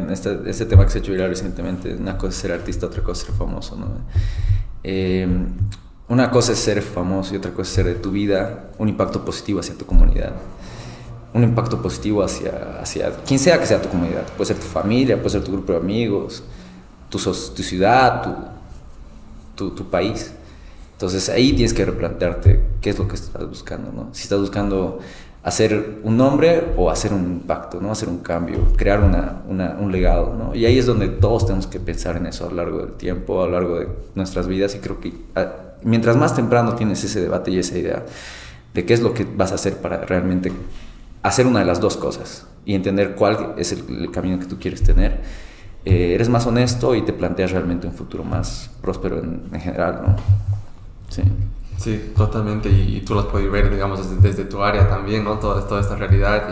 [0.10, 3.03] este, este, tema que se ha hecho viral recientemente, una cosa es ser artista, otra
[3.03, 3.88] cosa es ser famoso, ¿no?
[4.84, 5.28] Eh,
[6.07, 9.24] una cosa es ser famoso y otra cosa es ser de tu vida un impacto
[9.24, 10.34] positivo hacia tu comunidad
[11.34, 14.23] un impacto positivo hacia, hacia quien sea que sea tu comunidad.
[14.35, 16.43] Puede ser tu familia, puede ser tu grupo de amigos,
[17.10, 18.23] tu, tu ciudad,
[19.56, 20.34] tu, tu, país.
[20.93, 24.10] Entonces ahí tienes que replantearte qué es lo que estás buscando, ¿no?
[24.14, 24.99] Si estás buscando
[25.43, 27.91] hacer un nombre o hacer un impacto, ¿no?
[27.91, 30.56] Hacer un cambio, crear una, una, un legado, ¿no?
[30.56, 33.41] Y ahí es donde todos tenemos que pensar en eso a lo largo del tiempo,
[33.43, 35.51] a lo largo de nuestras vidas y creo que ah,
[35.84, 38.06] mientras más temprano tienes ese debate y esa idea
[38.73, 40.51] de qué es lo que vas a hacer para realmente
[41.24, 44.84] hacer una de las dos cosas y entender cuál es el, camino que tú quieres
[44.84, 45.22] tener,
[45.86, 50.16] eh, eres más honesto y te planteas realmente un futuro más próspero en, general, ¿no?
[51.10, 51.24] Sí.
[51.78, 55.40] Sí, totalmente, y, tú las puedes ver, digamos, desde, tu área también, ¿no?
[55.40, 56.50] Toda, toda esta realidad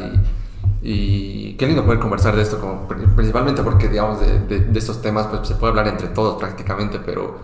[0.82, 4.80] y, y, qué lindo poder conversar de esto, como, principalmente porque, digamos, de, de, de
[4.80, 7.40] estos temas, pues se puede hablar entre todos prácticamente, pero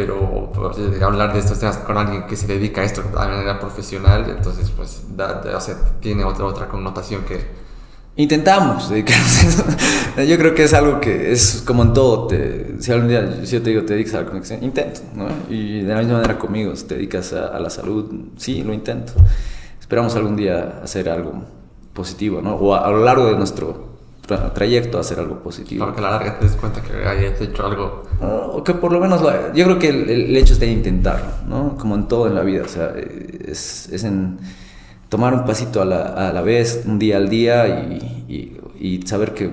[0.00, 3.60] pero pues, hablar de estos temas con alguien que se dedica a esto de manera
[3.60, 7.60] profesional, entonces pues o sea, tiene otra, otra connotación que...
[8.16, 9.64] Intentamos dedicarnos
[10.28, 12.26] Yo creo que es algo que es como en todo.
[12.26, 15.00] Te, si algún día si yo te digo te dedicas a la conexión, intento.
[15.14, 15.28] ¿no?
[15.48, 18.72] Y de la misma manera conmigo, si te dedicas a, a la salud, sí, lo
[18.72, 19.12] intento.
[19.78, 21.44] Esperamos algún día hacer algo
[21.94, 22.56] positivo, ¿no?
[22.56, 23.89] O a lo largo de nuestro
[24.36, 25.84] trayecto a hacer algo positivo.
[25.84, 28.02] Para que a la larga te des cuenta que hayas hecho algo.
[28.20, 29.22] O que por lo menos,
[29.54, 31.76] yo creo que el, hecho es de intentarlo, ¿no?
[31.76, 34.38] Como en todo en la vida, o sea, es, es en
[35.10, 39.34] tomar un pasito a la, a la vez, un día al día y, y, saber
[39.34, 39.48] que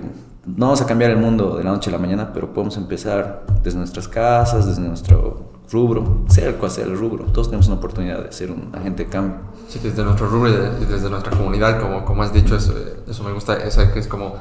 [0.45, 3.43] no vamos a cambiar el mundo de la noche a la mañana, pero podemos empezar
[3.63, 7.25] desde nuestras casas, desde nuestro rubro, sea cual sea el rubro.
[7.25, 9.39] Todos tenemos una oportunidad de ser un agente de cambio.
[9.67, 12.73] Sí, desde nuestro rubro y desde nuestra comunidad, como, como has dicho, eso,
[13.07, 14.35] eso me gusta, eso es como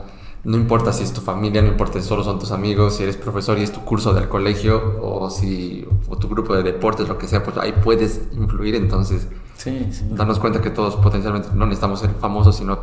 [0.44, 3.16] no importa si es tu familia, no importa si solo son tus amigos, si eres
[3.16, 7.18] profesor y es tu curso del colegio o si o tu grupo de deportes, lo
[7.18, 8.76] que sea, pues ahí puedes influir.
[8.76, 9.26] Entonces,
[9.56, 12.78] sí, darnos cuenta que todos potencialmente no necesitamos ser famosos, sino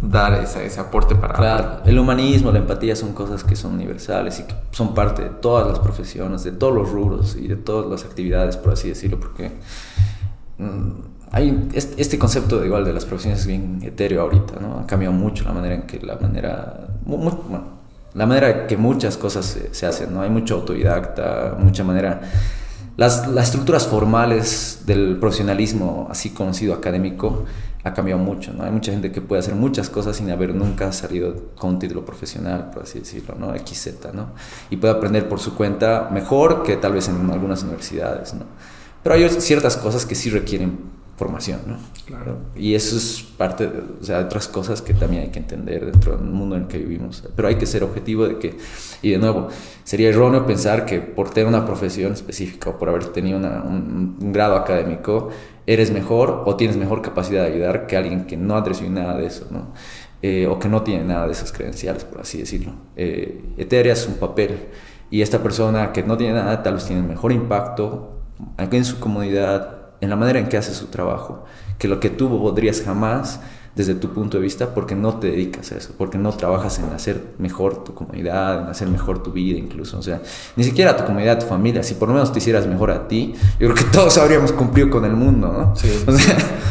[0.00, 1.34] dar ese, ese aporte para...
[1.34, 5.30] Claro, el humanismo, la empatía son cosas que son universales y que son parte de
[5.30, 9.18] todas las profesiones, de todos los rubros y de todas las actividades, por así decirlo,
[9.20, 9.52] porque...
[10.58, 14.80] Mm, hay este concepto de igual de las profesiones es bien etéreo ahorita, ¿no?
[14.80, 17.76] Ha cambiado mucho la manera en que la manera, bueno,
[18.14, 20.22] la manera que muchas cosas se, hacen, ¿no?
[20.22, 22.20] Hay mucho autodidacta, mucha manera
[22.96, 27.44] las, las, estructuras formales del profesionalismo, así conocido académico,
[27.84, 28.64] ha cambiado mucho, ¿no?
[28.64, 32.04] Hay mucha gente que puede hacer muchas cosas sin haber nunca salido con un título
[32.04, 33.52] profesional, por así decirlo, ¿no?
[33.54, 34.28] XZ, ¿no?
[34.70, 38.44] Y puede aprender por su cuenta mejor que tal vez en algunas universidades, ¿no?
[39.02, 41.76] Pero hay ciertas cosas que sí requieren formación, ¿no?
[42.04, 42.38] Claro.
[42.54, 45.86] Y eso es parte de, o sea, de otras cosas que también hay que entender
[45.86, 47.24] dentro del mundo en el que vivimos.
[47.34, 48.56] Pero hay que ser objetivo de que,
[49.00, 49.48] y de nuevo,
[49.82, 54.56] sería erróneo pensar que por tener una profesión específica o por haber tenido un, grado
[54.56, 55.30] académico,
[55.66, 59.16] eres mejor o tienes mejor capacidad de ayudar que alguien que no ha recibido nada
[59.16, 59.72] de eso, ¿no?
[60.22, 62.72] Eh, o que no tiene nada de esas credenciales, por así decirlo.
[62.96, 64.58] Eh, Eteria es un papel
[65.10, 68.16] y esta persona que no tiene nada tal vez tiene mejor impacto
[68.58, 71.44] en su comunidad, en la manera en que hace su trabajo,
[71.78, 73.40] que lo que tú podrías jamás
[73.76, 76.86] desde tu punto de vista porque no te dedicas a eso, porque no trabajas en
[76.94, 80.22] hacer mejor tu comunidad, en hacer mejor tu vida incluso, o sea,
[80.56, 83.34] ni siquiera tu comunidad, tu familia, si por lo menos te hicieras mejor a ti,
[83.60, 85.76] yo creo que todos habríamos cumplido con el mundo, ¿no?
[85.76, 85.90] Sí,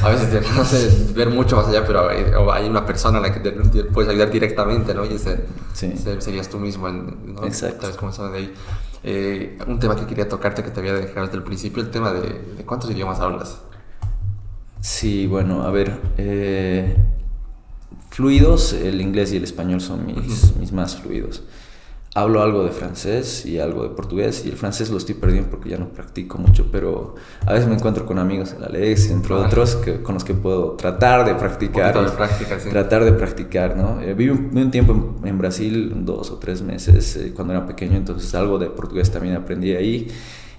[0.04, 2.10] a veces no sé, ver mucho más allá, pero
[2.52, 3.52] hay, una persona a la que te
[3.84, 5.06] puedes ayudar directamente, ¿no?
[5.06, 5.46] Y ese,
[6.20, 7.46] serías tú mismo, ¿no?
[7.46, 7.88] Exacto.
[8.12, 8.54] ¿Sabes de ahí?
[9.08, 12.12] Eh, un tema que quería tocarte que te había dejado desde el principio, el tema
[12.12, 13.62] de, cuántos idiomas hablas.
[14.82, 16.96] Sí, bueno, a ver, eh,
[18.10, 21.44] fluidos, el inglés y el español son mis, mis más fluidos
[22.16, 25.70] hablo algo de francés y algo de portugués y el francés lo estoy perdiendo porque
[25.70, 27.16] ya no practico mucho, pero
[27.46, 30.34] a veces me encuentro con amigos en la Alex, entre otros, que, con los que
[30.34, 31.94] puedo tratar de practicar.
[32.72, 34.00] Tratar de practicar, ¿no?
[34.00, 38.34] Eh, viví, un, tiempo en, Brasil, dos o tres meses, eh, cuando era pequeño, entonces
[38.34, 40.08] algo de portugués también aprendí ahí.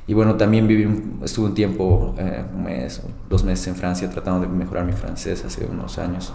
[0.07, 0.87] Y bueno, también viví,
[1.25, 3.01] estuve un tiempo, eh, un mes,
[3.31, 6.35] dos meses en Francia tratando de mejorar mi francés hace unos años.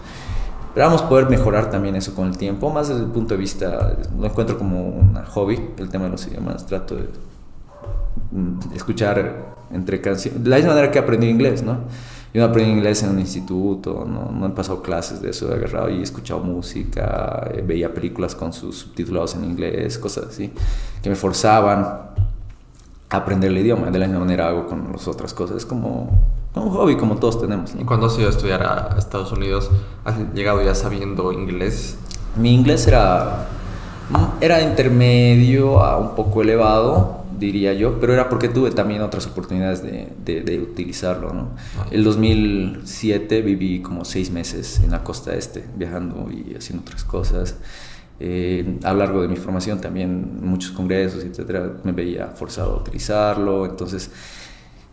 [0.72, 4.24] Esperamos poder mejorar también eso con el tiempo, más desde el punto de vista, lo
[4.24, 6.64] encuentro como un hobby, el tema de los idiomas.
[6.64, 7.10] Trato de,
[8.30, 11.80] mm, escuchar entre canciones, de la misma manera que aprendí inglés, ¿no?
[12.32, 15.56] Yo no aprendí inglés en un instituto, no, no he pasado clases de eso, he
[15.56, 20.54] agarrado y he escuchado música, eh, veía películas con sus subtitulados en inglés, cosas así,
[21.02, 21.86] que me forzaban
[23.10, 23.90] aprender el idioma.
[23.90, 25.58] De la misma manera hago con las otras cosas.
[25.58, 26.18] Es como,
[26.60, 27.72] un hobby, como todos tenemos.
[27.78, 29.70] ¿Y cuando has ido a estudiar a Estados Unidos,
[30.04, 31.96] has llegado ya sabiendo inglés?
[32.36, 33.48] Mi inglés era,
[34.40, 39.82] era intermedio a un poco elevado, diría yo, pero era porque tuve también otras oportunidades
[39.82, 41.32] de, de, utilizarlo.
[41.32, 41.48] ¿no?
[41.78, 41.86] Ah.
[41.90, 47.56] El 2007 viví como seis meses en la costa este, viajando y haciendo otras cosas.
[48.20, 52.76] Eh, a lo largo de mi formación también muchos congresos, etcétera, me veía forzado a
[52.76, 54.10] utilizarlo, entonces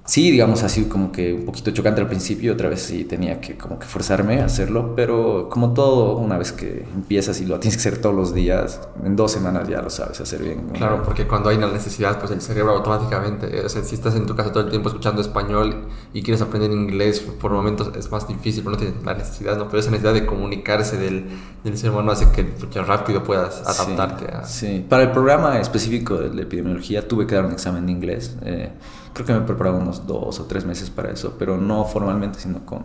[0.10, 3.56] sí, digamos así como que un poquito chocante al principio, otra vez sí tenía que
[3.56, 7.78] como que forzarme a hacerlo, pero como todo, una vez que empiezas y lo tienes
[7.78, 10.70] que hacer todos los días, en dos semanas ya lo sabes hacer bien.
[10.74, 14.26] Claro, porque cuando hay una necesidad, pues el cerebro automáticamente, o sea, si estás en
[14.26, 18.28] tu casa todo el tiempo escuchando español y quieres aprender inglés, por momentos es más
[18.28, 19.68] difícil, pero no tienes la necesidad, ¿no?
[19.68, 21.26] Pero esa necesidad de comunicarse del,
[21.64, 24.44] del ser humano hace que rápido puedas adaptarte a...
[24.44, 28.36] Sí, para el programa específico de la epidemiología tuve que dar un examen de inglés.
[28.44, 28.72] Eh,
[29.14, 32.40] creo que me he preparado unos dos o tres meses para eso, pero no formalmente,
[32.40, 32.84] sino con...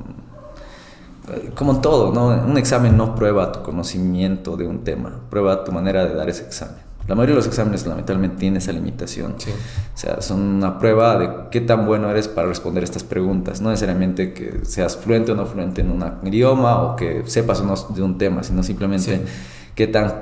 [1.33, 2.29] Eh, como todo, ¿no?
[2.29, 6.45] Un examen no prueba tu conocimiento de un tema, prueba tu manera de dar ese
[6.45, 6.85] examen.
[7.07, 9.33] La mayoría de los exámenes lamentablemente tienen esa limitación.
[9.33, 13.61] O sea, son una prueba de qué tan bueno eres para responder estas preguntas.
[13.61, 17.65] No necesariamente que seas fluente o no fluente en un idioma o que sepas o
[17.65, 19.23] no de un tema, sino simplemente
[19.75, 20.15] qué, tan,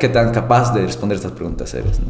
[0.00, 2.00] qué tan capaz de responder estas preguntas eres.
[2.00, 2.06] ¿no?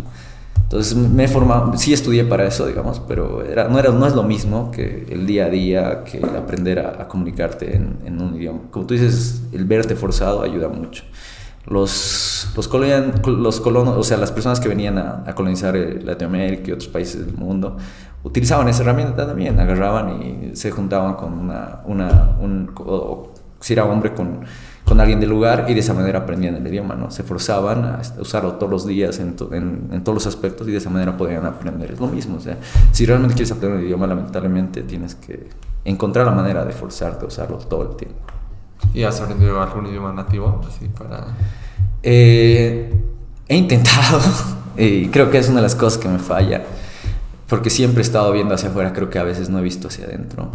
[0.65, 4.15] Entonces me he formado, sí estudié para eso, digamos, pero era, no, era, no es
[4.15, 8.61] lo mismo que el día a día, que aprender a, comunicarte en, en, un idioma.
[8.71, 11.05] Como tú dices, el verte forzado ayuda mucho.
[11.67, 12.71] Los, los,
[13.27, 16.89] los colonos, o sea, las personas que venían a, a colonizar eh, Latinoamérica y otros
[16.89, 17.79] países del mundo,
[18.23, 23.85] utilizaban esa herramienta también, agarraban y se juntaban con una, una un, o, si era
[23.85, 24.41] hombre con,
[24.89, 27.11] con, alguien del lugar y de esa manera aprendían el idioma, ¿no?
[27.11, 30.79] Se forzaban a usarlo todos los días en, en, en, todos los aspectos y de
[30.79, 31.93] esa manera podían aprender.
[31.93, 32.59] Es lo mismo, o sea,
[32.93, 35.49] si realmente quieres aprender un idioma, lamentablemente tienes que
[35.85, 38.19] encontrar la manera de forzarte a usarlo todo el tiempo.
[38.95, 40.61] ¿Y has aprendido algún idioma nativo?
[40.67, 41.27] Así para...
[42.03, 42.93] Eh,
[43.49, 44.21] he intentado
[44.77, 46.63] y creo que es una de las cosas que me falla
[47.49, 50.05] porque siempre he estado viendo hacia afuera, creo que a veces no he visto hacia
[50.05, 50.51] adentro.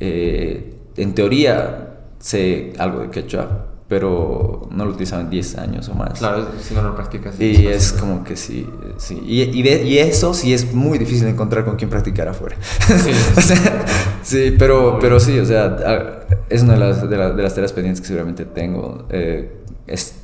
[0.00, 5.94] Eh, en teoría sé algo de quechua, pero no lo utilizaba en 10 años o
[5.94, 6.18] más.
[6.18, 7.38] Claro, si no lo practicas.
[7.38, 8.66] Y es como que sí,
[8.96, 9.20] sí.
[9.26, 12.56] Y, y, eso sí es muy difícil encontrar con quién practicar afuera.
[12.86, 13.12] Sí,
[14.22, 18.00] sí pero, pero sí, o sea, es una de las, de, de las tareas pendientes
[18.00, 19.06] que seguramente tengo.
[19.10, 20.14] Eh, es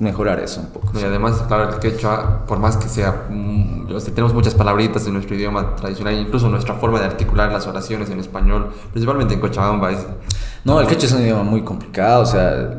[0.00, 0.98] mejorar eso un poco.
[0.98, 5.36] Y además, claro, el quechua, por más que sea, mm, tenemos muchas palabritas en nuestro
[5.36, 10.06] idioma tradicional, incluso nuestra forma de articular las oraciones en español, principalmente en Cochabamba, es
[10.64, 12.78] no, el quechua es un idioma muy complicado, o sea,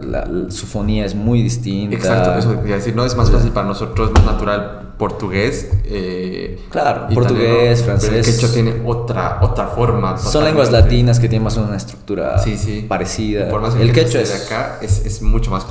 [0.50, 1.96] su fonía es muy distinta.
[1.96, 5.72] Exacto, eso quería decir, no es más fácil para nosotros, más natural portugués.
[5.86, 8.10] Eh, claro, portugués, francés.
[8.10, 10.18] Pero el quechua tiene otra, otra forma.
[10.18, 12.42] Son lenguas latinas que tienen más una estructura
[12.88, 13.50] parecida.
[13.50, 15.66] Por el quechua es, de acá es, es, mucho más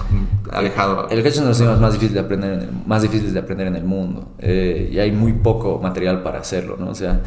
[0.50, 1.08] alejado.
[1.08, 3.32] El quechua es uno de los idiomas más difíciles de aprender en el, más difíciles
[3.32, 6.90] de aprender en el mundo eh, y hay muy poco material para hacerlo, ¿no?
[6.90, 7.20] O sea,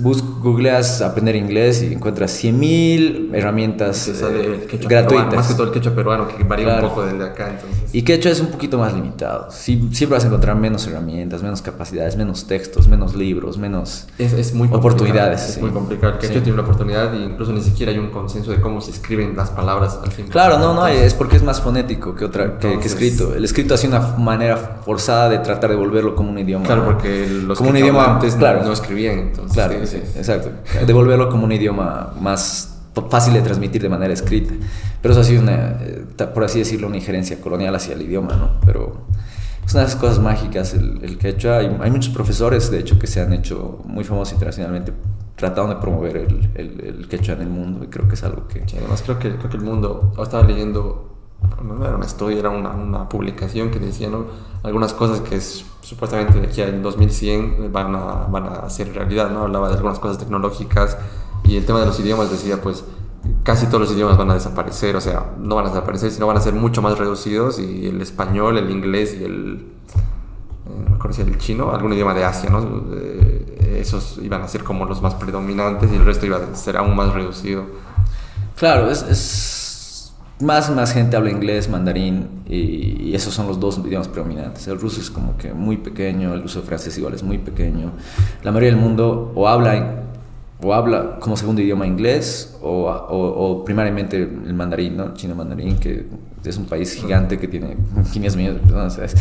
[0.00, 5.34] bus, googleas aprender inglés y encuentras 100.000 herramientas eh, gratuitas.
[5.34, 7.50] más que todo el quechua peruano, que varía un poco del de acá.
[7.50, 7.94] Entonces.
[7.94, 9.50] Y quechua es un poquito más limitado.
[9.50, 14.68] siempre vas a encontrar menos herramientas, menos capacidades, menos textos, menos libros, menos es, muy
[14.70, 15.50] oportunidades.
[15.50, 16.14] Es muy complicado.
[16.14, 18.90] El quechua tiene una oportunidad e incluso ni siquiera hay un consenso de cómo se
[18.90, 20.26] escriben las palabras al fin.
[20.28, 23.34] Claro, no, no, es porque es más fonético que, otra, que, escrito.
[23.34, 26.66] El escrito ha sido una manera forzada de tratar de volverlo como un idioma.
[26.66, 29.18] Claro, porque los como un idioma antes claro, no escribían.
[29.18, 30.50] Entonces, claro, sí, exacto.
[30.86, 32.78] Devolverlo como un idioma más
[33.10, 34.54] fácil de transmitir de manera escrita.
[35.00, 38.34] Pero eso ha sido, una, eh, por así decirlo, una injerencia colonial hacia el idioma,
[38.36, 38.60] ¿no?
[38.64, 39.06] Pero
[39.66, 41.58] es una de las cosas mágicas el, el quechua.
[41.58, 44.92] Hay, hay, muchos profesores, de hecho, que se han hecho muy famosos internacionalmente
[45.36, 48.46] tratando de promover el, el, el quechua en el mundo y creo que es algo
[48.46, 48.62] que...
[48.76, 51.13] además creo que, creo que el mundo, estaba leyendo
[51.62, 54.26] no era un estudio, era una, una publicación que decía ¿no?
[54.62, 59.30] algunas cosas que es, supuestamente de aquí en 2100 van a, van a ser realidad,
[59.30, 59.42] ¿no?
[59.42, 60.96] Hablaba de algunas cosas tecnológicas
[61.44, 62.84] y el tema de los idiomas decía, pues
[63.42, 66.38] casi todos los idiomas van a desaparecer, o sea, no van a desaparecer, sino van
[66.38, 69.66] a ser mucho más reducidos y el español, el inglés y el,
[70.66, 72.84] eh, no si el chino, algún idioma de Asia, ¿no?
[72.94, 76.78] Eh, esos iban a ser como los más predominantes y el resto iba a ser
[76.78, 77.64] aún más reducido.
[78.56, 79.63] Claro, es, es
[80.40, 84.66] más más gente habla inglés, mandarín y, esos son los dos idiomas predominantes.
[84.66, 87.92] El ruso es como que muy pequeño, el uso de francés igual es muy pequeño.
[88.42, 90.02] La mayoría del mundo o habla
[90.60, 95.14] o habla como segundo idioma inglés o, o, primariamente el mandarín, ¿no?
[95.14, 96.06] chino mandarín, que
[96.44, 97.76] es un país gigante que tiene
[98.12, 99.14] 500 millones de personas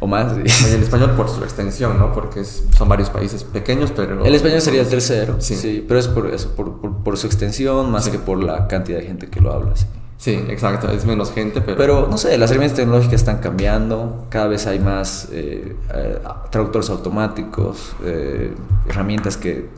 [0.00, 0.32] o más.
[0.36, 2.12] Y el español por su extensión, ¿no?
[2.12, 4.24] Porque son varios países pequeños, pero...
[4.24, 8.08] El español sería el tercero, sí, pero es por eso, por, por, su extensión más
[8.08, 9.76] que por la cantidad de gente que lo habla.
[9.76, 9.86] Sí.
[10.18, 11.76] Sí, exacto, es menos gente, pero...
[11.76, 16.18] Pero, no sé, las herramientas tecnológicas están cambiando, cada vez hay más eh, eh,
[16.50, 18.52] traductores automáticos, eh,
[18.88, 19.68] herramientas que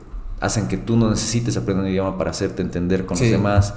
[0.40, 3.74] hacen que tú no necesites aprender un idioma para hacerte entender con los demás.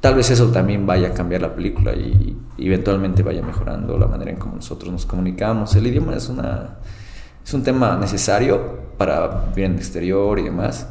[0.00, 4.30] Tal vez eso también vaya a cambiar la película y, eventualmente vaya mejorando la manera
[4.30, 5.74] en cómo nosotros nos comunicamos.
[5.74, 6.78] El idioma es, una,
[7.44, 10.86] es un tema necesario para vivir en el exterior y demás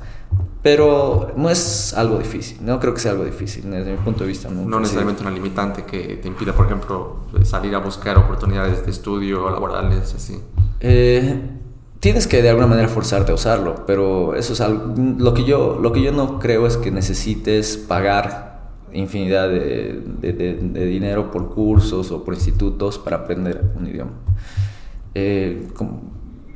[0.68, 4.28] pero no es algo difícil, no creo que sea algo difícil desde mi punto de
[4.28, 4.50] vista.
[4.50, 9.50] No necesariamente una limitante que te impida, por ejemplo, salir a buscar oportunidades de estudio
[9.50, 10.42] laborales, así.
[10.82, 11.40] Eh,
[12.02, 15.80] tienes que de alguna manera forzarte a usarlo, pero eso es algo, lo que yo,
[15.82, 22.12] lo que yo no creo es que necesites pagar infinidad de, de, dinero por cursos
[22.12, 24.12] o por institutos para aprender un idioma.
[25.14, 25.70] Eh,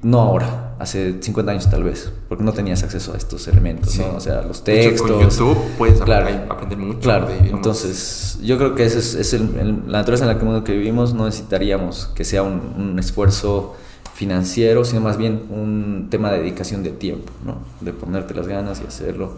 [0.03, 4.15] no ahora, hace 50 años tal vez, porque no tenías acceso a estos elementos, ¿no?
[4.15, 5.09] O sea, los textos.
[5.09, 6.99] con YouTube puedes aprender mucho.
[6.99, 11.25] Claro, entonces yo creo que ese es, la naturaleza en la que, que vivimos, no
[11.25, 13.75] necesitaríamos que sea un, un, esfuerzo
[14.15, 17.59] financiero, sino más bien un tema de dedicación de tiempo, ¿no?
[17.79, 19.37] De ponerte las ganas y hacerlo.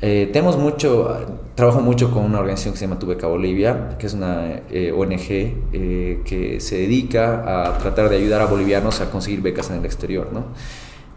[0.00, 4.06] Eh, tenemos mucho, trabajo mucho con una organización que se llama Tu Beca Bolivia, que
[4.06, 5.30] es una eh, ONG
[5.72, 9.84] eh, que se dedica a tratar de ayudar a bolivianos a conseguir becas en el
[9.84, 10.46] exterior, ¿no?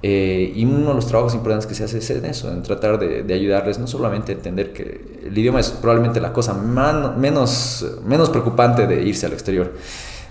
[0.01, 3.21] y uno de los trabajos importantes que se hace es en eso, en tratar de,
[3.21, 8.29] de ayudarles no solamente a entender que el idioma es probablemente la cosa menos, menos
[8.29, 9.73] preocupante de irse al exterior,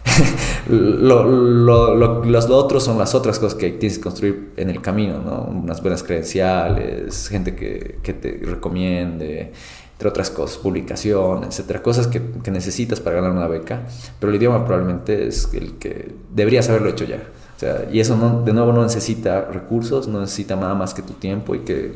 [0.69, 4.83] Lo, lo, lo, los otros son las otras cosas que tienes que construir en el
[4.83, 5.43] camino, ¿no?
[5.45, 9.53] Unas buenas credenciales, gente que, te recomiende,
[9.93, 12.21] entre otras cosas, publicaciones, etcétera, cosas que,
[12.51, 13.83] necesitas para ganar una beca,
[14.21, 17.23] pero el idioma probablemente es el que deberías haberlo hecho ya.
[17.57, 21.15] O sea, y eso de nuevo no necesita recursos, no necesita nada más que tu
[21.15, 21.95] tiempo y que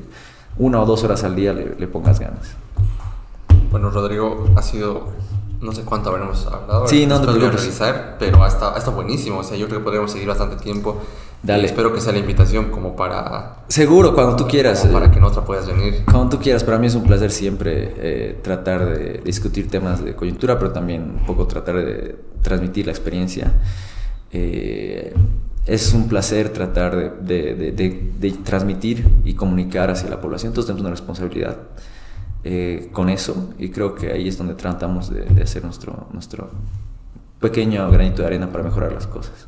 [0.59, 2.57] una o dos horas al día le pongas ganas.
[3.71, 5.09] Bueno, Rodrigo, ha sido
[5.63, 6.89] no sé cuánto habremos hablado.
[6.89, 9.39] Sí, no, no revisar, pero ha estado, buenísimo.
[9.39, 11.01] O sea, yo creo que podríamos seguir bastante tiempo.
[11.41, 11.63] Dale.
[11.63, 13.65] Y espero que sea la invitación como para...
[13.69, 14.87] Seguro, cuando tú quieras.
[14.93, 16.05] para que en otra puedas venir.
[16.05, 16.65] Cuando tú quieras.
[16.65, 21.19] Para mí es un placer siempre eh, tratar de discutir temas de coyuntura, pero también
[21.21, 23.53] un poco tratar de transmitir la experiencia.
[24.33, 25.15] Eh,
[25.65, 30.51] es un placer tratar de, de, de, de, transmitir y comunicar hacia la población.
[30.51, 31.57] Entonces tenemos una responsabilidad.
[32.45, 36.51] Eh, con eso y creo que ahí es donde tratamos de, hacer nuestro, nuestro
[37.39, 39.47] pequeño granito de arena para mejorar las cosas.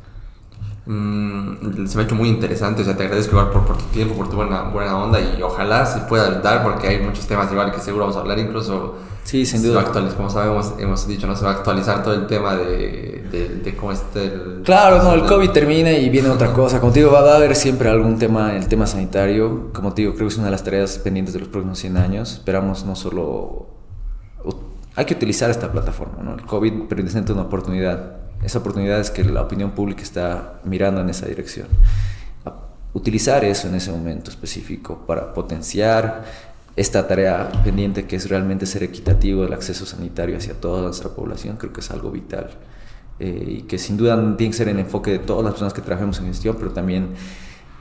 [0.85, 4.15] Mm, se me ha hecho muy interesante, o sea, te agradezco por, por tu tiempo,
[4.15, 7.73] por tu buena, buena onda y ojalá se pueda dar porque hay muchos temas igual
[7.73, 8.95] que seguro vamos a hablar, incluso
[9.25, 9.83] Sí, sin duda.
[10.15, 13.75] como sabemos, hemos dicho, no se va a actualizar todo el tema de, de, de
[13.75, 14.61] cómo está el...
[14.63, 16.79] Claro, no, el COVID termina y viene otra cosa.
[16.79, 19.71] Como te digo, va a haber siempre algún tema, el tema sanitario.
[19.73, 21.97] Como te digo, creo que es una de las tareas pendientes de los próximos 100
[21.97, 22.33] años.
[22.33, 23.65] Esperamos no solo...
[24.95, 26.35] Hay que utilizar esta plataforma, ¿no?
[26.35, 28.17] El COVID presenta una oportunidad.
[28.43, 31.67] Esa oportunidad es que la opinión pública está mirando en esa dirección.
[32.93, 36.23] Utilizar eso en ese momento específico para potenciar
[36.75, 41.57] esta tarea pendiente que es realmente ser equitativo del acceso sanitario hacia toda nuestra población,
[41.57, 42.49] creo que es algo vital.
[43.17, 45.81] Eh, y que sin duda tiene que ser el enfoque de todas las personas que
[45.81, 47.09] trabajamos en gestión, pero también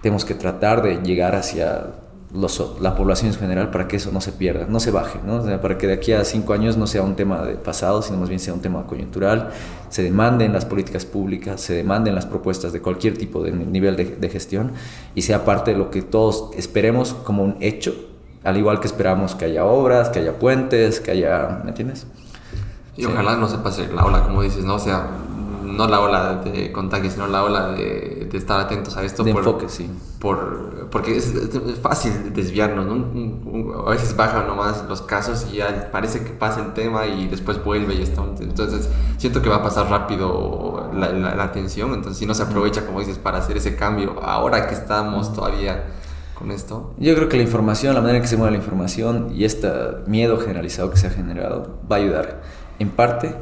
[0.00, 1.86] tenemos que tratar de llegar hacia
[2.32, 5.36] los, la población en general para que eso no se pierda, no se baje, ¿no?
[5.36, 8.00] O sea, para que de aquí a cinco años no sea un tema de pasado,
[8.00, 9.50] sino más bien sea un tema coyuntural,
[9.88, 14.04] se demanden las políticas públicas, se demanden las propuesas de cualquier tipo de nivel de,
[14.04, 14.72] de gestión
[15.16, 18.13] y sea parte de lo que todos esperemos como un hecho
[18.44, 22.06] al igual que esperamos que haya obras, que haya puentes, que haya, ¿me entiendes?
[22.96, 24.74] Y ojalá no se pase la ola, como dices, ¿no?
[24.74, 25.08] O sea,
[25.64, 29.24] no la ola de contagio, sino la ola de, de estar atentos a esto.
[29.24, 29.90] De por, enfoque, sí.
[30.20, 33.86] Por, porque es, es, fácil desviarnos, ¿no?
[33.86, 37.62] A veces bajan nomás los casos y ya parece que pasa el tema y después
[37.64, 38.22] vuelve y está.
[38.40, 41.94] Entonces, siento que va a pasar rápido la, la, la atención.
[41.94, 45.84] Entonces, si no se aprovecha, como dices, para hacer ese cambio, ahora que estamos todavía
[46.44, 46.94] con esto?
[46.98, 49.70] Yo creo que la información, la manera en que se mueve la información y este
[50.06, 52.42] miedo generalizado que se ha generado va a ayudar.
[52.78, 53.34] En parte,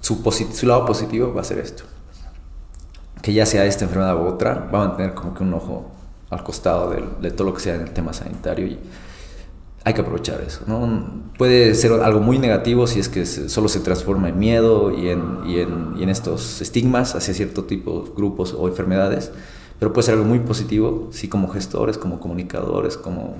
[0.00, 0.22] su,
[0.52, 1.84] su lado positivo va a ser esto.
[3.22, 5.90] Que ya sea esta enfermedad u otra, va a mantener como que un ojo
[6.28, 8.78] al costado de, de todo lo que sea en el tema sanitario y
[9.84, 10.60] hay que aprovechar eso.
[10.66, 11.22] ¿no?
[11.38, 15.38] Puede ser algo muy negativo si es que solo se transforma en miedo y en,
[15.46, 19.32] y en, y en estos estigmas hacia cierto tipo de grupos o enfermedades
[19.78, 23.36] pero puede ser algo muy positivo si como gestores, como comunicadores, como,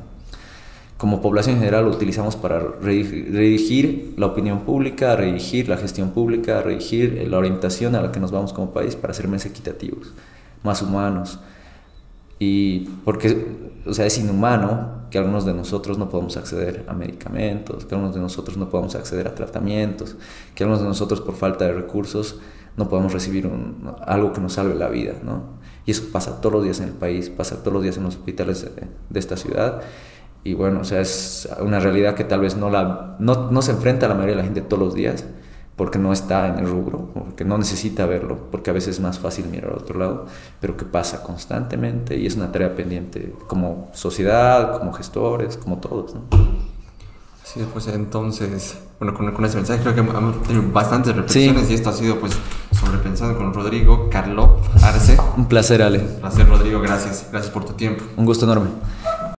[0.96, 6.62] como población en general lo utilizamos para redirigir la opinión pública, redirigir la gestión pública,
[6.62, 10.12] redirigir la orientación a la que nos vamos como país para ser más equitativos,
[10.62, 11.38] más humanos.
[12.38, 13.46] Y porque,
[13.86, 18.14] o sea, es inhumano que algunos de nosotros no podamos acceder a medicamentos, que algunos
[18.14, 20.16] de nosotros no podamos acceder a tratamientos,
[20.54, 22.40] que algunos de nosotros por falta de recursos
[22.76, 23.50] no podamos recibir
[24.06, 25.56] algo que nos salve la vida, ¿no?
[25.86, 28.16] Y eso pasa todos los días en el país, pasa todos los días en los
[28.16, 29.82] hospitales de, esta ciudad.
[30.42, 33.70] Y bueno, o sea, es una realidad que tal vez no, la, no, no se
[33.70, 35.24] enfrenta a la mayoría de la gente todos los días,
[35.76, 39.18] porque no está en el rubro, porque no necesita verlo, porque a veces es más
[39.18, 40.26] fácil mirar al otro lado,
[40.60, 46.16] pero que pasa constantemente y es una tarea pendiente como sociedad, como gestores, como todos.
[47.47, 51.73] Sí, pues entonces, bueno, con, con ese mensaje creo que hemos tenido bastantes reflexiones sí.
[51.73, 52.32] y esto ha sido pues
[52.73, 55.16] sobrepensando con Rodrigo Carlo Arce.
[55.36, 56.01] Un placer, Ale.
[56.01, 57.28] Un placer, Rodrigo, gracias.
[57.31, 58.02] Gracias por tu tiempo.
[58.16, 58.70] Un gusto enorme.